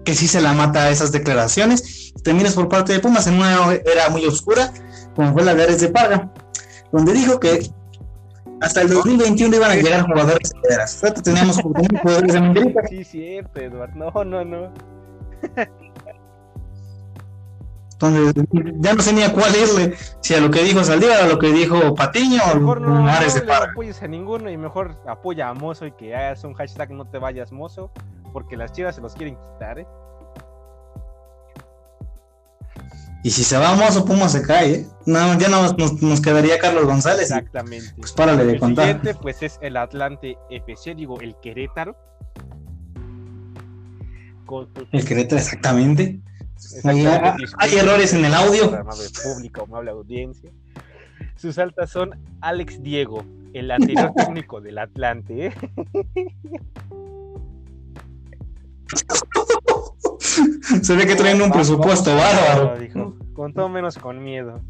que 0.03 0.13
sí 0.13 0.27
se 0.27 0.41
la 0.41 0.51
mata 0.51 0.83
a 0.83 0.89
esas 0.89 1.13
declaraciones. 1.13 1.96
Es 2.25 2.53
por 2.53 2.67
parte 2.67 2.93
de 2.93 2.99
Pumas 2.99 3.27
en 3.27 3.35
una 3.35 3.73
era 3.73 4.09
muy 4.09 4.25
oscura, 4.25 4.71
como 5.15 5.33
fue 5.33 5.43
la 5.43 5.53
de 5.53 5.63
Ares 5.63 5.81
de 5.81 5.89
Parga, 5.89 6.31
donde 6.91 7.13
dijo 7.13 7.39
que 7.39 7.69
hasta 8.61 8.81
el 8.81 8.89
2021 8.89 9.55
iban 9.55 9.71
a 9.71 9.75
llegar 9.75 10.05
jugadores 10.05 10.49
de 10.49 10.69
veras. 10.69 11.01
teníamos 11.23 11.61
jugadores 11.61 12.33
de 12.33 12.39
América. 12.39 12.81
Sí, 12.89 13.03
cierto, 13.03 13.59
Eduardo. 13.59 13.95
No, 13.95 14.23
no, 14.23 14.45
no. 14.45 14.73
Entonces, 17.99 18.45
ya 18.79 18.93
no 18.93 19.01
sé 19.01 19.13
ni 19.13 19.23
a 19.23 19.33
cuál 19.33 19.51
irle, 19.55 19.95
si 20.21 20.35
a 20.35 20.39
lo 20.39 20.51
que 20.51 20.61
dijo 20.63 20.83
Saldívar, 20.83 21.21
a 21.21 21.27
lo 21.27 21.39
que 21.39 21.51
dijo 21.51 21.95
Patiño 21.95 22.41
o 22.53 22.77
no, 22.79 23.07
Ares 23.07 23.33
de 23.33 23.41
Parga. 23.41 23.67
No 23.67 23.71
apoyes 23.71 24.03
a 24.03 24.07
ninguno 24.07 24.51
y 24.51 24.57
mejor 24.57 25.01
apoya 25.07 25.49
a 25.49 25.53
Mozo 25.55 25.87
y 25.87 25.91
que 25.93 26.15
hagas 26.15 26.43
un 26.43 26.53
hashtag 26.53 26.91
no 26.91 27.05
te 27.05 27.17
vayas 27.17 27.51
Mozo 27.51 27.91
porque 28.33 28.55
las 28.55 28.71
chivas 28.71 28.95
se 28.95 29.01
los 29.01 29.15
quieren 29.15 29.35
quitar, 29.35 29.79
¿eh? 29.79 29.87
Y 33.23 33.31
si 33.31 33.43
se 33.43 33.57
va 33.57 33.75
Mozo, 33.75 34.05
Puma 34.05 34.29
se 34.29 34.41
cae, 34.41 34.73
¿eh? 34.73 34.87
No, 35.05 35.37
ya 35.39 35.49
no, 35.49 35.73
nos, 35.73 36.21
quedaría 36.21 36.59
Carlos 36.59 36.85
González. 36.85 37.31
Exactamente. 37.31 37.93
pues 37.97 38.11
párale 38.13 38.45
de 38.45 38.59
contar. 38.59 38.87
El 38.87 38.95
siguiente, 38.95 39.19
pues 39.21 39.43
es 39.43 39.59
el 39.61 39.77
Atlante 39.77 40.37
FC, 40.49 40.95
digo, 40.95 41.19
el 41.19 41.35
Querétaro. 41.41 41.95
El 44.91 45.05
Querétaro, 45.05 45.41
exactamente. 45.41 46.21
Hay, 46.83 47.75
errores 47.75 48.13
en 48.13 48.25
el 48.25 48.33
audio. 48.33 48.75
Amable 48.75 49.05
público, 49.23 49.63
amable 49.63 49.91
audiencia. 49.91 50.51
Sus 51.35 51.57
altas 51.57 51.91
son 51.91 52.11
Alex 52.41 52.81
Diego, 52.81 53.23
el 53.53 53.71
anterior 53.71 54.13
técnico 54.15 54.61
del 54.61 54.77
Atlante. 54.77 55.47
¿eh? 55.47 55.53
Se 60.81 60.95
ve 60.95 61.05
que 61.05 61.15
traen 61.15 61.41
un 61.41 61.51
presupuesto 61.51 62.15
bárbaro. 62.15 62.75
con 63.33 63.53
todo 63.53 63.69
menos 63.69 63.97
con 63.97 64.23
miedo. 64.23 64.61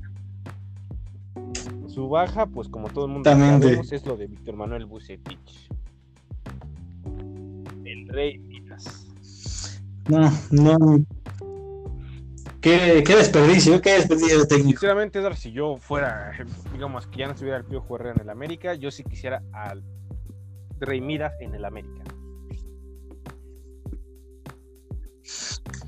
Su 1.87 2.09
baja, 2.09 2.45
pues 2.45 2.67
como 2.67 2.89
todo 2.89 3.05
el 3.05 3.11
mundo 3.11 3.29
sabemos, 3.29 3.91
es 3.91 4.05
lo 4.05 4.15
de 4.17 4.27
Víctor 4.27 4.55
Manuel 4.55 4.85
Bucetich. 4.85 5.69
El 7.83 8.07
rey 8.09 8.37
Minas. 8.37 9.07
No, 10.07 10.31
no. 10.51 11.05
Qué, 12.61 13.03
qué 13.05 13.15
desperdicio, 13.15 13.81
qué 13.81 13.93
desperdicio 13.93 14.39
de 14.39 14.45
técnico. 14.45 14.79
Sinceramente, 14.79 15.35
si 15.35 15.51
yo 15.51 15.77
fuera, 15.77 16.33
digamos 16.73 17.07
que 17.07 17.19
ya 17.19 17.25
no 17.27 17.33
estuviera 17.33 17.57
el 17.57 17.65
Pío 17.65 17.83
Herrera 17.89 18.13
en 18.15 18.21
el 18.21 18.29
América, 18.29 18.73
yo 18.73 18.91
sí 18.91 19.03
quisiera 19.03 19.41
al 19.53 19.83
Rey 20.79 21.01
Midas 21.01 21.33
en 21.39 21.55
el 21.55 21.65
América. 21.65 22.03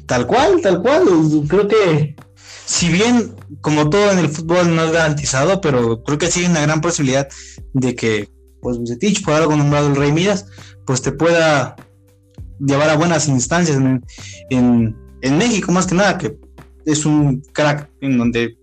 Tal 0.09 0.25
cual, 0.25 0.59
tal 0.61 0.81
cual. 0.81 1.03
Creo 1.47 1.67
que, 1.67 2.15
si 2.65 2.89
bien, 2.89 3.35
como 3.61 3.91
todo 3.91 4.11
en 4.11 4.17
el 4.17 4.29
fútbol 4.29 4.75
no 4.75 4.83
es 4.83 4.91
garantizado, 4.91 5.61
pero 5.61 6.03
creo 6.03 6.17
que 6.17 6.31
sí 6.31 6.39
hay 6.39 6.47
una 6.47 6.61
gran 6.61 6.81
posibilidad 6.81 7.29
de 7.73 7.95
que, 7.95 8.27
pues, 8.59 8.79
Bucetich, 8.79 9.23
por 9.23 9.35
algo 9.35 9.55
nombrado 9.55 9.87
el 9.87 9.95
Rey 9.95 10.11
Midas, 10.11 10.47
pues 10.87 11.03
te 11.03 11.11
pueda 11.11 11.75
llevar 12.59 12.89
a 12.89 12.97
buenas 12.97 13.27
instancias 13.27 13.77
en, 14.49 14.95
México, 15.37 15.71
más 15.71 15.85
que 15.85 15.93
nada, 15.93 16.17
que 16.17 16.39
es 16.87 17.05
un 17.05 17.43
crack 17.53 17.91
en 18.01 18.17
donde 18.17 18.57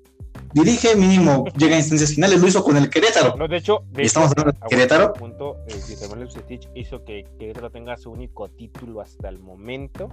dirige, 0.52 0.96
mínimo 0.96 1.44
llega 1.56 1.76
a 1.76 1.78
instancias 1.78 2.12
finales, 2.12 2.40
lo 2.40 2.48
hizo 2.48 2.64
con 2.64 2.76
el 2.76 2.90
Querétaro. 2.90 3.36
No, 3.36 3.46
de 3.46 3.58
hecho, 3.58 3.84
estamos 3.96 4.32
hablando 4.32 4.58
de 4.60 4.68
Querétaro. 4.68 5.12
Punto, 5.12 5.58
eh, 5.68 6.60
hizo 6.74 7.04
que 7.04 7.24
Querétaro 7.38 7.70
tenga 7.70 7.96
su 7.96 8.10
único 8.10 8.48
título 8.48 9.00
hasta 9.00 9.28
el 9.28 9.38
momento 9.38 10.08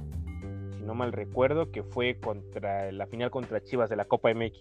no 0.84 0.94
mal 0.96 1.12
recuerdo, 1.12 1.72
que 1.72 1.84
fue 1.84 2.20
contra 2.20 2.92
la 2.92 3.08
final 3.08 3.32
contra 3.32 3.64
Chivas 3.64 3.90
de 3.90 3.96
la 3.96 4.06
Copa 4.06 4.34
MX. 4.34 4.60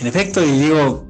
En 0.00 0.06
efecto, 0.06 0.42
y 0.44 0.50
digo, 0.50 1.06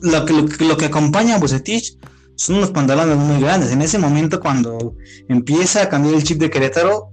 lo 0.00 0.24
que, 0.24 0.64
lo, 0.64 0.76
que 0.76 0.86
acompaña 0.86 1.36
a 1.36 1.38
Bucetich 1.38 1.98
son 2.36 2.56
unos 2.56 2.70
pantalones 2.70 3.16
muy 3.16 3.40
grandes. 3.40 3.72
En 3.72 3.82
ese 3.82 3.98
momento, 3.98 4.40
cuando 4.40 4.94
empieza 5.28 5.82
a 5.82 5.88
cambiar 5.88 6.14
el 6.14 6.22
chip 6.22 6.38
de 6.38 6.50
Querétaro, 6.50 7.10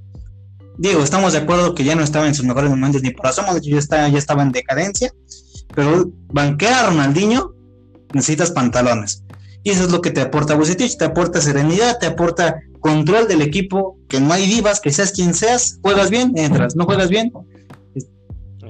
digo, 0.77 1.01
estamos 1.03 1.33
de 1.33 1.39
acuerdo 1.39 1.73
que 1.73 1.83
ya 1.83 1.95
no 1.95 2.03
estaba 2.03 2.27
en 2.27 2.35
sus 2.35 2.45
mejores 2.45 2.69
momentos 2.69 3.01
ni 3.01 3.11
por 3.11 3.27
asomo, 3.27 3.57
ya, 3.57 3.79
ya 4.09 4.17
estaba 4.17 4.43
en 4.43 4.51
decadencia, 4.51 5.11
pero 5.73 6.11
banquear 6.27 6.85
a 6.85 6.89
Ronaldinho 6.89 7.53
necesitas 8.13 8.51
pantalones. 8.51 9.23
Y 9.63 9.69
eso 9.69 9.83
es 9.83 9.91
lo 9.91 10.01
que 10.01 10.11
te 10.11 10.21
aporta 10.21 10.55
Bucetich, 10.55 10.97
te 10.97 11.05
aporta 11.05 11.39
serenidad, 11.39 11.99
te 11.99 12.07
aporta 12.07 12.61
control 12.79 13.27
del 13.27 13.41
equipo, 13.41 13.99
que 14.07 14.19
no 14.19 14.33
hay 14.33 14.47
divas, 14.47 14.79
que 14.79 14.91
seas 14.91 15.11
quien 15.11 15.33
seas, 15.33 15.79
juegas 15.81 16.09
bien, 16.09 16.33
entras, 16.35 16.75
no 16.75 16.85
juegas 16.85 17.09
bien, 17.09 17.31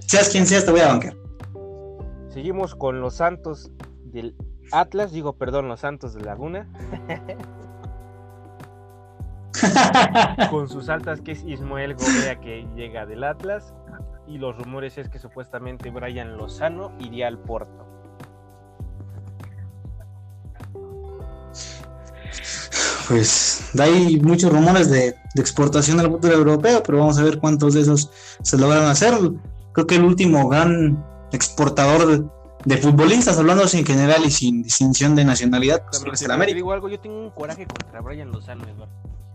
seas 0.06 0.30
quien 0.30 0.46
seas, 0.46 0.66
te 0.66 0.72
voy 0.72 0.82
a 0.82 0.88
bancar. 0.88 1.16
Seguimos 2.30 2.76
con 2.76 3.00
los 3.00 3.16
Santos 3.16 3.72
del 4.06 4.36
Atlas, 4.72 5.12
digo, 5.12 5.38
perdón, 5.38 5.68
los 5.68 5.80
Santos 5.82 6.14
de 6.14 6.22
Laguna. 6.22 6.68
con 10.50 10.70
sus 10.70 10.90
altas 10.90 11.22
que 11.22 11.34
es 11.34 11.44
Ismael 11.44 11.94
Gobea 11.96 12.40
que 12.40 12.68
llega 12.76 13.06
del 13.06 13.24
Atlas 13.24 13.74
y 14.28 14.38
los 14.38 14.58
rumores 14.58 14.98
es 14.98 15.10
que 15.10 15.20
supuestamente 15.20 15.90
Brian 15.90 16.38
Lozano 16.38 16.94
iría 17.00 17.28
al 17.28 17.38
Porto. 17.38 17.91
Pues 23.12 23.78
hay 23.78 24.22
muchos 24.22 24.54
rumores 24.54 24.90
de, 24.90 25.14
exportación 25.36 26.00
al 26.00 26.08
fútbol 26.08 26.32
europeo, 26.32 26.82
pero 26.82 27.00
vamos 27.00 27.20
a 27.20 27.24
ver 27.24 27.40
cuántos 27.40 27.74
de 27.74 27.82
esos 27.82 28.10
se 28.42 28.58
logran 28.58 28.86
hacer. 28.86 29.14
Creo 29.74 29.86
que 29.86 29.96
el 29.96 30.06
último 30.06 30.48
gran 30.48 31.04
exportador 31.34 32.32
de, 32.64 32.78
futbolistas, 32.78 33.38
hablando 33.38 33.64
en 33.64 33.86
general 33.86 34.24
y 34.26 34.32
sin 34.32 34.64
distinción 34.64 35.14
de 35.14 35.26
nacionalidad, 35.26 35.84
pues, 36.06 36.22
el 36.22 36.32
América. 36.32 36.56
Digo 36.56 36.72
algo, 36.72 36.88
yo 36.88 37.02
tengo 37.02 37.20
un 37.20 37.32
coraje 37.32 37.66
contra 37.66 38.00
Brian 38.00 38.32
Lozano, 38.32 38.64
Eduardo. 38.64 38.94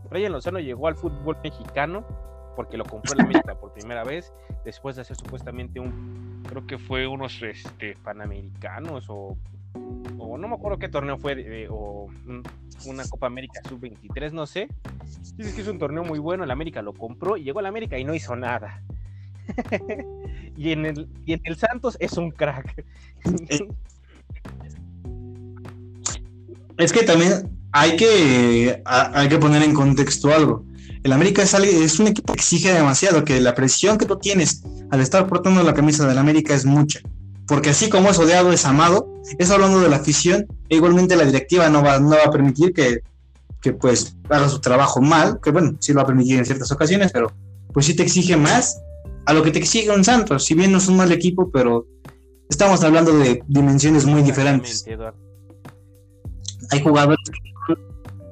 Brian 0.09 0.33
Lozano 0.33 0.59
llegó 0.59 0.89
al 0.89 0.97
fútbol 0.97 1.37
mexicano 1.45 2.07
porque 2.57 2.79
lo 2.79 2.87
compró 2.87 3.13
en 3.13 3.27
América 3.27 3.57
por 3.61 3.75
primera 3.75 4.05
vez, 4.05 4.33
después 4.65 4.97
de 4.97 5.03
hacer 5.03 5.17
supuestamente 5.17 5.81
un, 5.81 6.43
creo 6.49 6.67
que 6.67 6.79
fue 6.79 7.07
unos 7.07 7.43
este, 7.43 7.99
panamericanos 8.03 9.05
o, 9.11 9.37
o 10.19 10.39
no 10.39 10.49
me 10.49 10.55
acuerdo 10.55 10.79
qué 10.79 10.89
torneo 10.89 11.19
fue, 11.19 11.67
o 11.71 12.09
una 12.87 13.05
Copa 13.09 13.27
América 13.27 13.61
sub-23, 13.69 14.33
no 14.33 14.47
sé. 14.47 14.69
Dices 15.37 15.55
que 15.55 15.63
es 15.63 15.69
un 15.69 15.79
torneo 15.79 16.05
muy 16.05 16.19
bueno, 16.19 16.45
el 16.45 16.51
América 16.51 16.83
lo 16.83 16.93
compró 16.93 17.37
y 17.37 17.45
llegó 17.45 17.59
al 17.61 17.67
América 17.67 17.99
y 17.99 18.05
no 18.05 18.15
hizo 18.15 18.37
nada. 18.37 18.83
y, 20.57 20.73
en 20.73 20.87
el, 20.87 21.09
y 21.25 21.35
en 21.35 21.41
el 21.45 21.57
Santos 21.57 21.97
es 22.01 22.15
un 22.15 22.31
crack. 22.31 22.85
es 26.79 26.93
que 26.93 27.03
también 27.03 27.51
hay 27.73 27.97
que, 27.97 28.83
hay 28.85 29.29
que 29.29 29.39
poner 29.39 29.63
en 29.63 29.75
contexto 29.75 30.33
algo. 30.35 30.65
El 31.03 31.13
América 31.13 31.43
es, 31.43 31.55
es, 31.55 32.01
un 32.01 32.09
equipo 32.09 32.33
que 32.33 32.41
exige 32.41 32.73
demasiado, 32.73 33.25
que 33.25 33.41
la 33.41 33.55
presión 33.55 33.97
que 33.97 34.07
tú 34.07 34.17
tienes 34.17 34.65
al 34.91 35.01
estar 35.01 35.27
portando 35.29 35.63
la 35.63 35.75
camisa 35.75 36.07
del 36.07 36.19
América 36.19 36.55
es 36.55 36.65
mucha. 36.65 37.01
Porque 37.47 37.71
así 37.71 37.89
como 37.89 38.11
es 38.11 38.19
odiado, 38.19 38.53
es 38.53 38.65
amado. 38.65 39.16
Eso 39.39 39.55
hablando 39.55 39.81
de 39.81 39.89
la 39.89 39.97
afición, 39.97 40.47
e 40.69 40.77
igualmente 40.77 41.17
la 41.17 41.25
directiva 41.25 41.69
no 41.69 41.83
va, 41.83 41.99
no 41.99 42.11
va 42.11 42.25
a 42.27 42.31
permitir 42.31 42.73
que, 42.73 43.01
que 43.61 43.73
pues 43.73 44.17
haga 44.29 44.49
su 44.49 44.61
trabajo 44.61 45.01
mal, 45.01 45.41
que 45.43 45.51
bueno, 45.51 45.77
sí 45.81 45.93
lo 45.93 45.99
va 45.99 46.03
a 46.05 46.07
permitir 46.07 46.39
en 46.39 46.47
ciertas 46.47 46.71
ocasiones, 46.73 47.13
pero 47.13 47.33
pues 47.73 47.87
sí 47.87 47.95
te 47.95 48.03
exige 48.03 48.37
más 48.37 48.81
a 49.27 49.33
lo 49.33 49.43
que 49.43 49.51
te 49.51 49.59
exige 49.59 49.91
un 49.91 50.05
Santos. 50.05 50.45
Si 50.45 50.55
bien 50.55 50.73
no 50.73 50.79
es 50.79 50.89
un 50.89 50.97
mal 50.97 51.11
equipo, 51.13 51.51
pero 51.51 51.87
estamos 52.49 52.83
hablando 52.85 53.13
de 53.13 53.43
dimensiones 53.49 54.07
muy 54.07 54.23
diferentes. 54.23 54.87
Hay 56.71 56.81
jugadores 56.81 57.19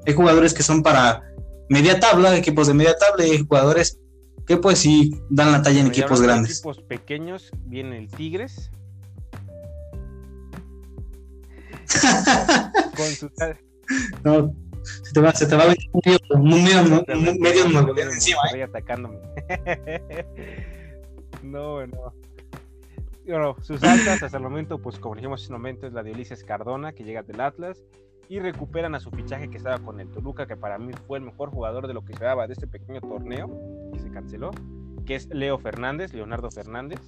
hay 0.06 0.12
jugadores 0.12 0.52
que 0.52 0.62
son 0.62 0.82
para 0.82 1.22
media 1.68 1.98
tabla, 1.98 2.36
equipos 2.36 2.66
de 2.66 2.74
media 2.74 2.94
tabla, 2.96 3.26
y 3.26 3.30
hay 3.30 3.38
jugadores 3.38 3.98
que 4.46 4.56
pues 4.56 4.78
sí 4.78 5.14
dan 5.30 5.52
la 5.52 5.62
talla 5.62 5.80
en 5.80 5.86
equipos 5.86 6.20
grandes. 6.20 6.58
equipos 6.58 6.82
pequeños 6.82 7.50
viene 7.64 7.98
el 7.98 8.08
Tigres. 8.08 8.70
Con 12.96 13.06
su... 13.06 13.30
No, 14.24 14.54
se 14.84 15.12
te 15.12 15.20
va, 15.20 15.32
se 15.32 15.46
te 15.46 15.56
va 15.56 15.64
a 15.64 15.66
ver 15.66 15.78
un 15.92 16.00
medio, 16.04 16.18
un 16.30 16.48
medio, 17.40 17.68
medio 17.68 18.10
encima. 18.10 18.40
¿eh? 18.54 18.62
atacándome. 18.62 19.18
no, 21.42 21.86
no. 21.86 22.14
Bueno, 23.26 23.56
sus 23.62 23.82
altas 23.82 24.22
hasta 24.22 24.36
el 24.36 24.42
momento, 24.42 24.78
pues 24.78 24.98
como 24.98 25.14
dijimos 25.14 25.46
en 25.46 25.54
un 25.54 25.60
momento, 25.60 25.86
es 25.86 25.94
la 25.94 26.02
de 26.02 26.12
Ulises 26.12 26.44
Cardona, 26.44 26.92
que 26.92 27.04
llega 27.04 27.22
del 27.22 27.40
Atlas 27.40 27.82
y 28.28 28.38
recuperan 28.38 28.94
a 28.94 29.00
su 29.00 29.10
fichaje 29.10 29.48
que 29.48 29.56
estaba 29.56 29.78
con 29.78 30.00
el 30.00 30.10
Toluca, 30.10 30.46
que 30.46 30.56
para 30.56 30.78
mí 30.78 30.92
fue 31.06 31.18
el 31.18 31.24
mejor 31.24 31.50
jugador 31.50 31.86
de 31.86 31.94
lo 31.94 32.04
que 32.04 32.14
se 32.14 32.24
daba 32.24 32.46
de 32.46 32.52
este 32.52 32.66
pequeño 32.66 33.00
torneo, 33.00 33.50
que 33.92 33.98
se 33.98 34.10
canceló, 34.10 34.50
que 35.06 35.14
es 35.14 35.28
Leo 35.28 35.58
Fernández, 35.58 36.12
Leonardo 36.12 36.50
Fernández, 36.50 37.00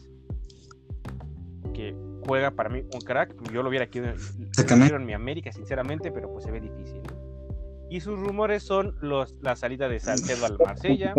que 1.77 1.95
juega 2.27 2.51
para 2.53 2.71
mí 2.71 2.83
un 2.95 3.01
crack. 3.01 3.35
Yo 3.53 3.63
lo 3.63 3.69
hubiera 3.69 3.87
querido 3.87 4.15
en 4.97 5.05
mi 5.05 5.13
América, 5.13 5.53
sinceramente, 5.53 6.11
pero 6.11 6.33
pues 6.33 6.45
se 6.45 6.51
ve 6.51 6.61
difícil. 6.61 7.03
Y 7.91 8.01
sus 8.01 8.19
rumores 8.19 8.63
son 8.63 8.97
los, 9.01 9.37
la 9.43 9.55
salida 9.55 9.89
de 9.89 10.01
Salcedo 10.01 10.47
al 10.47 10.59
Marsella, 10.59 11.15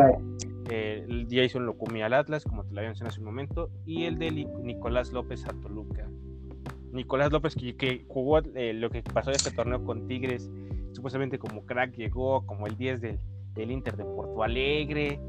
el 0.69 1.27
Jason 1.29 1.65
Locumi 1.65 2.01
al 2.01 2.13
Atlas, 2.13 2.43
como 2.43 2.65
te 2.65 2.73
lo 2.73 2.79
había 2.79 2.89
mencionado 2.89 3.13
hace 3.13 3.19
un 3.21 3.27
momento, 3.27 3.69
y 3.85 4.05
el 4.05 4.17
de 4.17 4.31
Nicolás 4.31 5.13
López 5.13 5.45
a 5.45 5.53
Toluca. 5.61 6.09
Nicolás 6.91 7.31
López, 7.31 7.55
que, 7.55 8.03
jugó 8.07 8.39
eh, 8.39 8.73
lo 8.73 8.89
que 8.89 9.03
pasó 9.03 9.29
en 9.29 9.35
este 9.35 9.51
torneo 9.51 9.85
con 9.85 10.07
Tigres, 10.07 10.49
supuestamente 10.91 11.37
como 11.37 11.65
crack, 11.65 11.95
llegó 11.95 12.45
como 12.45 12.65
el 12.67 12.75
10 12.75 13.01
del, 13.01 13.19
Inter 13.71 13.95
de 13.95 14.03
Porto 14.03 14.43
Alegre 14.43 15.19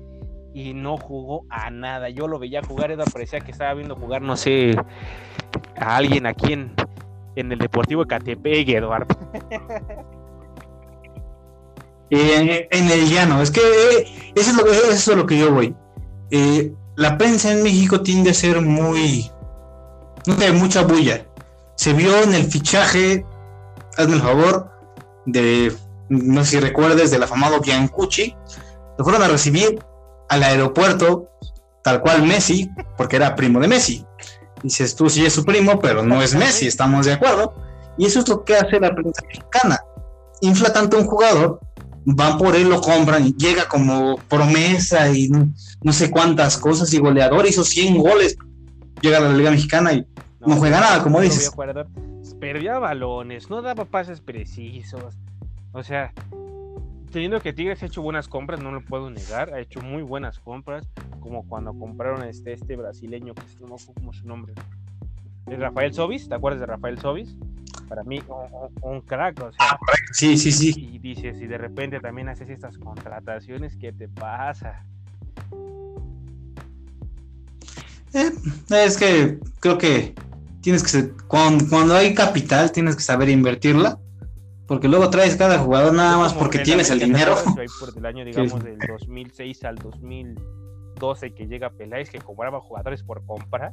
y 0.55 0.75
no 0.75 0.97
jugó 0.97 1.45
a 1.51 1.71
nada. 1.71 2.09
Yo 2.09 2.29
lo 2.29 2.39
veía 2.39 2.63
jugar, 2.63 2.91
Edward, 2.91 3.13
parecía 3.13 3.41
que 3.41 3.53
estaba 3.53 3.75
viendo 3.75 3.97
jugar, 3.97 4.23
no 4.23 4.37
sé, 4.37 4.77
a 5.77 5.97
alguien 5.97 6.27
aquí 6.27 6.53
en, 6.53 6.75
el 7.37 7.59
Deportivo 7.59 8.03
de 8.03 8.09
Catepec, 8.09 8.69
Eduardo. 8.69 9.15
Eh, 12.11 12.67
en 12.71 12.91
el 12.91 13.07
llano, 13.11 13.43
es 13.43 13.51
que 13.51 13.61
eh, 13.61 14.33
eso, 14.35 14.53
es 14.53 14.57
lo, 14.57 14.65
eso 14.67 15.13
es 15.13 15.15
lo 15.15 15.27
que 15.27 15.37
yo 15.37 15.53
voy. 15.53 15.77
la 16.97 17.19
prensa 17.19 17.53
en 17.53 17.63
México 17.63 18.01
tiende 18.01 18.31
a 18.31 18.33
ser 18.33 18.63
muy, 18.63 19.31
no 20.27 20.33
sé, 20.33 20.51
mucha 20.53 20.85
bulla 20.85 21.29
se 21.79 21.93
vio 21.93 22.23
en 22.25 22.35
el 22.35 22.43
fichaje, 22.43 23.25
hazme 23.97 24.17
el 24.17 24.21
favor, 24.21 24.69
de, 25.27 25.73
no 26.09 26.45
sé 26.45 26.51
si 26.51 26.61
recuerdes, 26.61 27.13
del 27.13 27.23
afamado 27.23 27.61
Biancucci, 27.61 28.35
lo 28.99 29.05
fueron 29.05 29.23
a 29.23 29.29
recibir 29.29 29.79
al 30.29 30.43
aeropuerto, 30.43 31.31
tal 31.83 32.01
cual 32.01 32.22
Messi, 32.22 32.70
porque 32.97 33.16
era 33.16 33.35
primo 33.35 33.61
de 33.61 33.68
Messi. 33.68 34.05
Dices 34.62 34.95
tú 34.97 35.09
sí 35.09 35.24
es 35.24 35.33
su 35.33 35.45
primo, 35.45 35.79
pero 35.79 36.03
no 36.03 36.22
es 36.22 36.35
Messi, 36.35 36.66
estamos 36.66 37.07
de 37.07 37.14
acuerdo. 37.14 37.55
Y 37.97 38.07
eso 38.07 38.20
es 38.20 38.29
lo 38.29 38.45
que 38.45 38.57
hace 38.57 38.79
la 38.81 38.95
prensa 38.95 39.22
mexicana. 39.26 39.81
Infla 40.41 40.72
tanto 40.72 40.99
un 40.99 41.07
jugador, 41.07 41.61
van 42.05 42.39
por 42.39 42.55
él, 42.55 42.68
lo 42.68 42.81
compran 42.81 43.26
y 43.26 43.35
llega 43.35 43.68
como 43.68 44.16
promesa 44.29 45.11
y 45.11 45.29
no, 45.29 45.93
sé 45.93 46.11
cuántas 46.11 46.57
cosas 46.57 46.93
y 46.93 46.99
goleador, 46.99 47.47
hizo 47.47 47.64
100 47.64 47.99
goles, 47.99 48.37
llega 49.01 49.18
a 49.18 49.20
la 49.20 49.33
Liga 49.33 49.51
Mexicana 49.51 49.93
y 49.93 50.07
no, 50.41 50.57
juega 50.57 50.81
nada, 50.81 51.03
como 51.03 51.20
dices. 51.20 51.51
Perdía 52.41 52.79
balones, 52.79 53.51
no 53.51 53.62
daba 53.62 53.85
pases 53.85 54.20
precisos. 54.20 55.16
O 55.72 55.83
sea, 55.83 56.12
teniendo 57.11 57.41
que 57.41 57.53
Tigres 57.53 57.83
ha 57.83 57.87
hecho 57.87 58.03
buenas 58.03 58.29
compras, 58.29 58.61
no 58.61 58.73
lo 58.73 58.85
puedo 58.85 59.11
negar, 59.11 59.53
ha 59.55 59.61
hecho 59.61 59.81
muy 59.81 60.03
buenas 60.03 60.39
compras, 60.39 60.87
como 61.21 61.47
cuando 61.47 61.73
compraron 61.75 62.27
este, 62.27 62.53
este 62.53 62.77
brasileño, 62.77 63.35
que 63.35 63.43
no 63.61 63.77
me 63.77 63.95
como 63.95 64.13
su 64.13 64.27
nombre, 64.27 64.55
es 65.51 65.59
Rafael 65.59 65.95
Sobis, 65.95 66.29
¿te 66.29 66.35
acuerdas 66.35 66.61
de 66.61 66.67
Rafael 66.67 66.99
Sobis? 66.99 67.37
Para 67.89 68.03
mí, 68.03 68.21
un, 68.83 69.01
crack, 69.01 69.43
o 69.43 69.53
sea. 69.53 69.59
Ah, 69.61 69.79
sí, 70.13 70.37
sí, 70.37 70.53
sí. 70.53 70.91
Y 70.93 70.99
dices, 70.99 71.41
y 71.41 71.47
de 71.47 71.57
repente 71.57 72.01
también 72.01 72.29
haces 72.29 72.51
estas 72.51 72.77
contrataciones, 72.77 73.77
¿qué 73.77 73.93
te 73.93 74.09
pasa? 74.09 74.85
Eh, 78.13 78.31
es 78.71 78.97
que 78.99 79.39
creo 79.61 79.79
que 79.79 80.15
tienes 80.61 80.83
que 80.83 81.11
cuando, 81.27 81.95
hay 81.95 82.15
capital 82.15 82.73
tienes 82.73 82.97
que 82.97 83.03
saber 83.03 83.29
invertirla 83.29 83.99
porque 84.69 84.87
luego 84.87 85.09
traes 85.09 85.35
cada 85.35 85.59
jugador 85.59 85.95
nada 85.95 86.19
más 86.19 86.35
porque 86.35 86.59
tienes 86.59 86.91
el 86.91 87.01
dinero. 87.01 87.35
Por 87.81 87.97
el 87.97 88.07
año, 88.07 88.25
digamos, 88.27 88.62
del 88.62 88.79
2006 88.79 89.64
al 89.64 89.77
2012 89.77 91.33
que 91.33 91.47
llega 91.47 91.71
Peláez, 91.71 92.11
que 92.11 92.19
cobraba 92.19 92.61
jugadores 92.61 93.03
por 93.03 93.25
compra. 93.25 93.73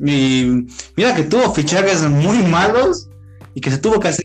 Y 0.00 0.66
mira 0.96 1.14
que 1.14 1.24
tuvo 1.24 1.52
fichajes 1.54 2.02
muy 2.08 2.38
malos 2.38 3.10
y 3.54 3.60
que 3.60 3.70
se 3.70 3.78
tuvo 3.78 4.00
que 4.00 4.08
hacer 4.08 4.24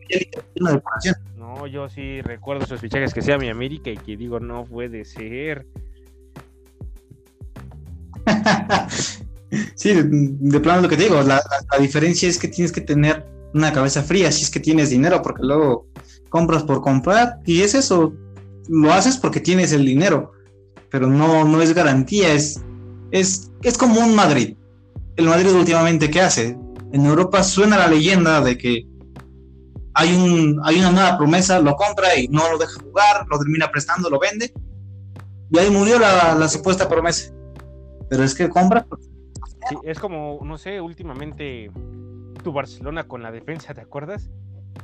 una 0.61 0.71
depuración. 0.71 1.15
No, 1.35 1.67
yo 1.67 1.89
sí 1.89 2.21
recuerdo 2.21 2.63
esos 2.63 2.79
fichajes 2.79 3.13
que 3.13 3.21
sea 3.21 3.37
mi 3.37 3.49
América 3.49 3.89
y 3.89 3.97
que 3.97 4.15
digo, 4.15 4.39
no 4.39 4.63
puede 4.63 5.03
ser. 5.03 5.67
sí, 9.75 9.93
de, 9.93 10.59
plano 10.59 10.81
lo 10.81 10.89
que 10.89 10.97
te 10.97 11.03
digo, 11.03 11.21
la, 11.21 11.41
diferencia 11.79 12.27
es 12.27 12.37
que 12.37 12.47
tienes 12.47 12.71
que 12.71 12.81
tener 12.81 13.25
una 13.53 13.71
cabeza 13.71 14.03
fría 14.03 14.31
si 14.31 14.43
es 14.43 14.49
que 14.49 14.59
tienes 14.59 14.89
dinero, 14.89 15.21
porque 15.21 15.43
luego 15.43 15.87
compras 16.29 16.63
por 16.63 16.81
comprar 16.81 17.39
y 17.45 17.61
es 17.61 17.73
eso, 17.73 18.13
lo 18.67 18.93
haces 18.93 19.17
porque 19.17 19.39
tienes 19.39 19.71
el 19.71 19.85
dinero, 19.85 20.31
pero 20.89 21.07
no, 21.07 21.45
no 21.45 21.61
es 21.61 21.73
garantía, 21.73 22.33
es, 22.33 22.61
es, 23.11 23.51
es 23.63 23.77
como 23.77 23.99
un 23.99 24.15
Madrid. 24.15 24.55
El 25.15 25.25
Madrid 25.25 25.51
últimamente, 25.51 26.09
¿qué 26.09 26.21
hace? 26.21 26.57
en 26.91 27.05
Europa 27.05 27.43
suena 27.43 27.77
la 27.77 27.87
leyenda 27.87 28.41
de 28.41 28.57
que 28.57 28.87
hay, 29.93 30.15
un, 30.15 30.59
hay 30.63 30.79
una 30.79 30.91
nueva 30.91 31.17
promesa, 31.17 31.59
lo 31.59 31.75
compra 31.75 32.15
y 32.15 32.27
no 32.27 32.49
lo 32.51 32.57
deja 32.57 32.79
jugar, 32.81 33.25
lo 33.29 33.39
termina 33.39 33.69
prestando, 33.71 34.09
lo 34.09 34.19
vende. 34.19 34.53
Y 35.49 35.57
ahí 35.57 35.69
murió 35.69 35.97
la, 35.97 36.47
supuesta 36.49 36.87
promesa. 36.87 37.33
Pero 38.09 38.23
es 38.23 38.35
que 38.35 38.47
compra. 38.47 38.85
Sí, 39.69 39.75
es 39.83 39.99
como, 39.99 40.39
no 40.43 40.57
sé, 40.57 40.81
últimamente 40.81 41.71
tu 42.43 42.51
Barcelona 42.51 43.07
con 43.07 43.21
la 43.21 43.31
defensa, 43.31 43.73
¿te 43.73 43.81
acuerdas? 43.81 44.29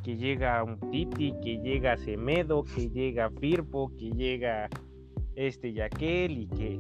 Que 0.04 0.18
llega 0.18 0.64
un 0.64 0.80
Titi, 0.92 1.34
que 1.44 1.58
llega 1.60 1.98
Semedo, 1.98 2.64
que 2.64 2.90
llega 2.90 3.30
Firpo, 3.40 3.92
que 3.98 4.10
llega 4.12 4.70
este 5.36 5.70
y 5.70 5.82
aquel 5.82 6.38
y 6.38 6.48
que 6.48 6.80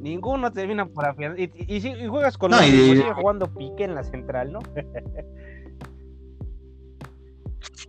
ninguno 0.00 0.52
termina 0.52 0.86
por 0.86 1.06
afianzar. 1.06 1.40
Y, 1.40 1.50
y, 1.76 2.06
juegas 2.06 2.38
con 2.38 2.50
los 2.50 2.66
y, 2.66 2.70
sigue 2.70 3.12
jugando 3.12 3.52
pique 3.52 3.84
en 3.84 3.94
la 3.94 4.04
central, 4.04 4.52
¿no? 4.52 4.60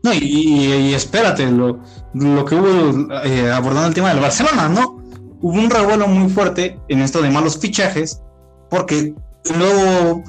No, 0.03 0.13
y, 0.13 0.93
espérate, 0.93 1.49
lo, 1.49 1.79
que 2.13 2.55
hubo 2.55 3.13
eh, 3.23 3.49
abordando 3.49 3.87
el 3.87 3.93
tema 3.93 4.09
del 4.09 4.19
Barcelona, 4.19 4.67
¿no? 4.67 5.01
Hubo 5.39 5.57
un 5.57 5.69
revuelo 5.69 6.07
muy 6.07 6.29
fuerte 6.29 6.77
en 6.89 6.99
esto 6.99 7.21
de 7.21 7.31
malos 7.31 7.57
fichajes, 7.57 8.21
porque 8.69 9.15
el 9.45 9.59
nuevo 9.59 10.23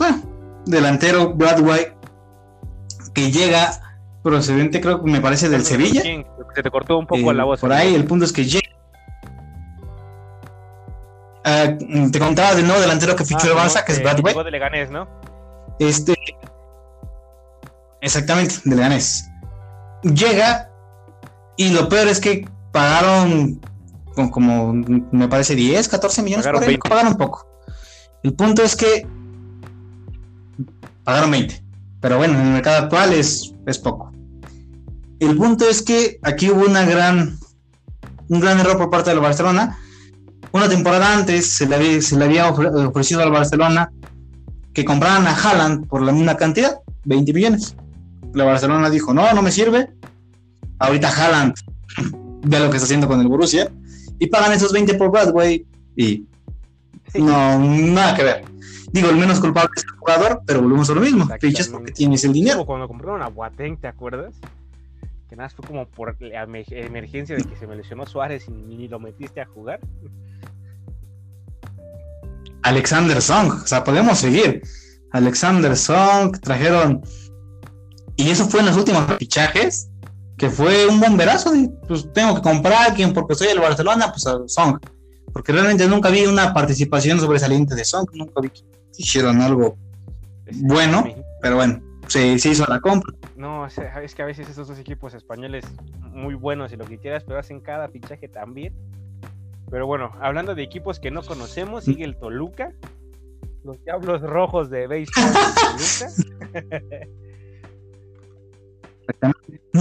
delantero 0.66 1.34
Brad 1.34 1.60
White, 1.60 1.96
que 3.14 3.30
llega 3.30 3.80
procedente, 4.22 4.80
creo 4.80 5.02
que 5.02 5.10
me 5.10 5.20
parece 5.20 5.48
del 5.48 5.64
Sevilla. 5.64 6.02
Se 6.02 6.62
te 6.62 6.70
cortó 6.70 6.98
un 6.98 7.06
poco 7.06 7.32
la 7.32 7.44
voz. 7.44 7.60
Por 7.60 7.72
ahí, 7.72 7.94
el 7.94 8.04
punto 8.04 8.24
es 8.24 8.32
que 8.32 8.44
llega. 8.44 8.68
Ah, 11.44 11.76
te 12.10 12.18
contaba 12.18 12.54
del 12.54 12.66
nuevo 12.66 12.80
delantero 12.80 13.14
que 13.14 13.24
fichó 13.24 13.52
el 13.52 13.58
ah, 13.58 13.66
Barça, 13.66 13.84
que 13.84 13.92
es 13.92 14.02
Brad 14.02 14.20
White. 14.24 14.44
de 14.44 14.50
Leganés, 14.50 14.90
¿no? 14.90 15.06
Este. 15.78 16.14
Exactamente, 18.00 18.56
de 18.64 18.76
Leganés 18.76 19.30
llega 20.12 20.70
y 21.56 21.70
lo 21.70 21.88
peor 21.88 22.08
es 22.08 22.20
que 22.20 22.46
pagaron 22.72 23.60
como, 24.30 24.72
me 24.72 25.28
parece, 25.28 25.54
10, 25.56 25.88
14 25.88 26.22
millones 26.22 26.46
pagaron 26.46 26.62
por 26.62 26.70
él, 26.70 26.78
pagaron 26.78 27.14
poco. 27.16 27.46
El 28.24 28.34
punto 28.34 28.64
es 28.64 28.74
que 28.74 29.06
pagaron 31.04 31.30
20, 31.30 31.62
pero 32.00 32.16
bueno, 32.16 32.34
en 32.34 32.46
el 32.46 32.52
mercado 32.54 32.84
actual 32.84 33.12
es, 33.12 33.54
es 33.66 33.78
poco. 33.78 34.10
El 35.20 35.36
punto 35.36 35.68
es 35.68 35.80
que 35.80 36.18
aquí 36.22 36.50
hubo 36.50 36.64
una 36.64 36.84
gran, 36.84 37.38
un 38.28 38.40
gran 38.40 38.58
error 38.58 38.76
por 38.76 38.90
parte 38.90 39.10
del 39.10 39.20
Barcelona. 39.20 39.78
Una 40.50 40.68
temporada 40.68 41.16
antes 41.16 41.52
se 41.52 41.68
le 41.68 41.76
había, 42.24 42.48
ofrecido 42.48 43.22
al 43.22 43.30
Barcelona 43.30 43.92
que 44.72 44.84
compraran 44.84 45.28
a 45.28 45.36
Haaland 45.36 45.86
por 45.86 46.02
la 46.02 46.10
misma 46.10 46.36
cantidad, 46.36 46.80
20 47.04 47.32
millones 47.32 47.76
la 48.34 48.44
Barcelona 48.44 48.90
dijo, 48.90 49.14
no, 49.14 49.32
no 49.32 49.42
me 49.42 49.50
sirve. 49.50 49.88
Ahorita 50.78 51.08
Haaland 51.08 51.54
ve 52.42 52.58
lo 52.58 52.68
que 52.70 52.76
está 52.76 52.84
haciendo 52.84 53.08
con 53.08 53.20
el 53.20 53.28
Borussia 53.28 53.70
y 54.18 54.26
pagan 54.26 54.52
esos 54.52 54.72
20 54.72 54.94
por 54.94 55.10
Bradway 55.10 55.64
y 55.96 56.24
no, 57.14 57.58
nada 57.92 58.16
que 58.16 58.24
ver. 58.24 58.44
Digo, 58.92 59.10
el 59.10 59.16
menos 59.16 59.40
culpable 59.40 59.70
es 59.76 59.84
el 59.84 59.90
jugador, 59.98 60.42
pero 60.46 60.62
volvemos 60.62 60.88
a 60.90 60.94
lo 60.94 61.00
mismo. 61.00 61.28
Fichas 61.40 61.68
porque 61.68 61.92
tienes 61.92 62.24
el 62.24 62.32
dinero. 62.32 62.64
cuando 62.64 62.86
compraron 62.86 63.22
a 63.22 63.28
Boateng, 63.28 63.76
¿te 63.76 63.88
acuerdas? 63.88 64.34
Que 65.28 65.36
nada, 65.36 65.48
fue 65.48 65.66
como 65.66 65.86
por 65.86 66.20
la 66.20 66.42
emergencia 66.42 67.36
de 67.36 67.42
que 67.42 67.56
se 67.56 67.66
me 67.66 67.74
lesionó 67.74 68.06
Suárez 68.06 68.46
y 68.48 68.52
ni 68.52 68.86
lo 68.86 69.00
metiste 69.00 69.40
a 69.40 69.46
jugar. 69.46 69.80
Alexander 72.62 73.20
Song, 73.20 73.62
o 73.64 73.66
sea, 73.66 73.82
podemos 73.82 74.18
seguir. 74.18 74.62
Alexander 75.10 75.76
Song, 75.76 76.38
trajeron 76.40 77.02
y 78.16 78.30
eso 78.30 78.48
fue 78.48 78.60
en 78.60 78.66
los 78.66 78.76
últimos 78.76 79.04
fichajes, 79.18 79.88
que 80.36 80.48
fue 80.48 80.86
un 80.86 81.00
bomberazo. 81.00 81.52
pues 81.88 82.12
tengo 82.12 82.36
que 82.36 82.42
comprar 82.42 82.90
a 82.90 82.94
quien 82.94 83.12
porque 83.12 83.34
soy 83.34 83.48
el 83.48 83.60
Barcelona, 83.60 84.12
pues 84.12 84.26
a 84.26 84.38
Song. 84.46 84.78
Porque 85.34 85.52
realmente 85.52 85.86
nunca 85.88 86.10
vi 86.10 86.24
una 86.26 86.54
participación 86.54 87.18
sobresaliente 87.18 87.74
de 87.74 87.84
Song, 87.84 88.08
nunca 88.14 88.40
vi 88.40 88.50
que 88.50 88.62
hicieron 88.96 89.42
algo 89.42 89.76
bueno, 90.52 91.04
pero 91.42 91.56
bueno, 91.56 91.82
se, 92.06 92.38
se 92.38 92.50
hizo 92.50 92.64
la 92.66 92.80
compra. 92.80 93.12
No, 93.36 93.66
es 93.66 94.14
que 94.14 94.22
a 94.22 94.26
veces 94.26 94.48
esos 94.48 94.68
dos 94.68 94.78
equipos 94.78 95.12
españoles 95.12 95.64
muy 96.12 96.34
buenos 96.34 96.72
y 96.72 96.76
lo 96.76 96.84
que 96.84 96.98
quieras, 96.98 97.24
pero 97.24 97.40
hacen 97.40 97.60
cada 97.60 97.88
fichaje 97.88 98.28
también. 98.28 98.72
Pero 99.70 99.88
bueno, 99.88 100.12
hablando 100.20 100.54
de 100.54 100.62
equipos 100.62 101.00
que 101.00 101.10
no 101.10 101.22
conocemos, 101.22 101.82
sigue 101.84 102.04
el 102.04 102.16
Toluca, 102.16 102.72
los 103.64 103.82
Diablos 103.82 104.22
Rojos 104.22 104.70
de 104.70 104.86
béisbol 104.86 105.24
de 105.24 106.62
Toluca. 106.62 107.08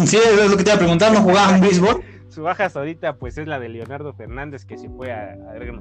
Sí, 0.05 0.17
es 0.17 0.49
lo 0.49 0.57
que 0.57 0.63
te 0.63 0.71
iba 0.71 0.75
a 0.75 0.79
preguntar, 0.79 1.13
¿no 1.13 1.21
jugaban 1.21 1.61
béisbol? 1.61 2.03
Su 2.33 2.41
baja 2.41 2.65
ahorita 2.73 3.17
pues 3.17 3.37
es 3.37 3.45
la 3.45 3.59
de 3.59 3.69
Leonardo 3.69 4.11
Fernández 4.13 4.65
que 4.65 4.75
se 4.75 4.89
fue 4.89 5.11
a, 5.11 5.35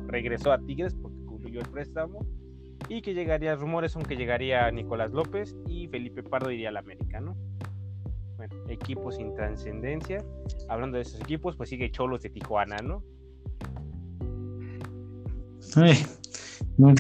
regresó 0.07 0.53
a 0.53 0.59
Tigres 0.59 0.95
porque 1.01 1.25
concluyó 1.25 1.61
el 1.61 1.67
préstamo 1.69 2.27
y 2.91 3.01
que 3.01 3.15
llegaría 3.15 3.57
rumores 3.57 3.93
son 3.93 4.03
que 4.03 4.17
llegaría 4.17 4.71
Nicolás 4.71 5.13
López 5.13 5.57
y 5.67 5.89
Felipe 5.89 6.23
Pardo 6.23 6.51
iría 6.51 6.69
al 6.69 6.77
América, 6.77 7.21
¿no? 7.21 7.35
Bueno, 8.37 8.55
equipos 8.69 9.17
sin 9.17 9.35
trascendencia. 9.35 10.23
Hablando 10.69 10.97
de 10.99 11.05
esos 11.05 11.23
equipos, 11.23 11.57
pues 11.57 11.71
sigue 11.71 11.91
Cholos 11.91 12.21
de 12.21 12.29
Tijuana, 12.29 12.77
¿no? 12.83 13.03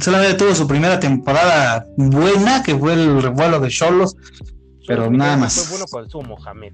solamente 0.00 0.38
tuvo 0.38 0.54
su 0.54 0.66
primera 0.66 0.98
temporada 0.98 1.86
buena, 1.98 2.62
que 2.62 2.74
fue 2.74 2.94
el 2.94 3.20
revuelo 3.20 3.60
de 3.60 3.68
Cholos, 3.68 4.16
pero 4.86 5.10
nada 5.10 5.36
más. 5.36 5.66
Fue 5.66 5.76
bueno 5.76 5.84
cuando 5.90 6.06
estuvo 6.06 6.22
Mohamed, 6.22 6.72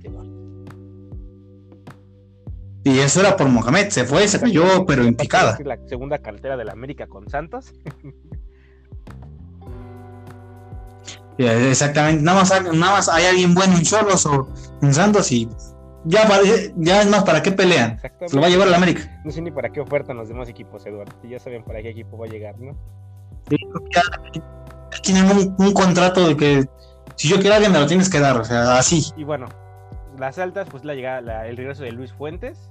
Y 2.88 3.00
eso 3.00 3.20
era 3.20 3.36
por 3.36 3.46
Mohamed, 3.48 3.90
se 3.90 4.06
fue, 4.06 4.26
se 4.26 4.40
cayó, 4.40 4.86
pero 4.86 5.04
en 5.04 5.14
picada. 5.14 5.58
La 5.62 5.76
segunda 5.86 6.16
cartera 6.18 6.56
de 6.56 6.64
la 6.64 6.72
América 6.72 7.06
con 7.06 7.28
Santos. 7.28 7.74
Exactamente, 11.36 12.22
nada 12.22 12.40
más, 12.40 12.50
nada 12.50 12.92
más 12.92 13.08
hay 13.10 13.26
alguien 13.26 13.54
bueno 13.54 13.76
en 13.76 13.82
Cholos 13.82 14.24
o 14.24 14.48
en 14.80 14.94
Santos 14.94 15.30
y 15.30 15.48
ya, 16.04 16.26
ya 16.76 17.02
es 17.02 17.08
más, 17.08 17.24
¿para 17.24 17.42
qué 17.42 17.52
pelean? 17.52 18.00
Se 18.26 18.34
lo 18.34 18.40
va 18.40 18.46
a 18.46 18.50
llevar 18.50 18.68
a 18.68 18.70
la 18.70 18.78
América. 18.78 19.20
No 19.22 19.30
sé 19.30 19.42
ni 19.42 19.50
para 19.50 19.68
qué 19.70 19.80
ofertan 19.80 20.16
los 20.16 20.28
demás 20.28 20.48
equipos, 20.48 20.86
Eduardo. 20.86 21.12
Ya 21.28 21.38
saben 21.38 21.62
para 21.62 21.82
qué 21.82 21.90
equipo 21.90 22.16
va 22.16 22.24
a 22.24 22.30
llegar, 22.30 22.58
¿no? 22.58 22.72
Sí, 23.50 23.56
ya 23.94 24.02
tienen 25.02 25.30
un, 25.30 25.54
un 25.58 25.72
contrato 25.74 26.26
de 26.26 26.36
que 26.36 26.66
si 27.16 27.28
yo 27.28 27.38
quiero 27.38 27.54
alguien 27.54 27.70
me 27.70 27.80
lo 27.80 27.86
tienes 27.86 28.08
que 28.08 28.18
dar, 28.18 28.40
o 28.40 28.44
sea, 28.44 28.78
así. 28.78 29.12
Y 29.16 29.24
bueno, 29.24 29.46
las 30.18 30.38
altas, 30.38 30.68
pues 30.70 30.84
la 30.84 30.94
llegada, 30.94 31.46
el 31.46 31.56
regreso 31.56 31.84
de 31.84 31.92
Luis 31.92 32.12
Fuentes, 32.12 32.70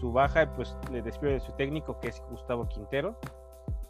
su 0.00 0.12
baja, 0.12 0.52
pues 0.54 0.76
le 0.90 1.02
despido 1.02 1.32
de 1.32 1.40
su 1.40 1.52
técnico, 1.52 2.00
que 2.00 2.08
es 2.08 2.22
Gustavo 2.30 2.68
Quintero, 2.68 3.18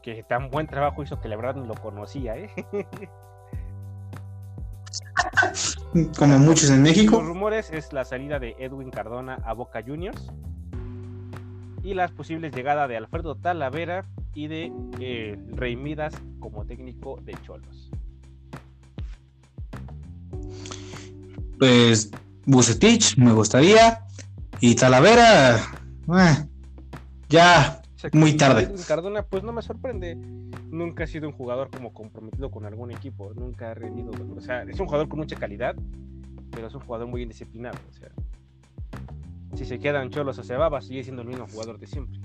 que 0.03 0.23
tan 0.23 0.51
buen 0.51 0.67
trabajo 0.67 1.03
hizo 1.03 1.21
que 1.21 1.29
la 1.29 1.37
verdad 1.37 1.57
no 1.57 1.67
lo 1.67 1.75
conocía, 1.75 2.37
¿eh? 2.37 2.51
Como 6.19 6.39
muchos 6.39 6.71
en 6.71 6.83
México. 6.83 7.17
Los 7.17 7.27
rumores 7.27 7.71
es 7.71 7.93
la 7.93 8.05
salida 8.05 8.39
de 8.39 8.57
Edwin 8.59 8.91
Cardona 8.91 9.39
a 9.45 9.53
Boca 9.53 9.83
Juniors 9.85 10.31
y 11.83 11.95
las 11.95 12.11
posibles 12.11 12.55
llegadas 12.55 12.89
de 12.89 12.97
Alfredo 12.97 13.37
Talavera 13.37 14.05
y 14.35 14.49
de 14.49 14.73
eh, 14.99 15.39
Rey 15.53 15.77
Midas 15.77 16.15
como 16.41 16.65
técnico 16.65 17.19
de 17.23 17.35
Cholos. 17.45 17.91
pues 21.59 22.11
Bucetich 22.47 23.17
me 23.17 23.33
gustaría 23.33 24.01
y 24.61 24.75
Talavera 24.75 25.61
eh, 26.09 26.49
ya 27.29 27.83
muy 28.13 28.37
tarde. 28.37 28.71
Cardona 28.87 29.23
pues 29.23 29.43
no 29.43 29.53
me 29.53 29.63
sorprende. 29.63 30.17
Nunca 30.71 31.05
ha 31.05 31.07
sido 31.07 31.29
un 31.29 31.35
jugador 31.35 31.71
como 31.71 31.93
comprometido 31.93 32.51
con 32.51 32.67
algún 32.67 32.91
equipo, 32.91 33.33
nunca 33.35 33.71
ha 33.71 33.75
rendido, 33.75 34.11
o 34.37 34.41
sea, 34.41 34.63
es 34.63 34.79
un 34.81 34.87
jugador 34.87 35.09
con 35.09 35.21
mucha 35.21 35.37
calidad, 35.37 35.77
pero 36.51 36.67
es 36.67 36.75
un 36.75 36.81
jugador 36.81 37.07
muy 37.07 37.23
indisciplinado, 37.23 37.79
o 37.91 37.95
sea, 37.95 38.09
si 39.55 39.65
se 39.65 39.79
quedan 39.79 40.11
cholos 40.11 40.39
o 40.39 40.43
se 40.43 40.57
va, 40.57 40.81
seguir 40.81 41.05
siendo 41.05 41.23
el 41.23 41.29
mismo 41.29 41.47
jugador 41.47 41.79
de 41.79 41.87
siempre. 41.87 42.21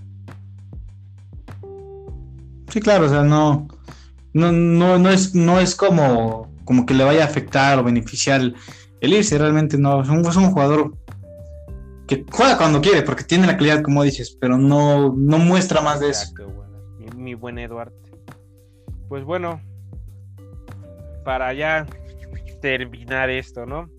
Sí, 2.69 2.79
claro, 2.79 3.05
o 3.05 3.09
sea, 3.09 3.23
no, 3.23 3.67
no, 4.33 4.51
no, 4.51 4.97
no 4.97 5.09
es, 5.09 5.35
no 5.35 5.59
es 5.59 5.75
como, 5.75 6.51
como 6.65 6.85
que 6.85 6.93
le 6.93 7.03
vaya 7.03 7.23
a 7.23 7.27
afectar 7.27 7.77
o 7.77 7.83
beneficiar 7.83 8.41
el 9.01 9.13
irse 9.13 9.37
realmente 9.37 9.77
no, 9.77 10.01
es 10.01 10.09
un, 10.09 10.51
jugador 10.51 10.93
que 12.09 12.25
juega 12.31 12.57
cuando 12.57 12.81
quiere, 12.81 13.03
porque 13.03 13.23
tiene 13.23 13.45
la 13.45 13.55
calidad, 13.55 13.83
como 13.83 14.01
dices, 14.01 14.35
pero 14.41 14.57
no, 14.57 15.13
no 15.15 15.37
muestra 15.37 15.79
más 15.79 15.99
de 15.99 16.09
eso. 16.09 16.33
Mi, 17.15 17.35
buen 17.35 17.59
Eduard. 17.59 17.93
Pues 19.07 19.23
bueno, 19.23 19.61
para 21.23 21.53
ya 21.53 21.85
terminar 22.61 23.29
esto, 23.29 23.67
¿no? 23.67 23.91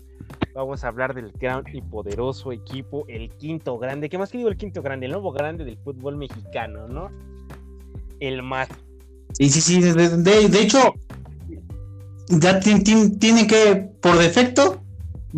Vamos 0.53 0.83
a 0.83 0.89
hablar 0.89 1.15
del 1.15 1.31
gran 1.31 1.63
y 1.71 1.81
poderoso 1.81 2.51
equipo, 2.51 3.05
el 3.07 3.29
quinto 3.29 3.77
grande. 3.77 4.09
¿Qué 4.09 4.17
más 4.17 4.29
que 4.29 4.39
digo 4.39 4.49
el 4.49 4.57
quinto 4.57 4.81
grande? 4.81 5.05
El 5.05 5.13
nuevo 5.13 5.31
grande 5.31 5.63
del 5.63 5.77
fútbol 5.77 6.17
mexicano, 6.17 6.89
¿no? 6.89 7.09
El 8.19 8.43
más. 8.43 8.67
Sí, 9.31 9.49
sí, 9.49 9.61
sí. 9.61 9.81
De, 9.81 10.49
de 10.49 10.61
hecho, 10.61 10.95
ya 12.27 12.59
tiene 12.59 13.47
que, 13.47 13.89
por 14.01 14.17
defecto, 14.17 14.80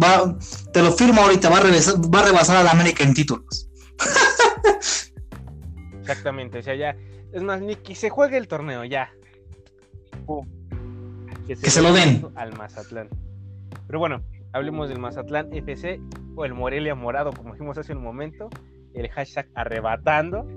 va, 0.01 0.37
te 0.71 0.81
lo 0.81 0.91
firmo 0.91 1.21
ahorita, 1.21 1.49
va 1.49 1.57
a, 1.57 1.61
va 1.61 2.19
a 2.19 2.25
rebasar 2.25 2.57
a 2.57 2.63
la 2.63 2.71
América 2.71 3.03
en 3.03 3.13
títulos. 3.13 3.69
Exactamente, 6.01 6.59
o 6.59 6.63
sea, 6.63 6.75
ya, 6.75 6.95
es 7.31 7.41
más, 7.41 7.61
ni 7.61 7.75
que 7.75 7.95
se 7.95 8.09
juegue 8.09 8.37
el 8.37 8.47
torneo, 8.47 8.83
ya. 8.83 9.11
Que 11.47 11.55
se, 11.55 11.81
lo 11.81 11.91
den. 11.91 12.25
Al 12.35 12.55
Mazatlán. 12.57 13.09
Pero 13.87 13.99
bueno, 13.99 14.23
hablemos 14.53 14.87
del 14.87 14.99
Mazatlán 14.99 15.51
FC 15.51 15.99
o 16.35 16.45
el 16.45 16.53
Morelia 16.53 16.95
Morado, 16.95 17.31
como 17.33 17.53
dijimos 17.53 17.77
hace 17.77 17.93
un 17.93 18.03
momento. 18.03 18.49
El 18.93 19.09
hashtag 19.09 19.47
arrebatando. 19.55 20.47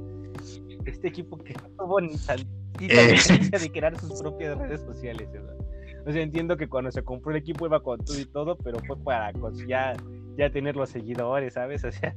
Este 0.85 1.09
equipo 1.09 1.39
que 1.39 1.55
no 1.55 1.69
tuvo 1.77 2.01
ni 2.01 2.17
tantita 2.17 3.03
eh. 3.03 3.59
de 3.59 3.73
crear 3.73 3.99
sus 3.99 4.21
propias 4.21 4.57
redes 4.59 4.83
sociales, 4.83 5.29
¿verdad? 5.33 5.57
O 6.07 6.13
sea, 6.13 6.23
entiendo 6.23 6.57
que 6.57 6.69
cuando 6.69 6.93
se 6.93 7.03
compró 7.03 7.33
el 7.33 7.39
equipo 7.39 7.67
iba 7.67 7.83
con 7.83 7.99
todo 8.05 8.19
y 8.19 8.25
todo, 8.27 8.57
pero 8.57 8.79
fue 8.87 8.97
para 8.97 9.33
ya, 9.67 9.95
ya 10.39 10.51
tener 10.51 10.77
los 10.77 10.91
seguidores, 10.91 11.55
¿sabes? 11.55 11.85
O 11.85 11.91
sea. 11.93 12.15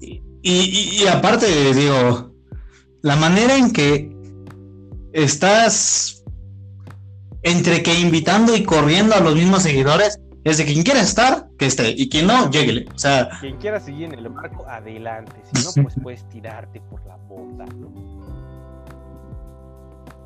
y, 0.00 0.22
y, 0.42 1.02
y 1.02 1.06
aparte, 1.06 1.46
digo, 1.74 2.32
la 3.02 3.16
manera 3.16 3.56
en 3.56 3.72
que 3.72 4.10
estás 5.12 6.24
entre 7.42 7.82
que 7.82 7.98
invitando 8.00 8.56
y 8.56 8.64
corriendo 8.64 9.14
a 9.14 9.20
los 9.20 9.34
mismos 9.34 9.62
seguidores, 9.62 10.20
es 10.44 10.58
de 10.58 10.64
quien 10.64 10.82
quiera 10.82 11.00
estar, 11.00 11.48
que 11.58 11.66
esté, 11.66 11.90
y 11.96 12.08
quien 12.08 12.26
no, 12.26 12.50
lléguele. 12.50 12.86
O 12.94 12.98
sea, 12.98 13.28
quien 13.40 13.56
quiera 13.58 13.80
seguir 13.80 14.12
en 14.12 14.18
el 14.18 14.30
marco, 14.30 14.66
adelante. 14.66 15.32
Si 15.52 15.64
no, 15.64 15.84
pues 15.84 15.94
puedes 16.02 16.28
tirarte 16.28 16.80
por 16.82 17.04
la 17.06 17.16
bota, 17.16 17.64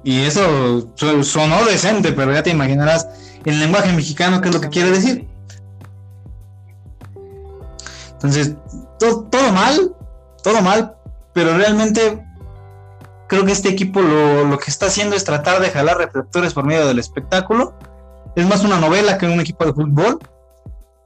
Y 0.05 0.23
eso 0.23 0.93
sonó 1.23 1.65
decente, 1.65 2.13
pero 2.13 2.33
ya 2.33 2.43
te 2.43 2.51
imaginarás 2.51 3.07
el 3.45 3.61
lenguaje 3.61 3.93
mexicano 3.93 4.41
qué 4.41 4.49
es 4.49 4.55
lo 4.55 4.61
que 4.61 4.69
quiere 4.69 4.91
decir. 4.91 5.29
Entonces, 8.13 8.55
todo 8.99 9.53
mal, 9.53 9.95
todo 10.43 10.63
mal, 10.63 10.97
pero 11.33 11.57
realmente 11.57 12.25
creo 13.29 13.45
que 13.45 13.53
este 13.53 13.69
equipo 13.69 14.01
lo, 14.01 14.59
que 14.59 14.71
está 14.71 14.87
haciendo 14.87 15.17
es 15.17 15.25
tratar 15.25 15.61
de 15.61 15.71
jalar 15.71 15.99
reflectores 15.99 16.53
por 16.53 16.65
medio 16.65 16.87
del 16.87 16.99
espectáculo. 16.99 17.75
Es 18.37 18.47
más 18.47 18.65
una 18.65 18.79
novela 18.79 19.19
que 19.19 19.27
un 19.27 19.41
equipo 19.41 19.65
de 19.65 19.73
fútbol, 19.73 20.19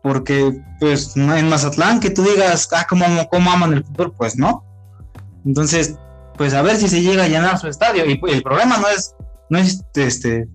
porque 0.02 0.60
pues 0.80 1.16
en 1.16 1.48
Mazatlán 1.48 2.00
que 2.00 2.10
tú 2.10 2.22
digas, 2.22 2.68
ah, 2.72 2.86
cómo, 2.88 3.06
cómo 3.30 3.50
aman 3.50 3.72
el 3.72 3.84
fútbol, 3.84 4.12
pues 4.12 4.36
no. 4.36 4.64
Entonces, 5.44 5.96
pues 6.36 6.54
a 6.54 6.62
ver 6.62 6.76
si 6.76 6.88
se 6.88 7.02
llega 7.02 7.24
a 7.24 7.28
llenar 7.28 7.58
su 7.58 7.68
estadio. 7.68 8.04
Y 8.06 8.20
el 8.28 8.42
problema 8.42 8.76
no 8.78 8.88
es, 8.88 9.14
no 9.50 9.58
es 9.58 9.82
este, 9.94 10.48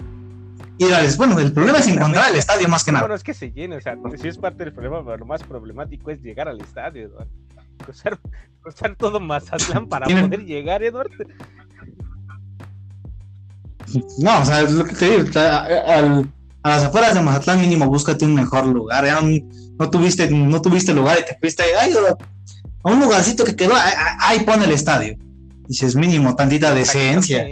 ir 0.77 0.93
al, 0.93 1.07
bueno, 1.15 1.39
el 1.39 1.51
problema 1.53 1.79
es 1.79 1.88
encontrar 1.88 2.32
el 2.32 2.38
estadio 2.38 2.67
más 2.67 2.84
que 2.84 2.91
nada. 2.91 3.03
Bueno, 3.03 3.15
es 3.15 3.23
que 3.23 3.34
se 3.34 3.51
llene, 3.51 3.77
o 3.77 3.82
sea, 3.82 3.97
sí 4.19 4.27
es 4.27 4.38
parte 4.38 4.63
del 4.63 4.73
problema, 4.73 5.03
pero 5.03 5.17
lo 5.17 5.25
más 5.25 5.43
problemático 5.43 6.11
es 6.11 6.21
llegar 6.21 6.47
al 6.47 6.59
estadio, 6.61 7.05
Eduardo. 7.05 7.32
Cruzar, 8.61 8.95
todo 8.95 9.19
Mazatlán 9.19 9.88
para 9.88 10.05
poder 10.05 10.45
llegar, 10.45 10.84
Eduardo. 10.84 11.11
No, 14.19 14.41
o 14.41 14.45
sea, 14.45 14.61
es 14.61 14.71
lo 14.71 14.86
que 14.86 14.93
te 14.93 15.09
digo. 15.09 15.39
a 16.63 16.69
las 16.69 16.84
afueras 16.84 17.15
de 17.15 17.21
Mazatlán 17.21 17.59
mínimo 17.59 17.88
búscate 17.88 18.25
un 18.25 18.36
mejor 18.36 18.67
lugar. 18.67 19.05
no, 19.79 19.89
tuviste, 19.89 20.29
no 20.29 20.61
tuviste 20.61 20.93
lugar 20.93 21.17
y 21.19 21.25
te 21.25 21.38
fuiste 21.39 21.63
a 22.84 22.89
un 22.89 22.99
lugarcito 22.99 23.43
que 23.43 23.55
quedó, 23.55 23.73
ahí, 23.75 24.39
pone 24.41 24.65
el 24.65 24.71
estadio. 24.71 25.17
Dices, 25.72 25.95
mínimo, 25.95 26.36
tantita 26.36 26.76
decencia. 26.76 27.47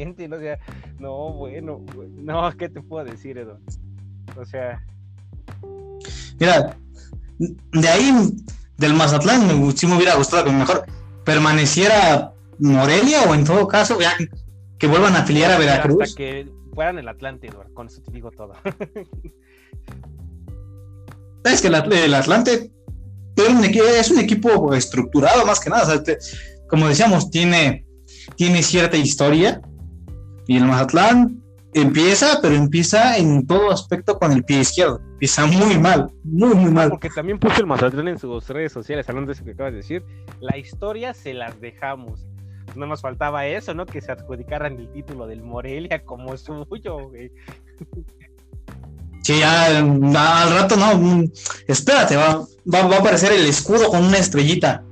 No, 0.99 1.32
bueno, 1.32 1.86
no, 2.17 2.51
¿qué 2.57 2.67
te 2.67 2.82
puedo 2.82 3.05
decir, 3.05 3.38
Edo? 3.38 3.61
O 4.36 4.45
sea. 4.45 4.84
Mira, 6.38 6.76
de 7.38 7.88
ahí, 7.88 8.11
del 8.76 8.93
Mazatlán, 8.93 9.47
me, 9.47 9.72
sí 9.72 9.88
me 9.88 9.95
hubiera 9.95 10.15
gustado 10.15 10.43
que 10.43 10.51
mejor 10.51 10.86
permaneciera 11.24 12.34
Morelia 12.57 13.22
o 13.22 13.34
en 13.34 13.45
todo 13.45 13.70
caso, 13.70 13.97
ya 14.01 14.11
que 14.78 14.88
vuelvan 14.88 15.15
a 15.15 15.20
afiliar 15.20 15.53
a 15.53 15.57
Veracruz. 15.57 16.03
Hasta 16.03 16.17
que 16.17 16.45
fueran 16.76 16.99
el 16.99 17.07
Atlante, 17.07 17.47
Eduardo. 17.47 17.74
Con 17.74 17.88
eso 17.88 18.01
te 18.01 18.11
digo 18.11 18.32
todo. 18.32 18.51
es 21.45 21.61
que 21.61 21.67
el, 21.70 22.13
Atlante 22.13 22.70
es 23.38 24.11
un 24.11 24.20
equipo 24.20 24.74
estructurado 24.74 25.45
más 25.45 25.61
que 25.61 25.70
nada. 25.70 26.03
como 26.67 26.89
decíamos, 26.89 27.32
tiene, 27.32 27.86
tiene 28.36 28.63
cierta 28.63 28.97
historia. 28.97 29.61
Y 30.47 30.57
el 30.57 30.65
Mazatlán 30.65 31.41
empieza, 31.73 32.39
pero 32.41 32.55
empieza 32.55 33.17
en 33.17 33.45
todo 33.45 33.71
aspecto 33.71 34.17
con 34.17 34.32
el 34.32 34.43
pie 34.43 34.61
izquierdo. 34.61 34.99
Empieza 35.13 35.45
muy 35.45 35.77
mal, 35.77 36.11
muy, 36.23 36.55
muy 36.55 36.71
mal. 36.71 36.89
Porque 36.89 37.09
también 37.09 37.39
puso 37.39 37.59
el 37.59 37.67
Mazatlán 37.67 38.07
en 38.07 38.19
sus 38.19 38.47
redes 38.49 38.71
sociales, 38.71 39.07
hablando 39.09 39.30
de 39.30 39.34
eso 39.34 39.43
que 39.43 39.51
acabas 39.51 39.73
de 39.73 39.77
decir. 39.77 40.03
La 40.39 40.57
historia 40.57 41.13
se 41.13 41.34
las 41.34 41.59
dejamos 41.61 42.25
no 42.75 42.86
nos 42.86 43.01
faltaba 43.01 43.45
eso, 43.45 43.73
¿no? 43.73 43.86
Que 43.86 44.01
se 44.01 44.11
adjudicaran 44.11 44.77
el 44.77 44.91
título 44.91 45.27
del 45.27 45.41
Morelia 45.41 46.03
como 46.03 46.36
suyo, 46.38 47.09
güey. 47.09 47.32
Sí, 49.23 49.39
ya, 49.39 49.77
al 49.77 50.51
rato 50.53 50.75
no, 50.75 50.97
mm, 50.97 51.32
espérate, 51.67 52.15
va, 52.15 52.45
va, 52.73 52.80
a 52.80 52.99
aparecer 52.99 53.32
el 53.32 53.45
escudo 53.45 53.89
con 53.89 54.03
una 54.03 54.17
estrellita. 54.17 54.84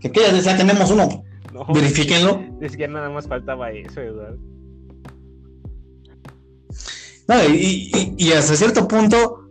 Que 0.00 0.08
aquellas 0.08 0.44
ya 0.44 0.56
tenemos 0.56 0.90
uno. 0.90 1.24
No, 1.56 1.74
Verifíquenlo. 1.74 2.44
Es 2.60 2.76
que 2.76 2.86
nada 2.86 3.08
más 3.10 3.26
faltaba 3.26 3.70
eso, 3.70 4.00
Eduardo. 4.00 4.38
No, 7.28 7.44
y, 7.48 8.14
y, 8.16 8.32
hasta 8.32 8.54
cierto 8.54 8.86
punto 8.86 9.48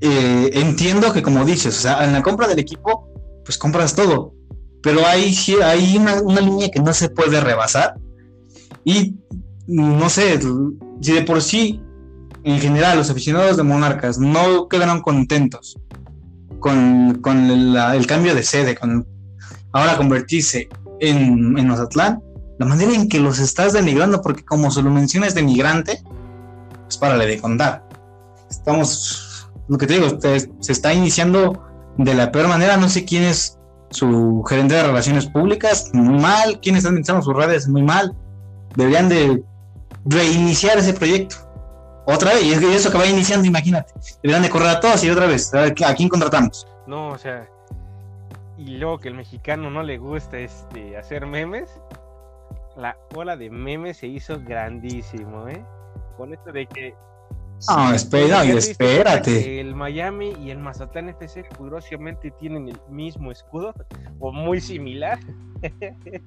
eh, 0.00 0.50
entiendo 0.52 1.12
que 1.12 1.22
como 1.22 1.44
dices, 1.46 1.78
o 1.78 1.80
sea, 1.80 2.04
en 2.04 2.12
la 2.12 2.22
compra 2.22 2.46
del 2.46 2.58
equipo, 2.58 3.08
pues 3.44 3.56
compras 3.56 3.94
todo 3.94 4.34
pero 4.82 5.06
hay, 5.06 5.34
hay 5.62 5.96
una, 5.96 6.40
línea 6.40 6.70
que 6.70 6.80
no 6.80 6.92
se 6.92 7.08
puede 7.08 7.40
rebasar. 7.40 7.94
Y 8.84 9.14
no 9.66 10.10
sé, 10.10 10.40
si 11.00 11.12
de 11.12 11.22
por 11.22 11.40
sí, 11.40 11.80
en 12.42 12.58
general, 12.58 12.98
los 12.98 13.08
aficionados 13.08 13.56
de 13.56 13.62
Monarcas 13.62 14.18
no 14.18 14.66
quedaron 14.68 15.00
contentos 15.00 15.78
con, 16.58 17.22
el, 17.24 18.06
cambio 18.06 18.34
de 18.34 18.42
sede, 18.42 18.74
con 18.74 19.06
ahora 19.72 19.96
convertirse 19.96 20.68
en, 21.00 21.58
en 21.58 21.68
Mazatlán, 21.68 22.22
la 22.58 22.66
manera 22.66 22.92
en 22.94 23.08
que 23.08 23.18
los 23.18 23.38
estás 23.38 23.72
denigrando, 23.72 24.22
porque 24.22 24.44
como 24.44 24.70
se 24.70 24.82
lo 24.82 24.90
mencionas 24.90 25.34
denigrante, 25.34 26.02
pues 26.84 26.98
párale 26.98 27.26
de 27.26 27.40
contar. 27.40 27.88
Estamos, 28.50 29.48
lo 29.68 29.78
que 29.78 29.86
te 29.86 29.94
digo, 29.94 30.18
se 30.20 30.72
está 30.72 30.92
iniciando 30.92 31.64
de 31.98 32.14
la 32.14 32.30
peor 32.30 32.48
manera, 32.48 32.76
no 32.76 32.88
sé 32.88 33.04
quién 33.04 33.24
es 33.24 33.58
su 33.90 34.42
gerente 34.48 34.74
de 34.74 34.82
relaciones 34.82 35.26
públicas, 35.26 35.90
muy 35.92 36.18
mal, 36.18 36.60
quienes 36.60 36.80
están 36.80 36.92
administrando 36.92 37.24
sus 37.24 37.34
redes, 37.34 37.68
muy 37.68 37.82
mal. 37.82 38.14
Deberían 38.76 39.08
de 39.08 39.42
reiniciar 40.04 40.78
ese 40.78 40.94
proyecto. 40.94 41.36
Otra 42.06 42.34
vez, 42.34 42.44
y 42.44 42.52
es 42.52 42.58
que 42.58 42.74
eso 42.74 42.90
que 42.90 42.98
va 42.98 43.06
iniciando, 43.06 43.46
imagínate. 43.46 43.92
Deberían 44.22 44.42
de 44.42 44.50
correr 44.50 44.68
a 44.68 44.80
todos 44.80 45.04
y 45.04 45.10
otra 45.10 45.26
vez, 45.26 45.52
a, 45.54 45.64
a 45.64 45.94
quién 45.94 46.08
contratamos. 46.08 46.66
No, 46.86 47.10
o 47.10 47.18
sea, 47.18 47.48
y 48.64 48.78
luego 48.78 48.98
que 48.98 49.08
el 49.08 49.14
mexicano 49.14 49.70
no 49.70 49.82
le 49.82 49.98
gusta 49.98 50.38
este, 50.38 50.96
hacer 50.96 51.26
memes, 51.26 51.68
la 52.76 52.96
ola 53.14 53.36
de 53.36 53.50
memes 53.50 53.98
se 53.98 54.06
hizo 54.06 54.40
grandísimo, 54.40 55.48
¿eh? 55.48 55.64
Con 56.16 56.32
esto 56.32 56.52
de 56.52 56.66
que 56.66 56.94
no, 57.68 57.94
espera, 57.94 58.44
espérate. 58.44 59.60
El 59.60 59.74
Miami 59.74 60.34
y 60.42 60.50
el 60.50 60.58
Mazatlán 60.58 61.08
FC 61.10 61.44
curiosamente 61.56 62.32
tienen 62.32 62.68
el 62.68 62.80
mismo 62.88 63.30
escudo 63.30 63.72
o 64.18 64.32
muy 64.32 64.60
similar. 64.60 65.18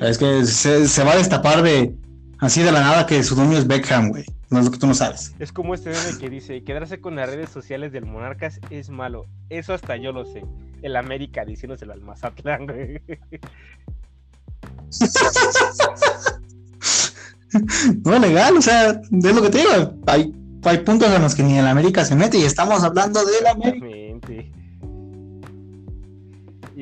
Es 0.00 0.18
que 0.18 0.44
se, 0.44 1.04
va 1.04 1.12
a 1.12 1.16
destapar 1.16 1.62
de 1.62 1.94
así 2.38 2.62
de 2.62 2.72
la 2.72 2.80
nada 2.80 3.06
que 3.06 3.22
su 3.22 3.34
dueño 3.34 3.58
es 3.58 3.66
Beckham, 3.66 4.08
güey. 4.10 4.24
No 4.50 4.58
es 4.58 4.66
lo 4.66 4.70
que 4.70 4.78
tú 4.78 4.86
no 4.86 4.94
sabes. 4.94 5.34
Es 5.38 5.52
como 5.52 5.74
este 5.74 5.90
meme 5.90 6.18
que 6.20 6.30
dice, 6.30 6.62
quedarse 6.62 7.00
con 7.00 7.16
las 7.16 7.28
redes 7.28 7.50
sociales 7.50 7.92
del 7.92 8.06
Monarcas 8.06 8.60
es 8.70 8.88
malo. 8.88 9.26
Eso 9.50 9.74
hasta 9.74 9.96
yo 9.96 10.12
lo 10.12 10.24
sé. 10.24 10.44
El 10.82 10.96
América 10.96 11.44
diciéndoselo 11.44 11.92
al 11.92 12.02
Mazatlán, 12.02 12.66
güey. 12.66 13.00
no 18.04 18.18
legal, 18.18 18.56
o 18.56 18.62
sea, 18.62 18.90
es 18.90 19.34
lo 19.34 19.42
que 19.42 19.50
te 19.50 19.58
digo. 19.58 19.94
Hay, 20.06 20.32
hay 20.62 20.78
puntos 20.78 21.10
en 21.10 21.22
los 21.22 21.34
que 21.34 21.42
ni 21.42 21.58
el 21.58 21.66
América 21.66 22.04
se 22.04 22.14
mete 22.14 22.38
y 22.38 22.44
estamos 22.44 22.84
hablando 22.84 23.24
del 23.24 23.46
América. 23.46 23.86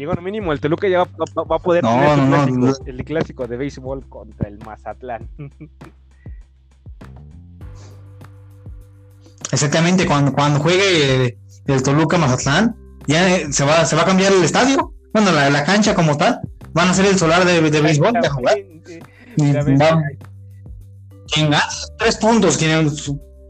Y 0.02 0.04
bueno, 0.04 0.20
mínimo 0.20 0.52
el 0.52 0.58
Toluca 0.58 0.88
ya 0.88 1.04
va, 1.04 1.06
a 1.54 1.58
poder 1.60 1.84
tener 1.84 2.74
el, 2.86 3.04
clásico, 3.04 3.46
de 3.46 3.56
béisbol 3.56 4.08
contra 4.08 4.48
el 4.48 4.58
Mazatlán. 4.58 5.30
Exactamente, 9.52 10.04
cuando, 10.04 10.32
cuando 10.32 10.58
juegue 10.58 11.38
el 11.66 11.82
Toluca 11.84 12.18
Mazatlán, 12.18 12.74
ya 13.06 13.52
se 13.52 13.64
va, 13.64 13.84
se 13.84 13.94
va 13.94 14.02
a 14.02 14.06
cambiar 14.06 14.32
el 14.32 14.42
estadio. 14.42 14.92
Bueno, 15.12 15.30
la, 15.30 15.50
la 15.50 15.62
cancha 15.62 15.94
como 15.94 16.16
tal, 16.16 16.40
van 16.72 16.88
a 16.88 16.94
ser 16.94 17.06
el 17.06 17.16
solar 17.16 17.44
de, 17.44 17.60
de 17.60 17.80
béisbol 17.80 18.14
de 18.14 18.28
jugar. 18.28 18.56
quien 21.32 21.48
gana, 21.48 21.62
tres 21.96 22.16
puntos. 22.16 22.58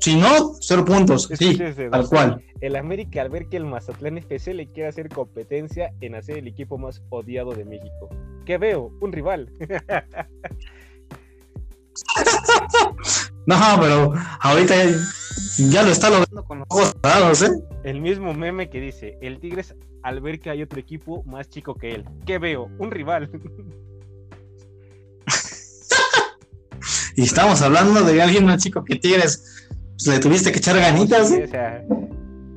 Si 0.02 0.16
no, 0.16 0.54
cero 0.60 0.84
puntos. 0.84 1.28
Sí, 1.38 1.56
tal 1.92 2.08
cual. 2.08 2.44
El 2.60 2.74
América, 2.74 3.22
al 3.22 3.30
ver 3.30 3.46
que 3.46 3.56
el 3.56 3.66
Mazatlán 3.66 4.18
FC 4.18 4.52
le 4.52 4.66
quiere 4.66 4.88
hacer 4.88 5.08
competencia 5.08 5.94
en 6.00 6.16
hacer 6.16 6.38
el 6.38 6.48
equipo 6.48 6.76
más 6.76 7.04
odiado 7.10 7.54
de 7.54 7.64
México. 7.64 8.08
¿Qué 8.44 8.58
veo? 8.58 8.90
Un 9.00 9.12
rival. 9.12 9.52
no, 13.46 13.56
pero 13.80 14.12
ahorita 14.40 14.74
ya, 15.70 15.84
lo 15.84 15.92
está 15.92 16.10
logrando 16.10 16.44
con 16.46 16.58
los 16.58 16.66
ojos 16.68 16.92
cerrados, 17.00 17.42
¿eh? 17.42 17.52
El 17.84 18.00
mismo 18.00 18.34
meme 18.34 18.70
que 18.70 18.80
dice: 18.80 19.16
el 19.22 19.38
Tigres, 19.38 19.76
al 20.02 20.20
ver 20.20 20.40
que 20.40 20.50
hay 20.50 20.64
otro 20.64 20.80
equipo 20.80 21.22
más 21.26 21.48
chico 21.48 21.76
que 21.76 21.94
él. 21.94 22.04
¿Qué 22.26 22.38
veo? 22.38 22.68
Un 22.80 22.90
rival. 22.90 23.30
y 27.14 27.22
estamos 27.22 27.62
hablando 27.62 28.02
de 28.02 28.20
alguien 28.20 28.46
más 28.46 28.64
chico 28.64 28.84
que 28.84 28.96
Tigres. 28.96 29.68
Pues, 30.04 30.16
le 30.16 30.20
tuviste 30.20 30.50
que 30.52 30.58
echar 30.58 30.76
ganitas. 30.76 31.30
o 31.30 31.46
sea, 31.46 31.84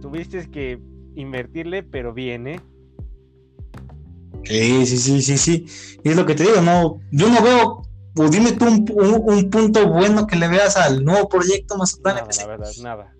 tuviste 0.01 0.49
que 0.49 0.79
invertirle, 1.15 1.83
pero 1.83 2.13
bien, 2.13 2.47
¿eh? 2.47 2.59
Sí, 4.43 4.85
sí, 4.85 4.97
sí, 4.97 5.21
sí, 5.21 5.37
sí. 5.37 5.65
Y 6.03 6.09
es 6.09 6.15
lo 6.15 6.25
que 6.25 6.35
te 6.35 6.43
digo, 6.43 6.61
no, 6.61 6.99
yo 7.11 7.29
no 7.29 7.41
veo, 7.43 7.81
pues 8.13 8.31
dime 8.31 8.51
tú 8.53 8.65
un, 8.65 9.49
punto 9.49 9.87
bueno 9.89 10.27
que 10.27 10.35
le 10.35 10.47
veas 10.47 10.77
al 10.77 11.03
nuevo 11.03 11.27
proyecto 11.29 11.77
más 11.77 11.99
Nada, 12.03 12.27
la 12.37 12.47
verdad, 12.47 12.71
nada. 12.81 13.13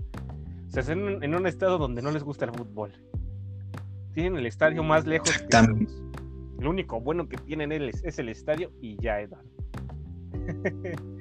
O 0.69 0.71
sea, 0.71 0.93
en, 0.93 1.23
en 1.23 1.36
un 1.36 1.47
estado 1.47 1.78
donde 1.78 2.01
no 2.01 2.11
les 2.11 2.23
gusta 2.23 2.45
el 2.45 2.51
fútbol. 2.51 2.91
Tienen 4.13 4.38
el 4.38 4.45
estadio 4.45 4.84
más 4.84 5.05
lejos. 5.05 5.30
Que 5.30 5.88
lo 6.59 6.69
único 6.69 6.99
bueno 7.01 7.28
que 7.28 7.38
tienen 7.38 7.71
es, 7.71 8.03
es 8.03 8.19
el 8.19 8.30
estadio 8.30 8.71
y 8.82 8.97
ya, 9.01 9.19
Eduardo. 9.19 9.49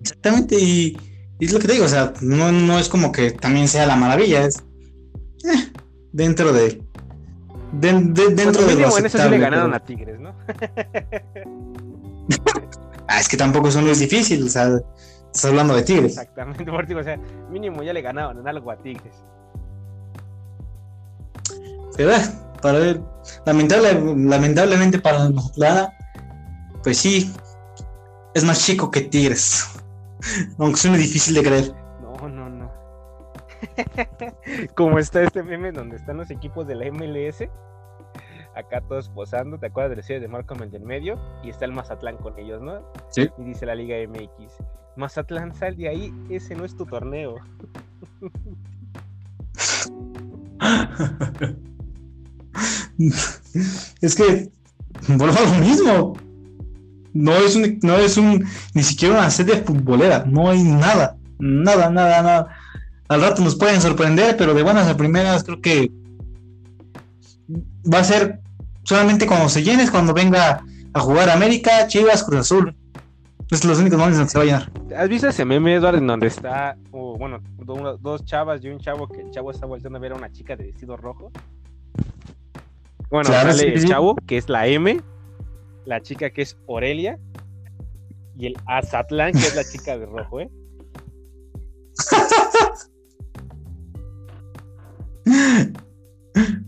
Exactamente, 0.00 0.56
y, 0.58 0.96
es 1.40 1.52
lo 1.52 1.58
que 1.58 1.66
te 1.66 1.74
digo, 1.74 1.84
o 1.84 1.88
sea, 1.88 2.14
no, 2.22 2.78
es 2.78 2.88
como 2.88 3.12
que 3.12 3.32
también 3.32 3.68
sea 3.68 3.86
la 3.86 3.96
maravilla, 3.96 4.46
es 4.46 4.64
eh, 5.44 5.70
dentro 6.12 6.52
de, 6.52 6.82
dentro 7.72 8.66
de 8.66 8.74
lo 8.74 8.98
en 8.98 9.06
eso 9.06 9.18
sí 9.18 9.28
le 9.28 9.38
ganaron 9.38 9.74
a 9.74 9.80
Tigres, 9.80 10.18
¿no? 10.18 10.30
ah, 13.08 13.20
es 13.20 13.28
que 13.28 13.36
tampoco 13.36 13.70
son 13.70 13.84
muy 13.84 13.94
difíciles, 13.94 14.46
o 14.46 14.48
sea, 14.48 14.80
estás 15.26 15.44
hablando 15.44 15.76
de 15.76 15.82
Tigres. 15.82 16.12
Exactamente, 16.12 16.70
o 16.70 17.04
sea, 17.04 17.18
mínimo 17.50 17.82
ya 17.82 17.92
le 17.92 18.00
ganaron 18.00 18.38
en 18.38 18.48
algo 18.48 18.70
a 18.70 18.76
Tigres. 18.76 19.14
Pero, 21.96 22.12
eh, 22.12 22.20
para 22.62 22.78
ver, 22.78 23.02
lamentable, 23.44 23.92
lamentablemente 24.16 24.98
para 24.98 25.30
la 25.56 25.92
pues 26.82 26.98
sí, 26.98 27.32
es 28.32 28.44
más 28.44 28.64
chico 28.64 28.90
que 28.90 29.00
Tigres. 29.00 29.66
Aunque 30.58 30.78
suene 30.78 30.98
difícil 30.98 31.34
de 31.34 31.42
creer. 31.42 31.74
No, 32.00 32.28
no, 32.28 32.48
no. 32.48 32.72
Como 34.74 34.98
está 34.98 35.22
este 35.22 35.42
meme 35.42 35.72
donde 35.72 35.96
están 35.96 36.18
los 36.18 36.30
equipos 36.30 36.66
de 36.66 36.74
la 36.74 36.90
MLS, 36.90 37.42
acá 38.54 38.80
todos 38.80 39.08
posando, 39.10 39.58
¿te 39.58 39.66
acuerdas 39.66 39.90
de 39.90 39.96
la 39.96 40.02
serie 40.02 40.20
de 40.20 40.28
Marco 40.28 40.54
en 40.62 40.70
del 40.70 40.84
medio? 40.84 41.18
Y 41.42 41.50
está 41.50 41.64
el 41.64 41.72
Mazatlán 41.72 42.16
con 42.16 42.38
ellos, 42.38 42.62
¿no? 42.62 42.80
Sí. 43.10 43.28
Y 43.38 43.44
dice 43.44 43.66
la 43.66 43.74
Liga 43.74 43.96
MX, 44.08 44.54
Mazatlán, 44.96 45.54
sal 45.54 45.76
de 45.76 45.88
ahí, 45.88 46.14
ese 46.30 46.54
no 46.54 46.64
es 46.64 46.76
tu 46.76 46.86
torneo. 46.86 47.36
es 54.00 54.16
que 54.16 54.50
vuelvo 55.08 55.38
a 55.38 55.42
lo 55.42 55.54
mismo. 55.64 56.14
No 57.16 57.34
es 57.34 57.56
un, 57.56 57.78
no 57.82 57.96
es 57.96 58.18
un, 58.18 58.44
ni 58.74 58.82
siquiera 58.82 59.18
una 59.18 59.30
serie 59.30 59.62
futbolera, 59.62 60.24
no 60.26 60.50
hay 60.50 60.62
nada, 60.62 61.16
nada, 61.38 61.88
nada, 61.88 62.22
nada. 62.22 62.48
Al 63.08 63.22
rato 63.22 63.42
nos 63.42 63.56
pueden 63.56 63.80
sorprender, 63.80 64.36
pero 64.36 64.52
de 64.52 64.62
buenas 64.62 64.86
a 64.86 64.98
primeras 64.98 65.42
creo 65.42 65.62
que 65.62 65.90
va 67.90 68.00
a 68.00 68.04
ser 68.04 68.40
solamente 68.82 69.26
cuando 69.26 69.48
se 69.48 69.62
llene, 69.62 69.90
cuando 69.90 70.12
venga 70.12 70.62
a 70.92 71.00
jugar 71.00 71.30
América, 71.30 71.86
Chivas, 71.86 72.22
Cruz 72.22 72.40
Azul. 72.40 72.76
Es 73.50 73.64
los 73.64 73.78
únicos 73.78 73.98
momentos 73.98 74.18
donde 74.18 74.32
se 74.32 74.38
va 74.38 74.42
a 74.42 74.46
llenar. 74.46 75.00
¿Has 75.00 75.08
visto 75.08 75.28
ese 75.28 75.46
meme, 75.46 75.74
Eduardo, 75.74 75.98
en 75.98 76.06
donde 76.06 76.26
está, 76.26 76.76
bueno, 76.90 77.40
dos 78.00 78.24
chavas 78.26 78.62
y 78.62 78.68
un 78.68 78.78
chavo 78.78 79.08
que 79.08 79.22
el 79.22 79.30
chavo 79.30 79.52
está 79.52 79.64
volviendo 79.64 79.96
a 79.96 80.00
ver 80.02 80.12
a 80.12 80.16
una 80.16 80.30
chica 80.30 80.54
de 80.54 80.64
vestido 80.64 80.98
rojo? 80.98 81.30
Bueno, 83.08 83.30
sale 83.30 83.72
el 83.72 83.88
chavo, 83.88 84.16
que 84.26 84.36
es 84.36 84.50
la 84.50 84.66
M, 84.66 85.00
la 85.86 86.02
chica 86.02 86.30
que 86.30 86.42
es 86.42 86.58
Aurelia, 86.68 87.18
y 88.38 88.46
el 88.46 88.56
Azatlán, 88.66 89.32
que 89.32 89.38
es 89.38 89.56
la 89.56 89.64
chica 89.64 89.96
de 89.98 90.06
rojo, 90.06 90.40
¿eh? 90.40 90.50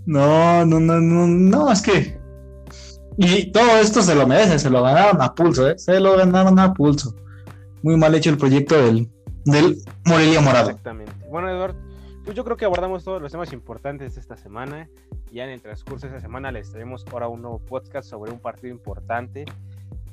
No, 0.06 0.64
no, 0.64 0.80
no, 0.80 0.98
no, 1.00 1.26
no, 1.26 1.70
es 1.70 1.82
que. 1.82 2.18
Y 3.18 3.52
todo 3.52 3.76
esto 3.76 4.00
se 4.00 4.14
lo 4.14 4.26
merece, 4.26 4.58
se 4.58 4.70
lo 4.70 4.82
ganaron 4.82 5.20
a 5.20 5.34
pulso, 5.34 5.68
¿eh? 5.68 5.78
Se 5.78 6.00
lo 6.00 6.16
ganaron 6.16 6.58
a 6.58 6.72
pulso. 6.72 7.14
Muy 7.82 7.98
mal 7.98 8.14
hecho 8.14 8.30
el 8.30 8.38
proyecto 8.38 8.80
del, 8.80 9.10
del 9.44 9.76
Morelia 10.06 10.40
Morado. 10.40 10.70
Exactamente. 10.70 11.12
Bueno, 11.30 11.50
Eduardo, 11.50 11.78
pues 12.28 12.36
yo 12.36 12.44
creo 12.44 12.58
que 12.58 12.66
abordamos 12.66 13.04
todos 13.04 13.22
los 13.22 13.32
temas 13.32 13.54
importantes 13.54 14.18
esta 14.18 14.36
semana. 14.36 14.90
Ya 15.32 15.44
en 15.44 15.50
el 15.50 15.62
transcurso 15.62 16.06
de 16.06 16.12
esta 16.14 16.20
semana 16.20 16.52
les 16.52 16.70
traemos 16.70 17.02
ahora 17.10 17.26
un 17.26 17.40
nuevo 17.40 17.58
podcast 17.58 18.06
sobre 18.06 18.30
un 18.30 18.38
partido 18.38 18.70
importante, 18.70 19.46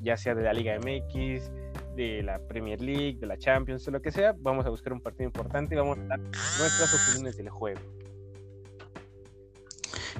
ya 0.00 0.16
sea 0.16 0.34
de 0.34 0.42
la 0.42 0.54
Liga 0.54 0.78
MX, 0.78 1.50
de 1.94 2.22
la 2.22 2.38
Premier 2.38 2.80
League, 2.80 3.18
de 3.20 3.26
la 3.26 3.36
Champions, 3.36 3.86
o 3.86 3.90
lo 3.90 4.00
que 4.00 4.12
sea. 4.12 4.34
Vamos 4.38 4.64
a 4.64 4.70
buscar 4.70 4.94
un 4.94 5.02
partido 5.02 5.26
importante 5.26 5.74
y 5.74 5.78
vamos 5.78 5.98
a 5.98 6.04
dar 6.04 6.18
nuestras 6.18 6.94
opiniones 6.94 7.36
del 7.36 7.50
juego. 7.50 7.80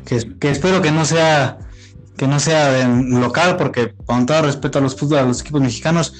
Que, 0.04 0.50
espero 0.50 0.82
que 0.82 0.90
no 0.90 1.06
sea 1.06 1.56
que 2.18 2.26
no 2.26 2.38
sea 2.40 2.86
local, 2.88 3.56
porque 3.56 3.94
con 4.04 4.26
todo 4.26 4.42
respeto 4.42 4.80
a 4.80 4.82
los 4.82 4.94
fútbol, 4.94 5.20
a 5.20 5.22
los 5.22 5.40
equipos 5.40 5.62
mexicanos, 5.62 6.12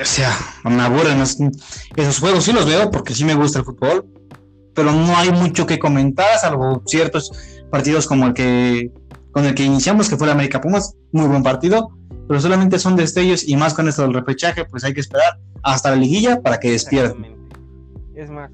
o 0.00 0.04
sea, 0.06 0.34
me 0.64 0.80
aburren 0.80 1.20
esos 1.20 2.18
juegos, 2.18 2.44
sí 2.44 2.52
los 2.54 2.64
veo 2.64 2.90
porque 2.90 3.14
sí 3.14 3.26
me 3.26 3.34
gusta 3.34 3.58
el 3.58 3.66
fútbol, 3.66 4.06
pero 4.74 4.92
no 4.92 5.16
hay 5.16 5.30
mucho 5.30 5.66
que 5.66 5.78
comentar, 5.78 6.38
salvo 6.38 6.82
ciertos 6.86 7.32
partidos 7.70 8.06
como 8.06 8.26
el 8.26 8.34
que 8.34 8.90
con 9.32 9.46
el 9.46 9.54
que 9.54 9.64
iniciamos, 9.64 10.08
que 10.10 10.16
fue 10.16 10.26
el 10.26 10.32
América 10.32 10.60
Pumas, 10.60 10.94
muy 11.10 11.26
buen 11.26 11.42
partido, 11.42 11.90
pero 12.28 12.40
solamente 12.40 12.78
son 12.78 12.96
destellos 12.96 13.48
y 13.48 13.56
más 13.56 13.74
con 13.74 13.88
esto 13.88 14.02
del 14.02 14.12
repechaje, 14.12 14.64
pues 14.66 14.84
hay 14.84 14.92
que 14.92 15.00
esperar 15.00 15.38
hasta 15.62 15.90
la 15.90 15.96
liguilla 15.96 16.42
para 16.42 16.60
que 16.60 16.70
despierten. 16.70 17.36
Es 18.14 18.30
más. 18.30 18.50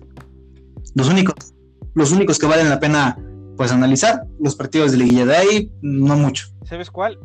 Los 0.94 1.08
únicos, 1.08 1.34
los 1.94 2.12
únicos 2.12 2.38
que 2.38 2.46
valen 2.46 2.68
la 2.68 2.78
pena 2.78 3.18
pues 3.56 3.72
analizar, 3.72 4.22
los 4.38 4.54
partidos 4.54 4.92
de 4.92 4.98
liguilla 4.98 5.26
de 5.26 5.36
ahí, 5.36 5.72
no 5.82 6.16
mucho. 6.16 6.46
¿Sabes 6.64 6.90
cuál? 6.90 7.18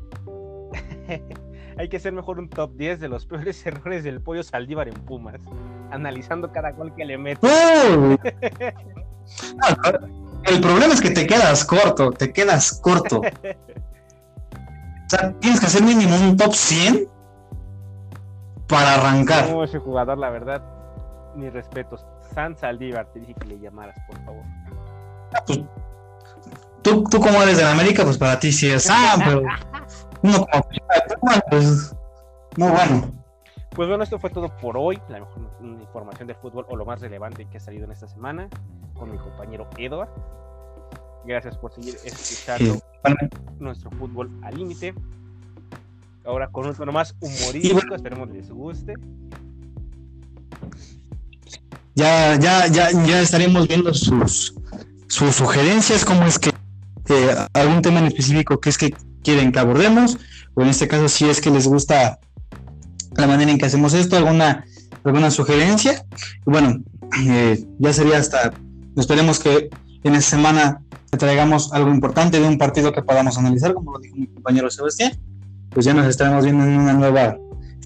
hay 1.78 1.90
que 1.90 1.98
hacer 1.98 2.14
mejor 2.14 2.40
un 2.40 2.50
top 2.50 2.76
10 2.76 3.00
de 3.00 3.10
los 3.10 3.26
peores 3.30 3.66
errores 3.66 4.04
del 4.04 4.22
pollo 4.22 4.44
Saldívar 4.44 4.88
en 4.88 4.94
Pumas, 4.94 5.42
analizando 5.92 6.52
cada 6.52 6.72
gol 6.72 6.94
que 6.96 7.06
le 7.06 7.18
mete. 7.18 7.48
el 10.46 10.62
problema 10.62 10.94
es 10.94 11.02
que 11.02 11.12
te 11.12 11.26
quedas 11.28 11.66
corto, 11.66 12.12
te 12.12 12.32
quedas 12.32 12.80
corto. 12.82 13.20
o 13.22 13.24
sea, 15.10 15.34
tienes 15.40 15.60
que 15.60 15.66
hacer 15.66 15.84
mínimo 15.84 16.16
un 16.16 16.38
top 16.38 16.54
100 16.54 17.08
para 18.68 18.96
arrancar. 18.96 19.50
No, 19.50 19.64
ese 19.64 19.80
jugador, 19.80 20.18
la 20.18 20.30
verdad, 20.30 20.62
mis 21.36 21.52
respetos. 21.54 22.06
San 22.34 22.58
Saldívar, 22.58 23.06
te 23.14 23.20
dije 23.20 23.36
que 23.36 23.48
le 23.48 23.60
llamaras, 23.60 23.96
por 24.08 24.18
favor. 24.26 24.44
Ah, 25.36 25.44
pues, 25.46 25.62
tú, 26.82 27.04
tú 27.04 27.20
como 27.20 27.42
eres 27.42 27.58
de 27.58 27.64
América, 27.66 28.04
pues 28.04 28.18
para 28.18 28.40
ti 28.40 28.52
sí 28.52 28.70
es 28.70 28.84
San, 28.84 29.20
pero 29.20 29.44
no 30.24 30.48
pues, 31.50 31.96
no 32.58 32.70
bueno. 32.70 33.24
Pues 33.76 33.90
bueno, 33.90 34.04
esto 34.04 34.20
fue 34.20 34.30
todo 34.30 34.56
por 34.58 34.78
hoy. 34.78 35.00
La 35.10 35.20
mejor 35.20 35.42
información 35.82 36.28
del 36.28 36.38
fútbol 36.38 36.66
o 36.70 36.76
lo 36.76 36.86
más 36.86 37.02
relevante 37.02 37.46
que 37.46 37.58
ha 37.58 37.60
salido 37.60 37.86
en 37.86 37.92
esta 37.92 38.08
semana 38.08 38.50
con 38.94 39.12
mi 39.12 39.18
compañero 39.18 39.68
Edward. 39.78 40.10
Gracias 41.26 41.58
por 41.58 41.74
seguir 41.74 41.96
escuchando 42.04 42.80
nuestro 43.60 43.90
fútbol 43.92 44.30
al 44.44 44.58
límite. 44.58 44.94
Ahora 46.26 46.50
con 46.50 46.68
un 46.68 46.76
tono 46.76 46.92
más 46.92 47.16
humorístico, 47.20 47.96
esperemos 47.96 48.30
les 48.30 48.50
guste. 48.50 48.94
Ya, 51.96 52.36
ya, 52.40 52.68
ya, 52.68 52.92
ya 52.92 53.22
estaremos 53.22 53.68
viendo 53.68 53.94
sus, 53.94 54.56
sus 55.08 55.36
sugerencias, 55.36 56.06
como 56.06 56.24
es 56.24 56.40
que 56.40 56.52
algún 57.54 57.82
tema 57.82 58.00
en 58.00 58.06
específico 58.06 58.60
que 58.60 58.70
es 58.70 58.78
que 58.78 58.94
quieren 59.24 59.52
que 59.52 59.60
abordemos, 59.60 60.18
o 60.54 60.62
en 60.62 60.68
este 60.70 60.88
caso 60.88 61.10
si 61.10 61.30
es 61.30 61.42
que 61.42 61.50
les 61.50 61.68
gusta 61.68 62.20
la 63.16 63.28
manera 63.28 63.52
en 63.52 63.58
que 63.58 63.66
hacemos 63.66 63.94
esto, 63.94 64.18
alguna, 64.18 64.66
alguna 65.04 65.32
sugerencia. 65.32 66.06
bueno, 66.46 66.84
eh, 67.28 67.64
ya 67.80 67.94
sería 67.94 68.18
hasta, 68.18 68.54
esperemos 68.96 69.40
que 69.40 69.70
en 70.04 70.16
esta 70.16 70.32
semana 70.32 70.82
traigamos 71.18 71.72
algo 71.74 71.90
importante 71.92 72.40
de 72.40 72.48
un 72.48 72.58
partido 72.58 72.92
que 72.92 73.02
podamos 73.02 73.38
analizar, 73.38 73.74
como 73.74 73.94
lo 73.94 74.00
dijo 74.00 74.16
mi 74.16 74.28
compañero 74.28 74.70
Sebastián. 74.70 75.14
pues 75.70 75.86
ya 75.86 75.94
nos 75.94 76.08
estaremos 76.08 76.44
viendo 76.44 76.64
en 76.64 76.80
una 76.80 76.94
nueva, 76.94 77.38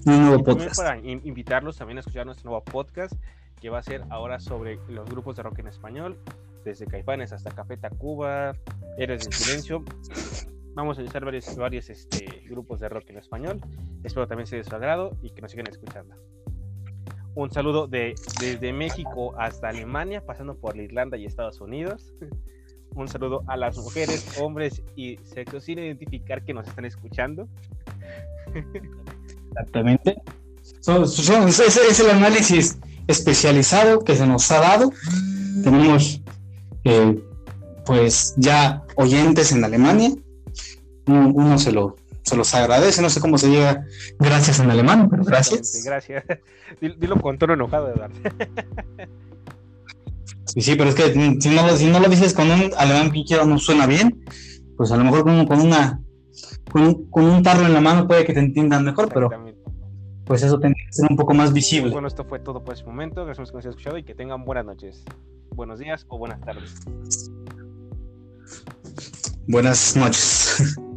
un 0.06 0.26
nuevo 0.26 0.42
podcast. 0.42 0.76
Para 0.76 0.98
invitarlos 0.98 1.76
también 1.76 1.98
a 1.98 2.00
escuchar 2.00 2.26
nuestro 2.26 2.50
nuevo 2.50 2.64
podcast, 2.64 3.12
que 3.60 3.70
va 3.70 3.78
a 3.78 3.82
ser 3.82 4.04
ahora 4.10 4.40
sobre 4.40 4.78
los 4.88 5.08
grupos 5.08 5.36
de 5.36 5.42
rock 5.42 5.58
en 5.58 5.68
español, 5.68 6.18
desde 6.64 6.86
Caifanes 6.86 7.32
hasta 7.32 7.50
Café 7.50 7.76
Tacuba, 7.76 8.54
Eres 8.98 9.24
del 9.24 9.32
Silencio. 9.32 9.84
Vamos 10.78 10.96
a 10.96 11.02
usar 11.02 11.24
varios, 11.24 11.56
varios 11.56 11.90
este, 11.90 12.24
grupos 12.48 12.78
de 12.78 12.88
rock 12.88 13.10
en 13.10 13.18
español. 13.18 13.60
Espero 14.04 14.28
también 14.28 14.46
sea 14.46 14.58
de 14.58 14.64
su 14.64 14.72
agrado 14.76 15.18
y 15.24 15.30
que 15.30 15.42
nos 15.42 15.50
sigan 15.50 15.66
escuchando. 15.66 16.14
Un 17.34 17.50
saludo 17.50 17.88
de, 17.88 18.14
desde 18.38 18.72
México 18.72 19.34
hasta 19.36 19.70
Alemania, 19.70 20.24
pasando 20.24 20.56
por 20.56 20.76
Irlanda 20.76 21.16
y 21.16 21.24
Estados 21.24 21.60
Unidos. 21.60 22.12
Un 22.94 23.08
saludo 23.08 23.42
a 23.48 23.56
las 23.56 23.76
mujeres, 23.76 24.38
hombres 24.40 24.80
y 24.94 25.16
sexos 25.24 25.64
sin 25.64 25.80
identificar 25.80 26.44
que 26.44 26.54
nos 26.54 26.68
están 26.68 26.84
escuchando. 26.84 27.48
Exactamente. 29.50 30.22
ese 30.86 31.66
es 31.66 31.98
el 31.98 32.10
análisis 32.10 32.78
especializado 33.08 34.04
que 34.04 34.14
se 34.14 34.28
nos 34.28 34.48
ha 34.52 34.60
dado. 34.60 34.92
Tenemos 35.64 36.22
eh, 36.84 37.20
pues 37.84 38.36
ya 38.36 38.84
oyentes 38.94 39.50
en 39.50 39.64
Alemania. 39.64 40.12
Uno, 41.08 41.58
se 41.58 41.72
lo 41.72 41.96
se 42.22 42.36
los 42.36 42.54
agradece, 42.54 43.00
no 43.00 43.08
sé 43.08 43.20
cómo 43.20 43.38
se 43.38 43.48
llega 43.48 43.86
gracias 44.18 44.60
en 44.60 44.70
alemán, 44.70 45.08
pero 45.10 45.24
gracias. 45.24 45.82
Gracias. 45.84 46.24
Dilo 46.80 47.16
con 47.20 47.38
tono 47.38 47.54
enojado, 47.54 47.90
Eduardo. 47.90 48.14
Sí, 50.44 50.60
sí, 50.60 50.74
pero 50.76 50.90
es 50.90 50.94
que 50.94 51.12
si 51.40 51.48
no, 51.50 51.76
si 51.76 51.86
no 51.86 52.00
lo 52.00 52.08
dices 52.08 52.34
con 52.34 52.50
un 52.50 52.70
alemán 52.76 53.12
que 53.12 53.22
no 53.46 53.58
suena 53.58 53.86
bien, 53.86 54.24
pues 54.76 54.92
a 54.92 54.96
lo 54.96 55.04
mejor 55.04 55.24
con, 55.24 55.46
con 55.46 55.60
una 55.60 56.00
con 56.70 56.82
un, 56.82 57.10
con 57.10 57.24
un, 57.24 57.42
tarro 57.42 57.66
en 57.66 57.74
la 57.74 57.80
mano 57.80 58.06
puede 58.06 58.24
que 58.24 58.34
te 58.34 58.40
entiendan 58.40 58.84
mejor, 58.84 59.10
pero 59.12 59.30
pues 60.24 60.42
eso 60.42 60.58
tendría 60.58 60.86
que 60.86 60.92
ser 60.92 61.06
un 61.10 61.16
poco 61.16 61.32
más 61.34 61.52
visible. 61.52 61.90
Bueno, 61.90 62.08
esto 62.08 62.24
fue 62.24 62.38
todo 62.38 62.62
por 62.62 62.74
este 62.74 62.86
momento. 62.86 63.24
Gracias 63.24 63.50
por 63.50 63.60
haber 63.60 63.70
escuchado 63.70 63.98
y 63.98 64.04
que 64.04 64.14
tengan 64.14 64.44
buenas 64.44 64.66
noches, 64.66 65.04
buenos 65.50 65.78
días 65.78 66.04
o 66.08 66.18
buenas 66.18 66.40
tardes. 66.40 66.80
Buenas 69.46 69.96
noches. 69.96 70.78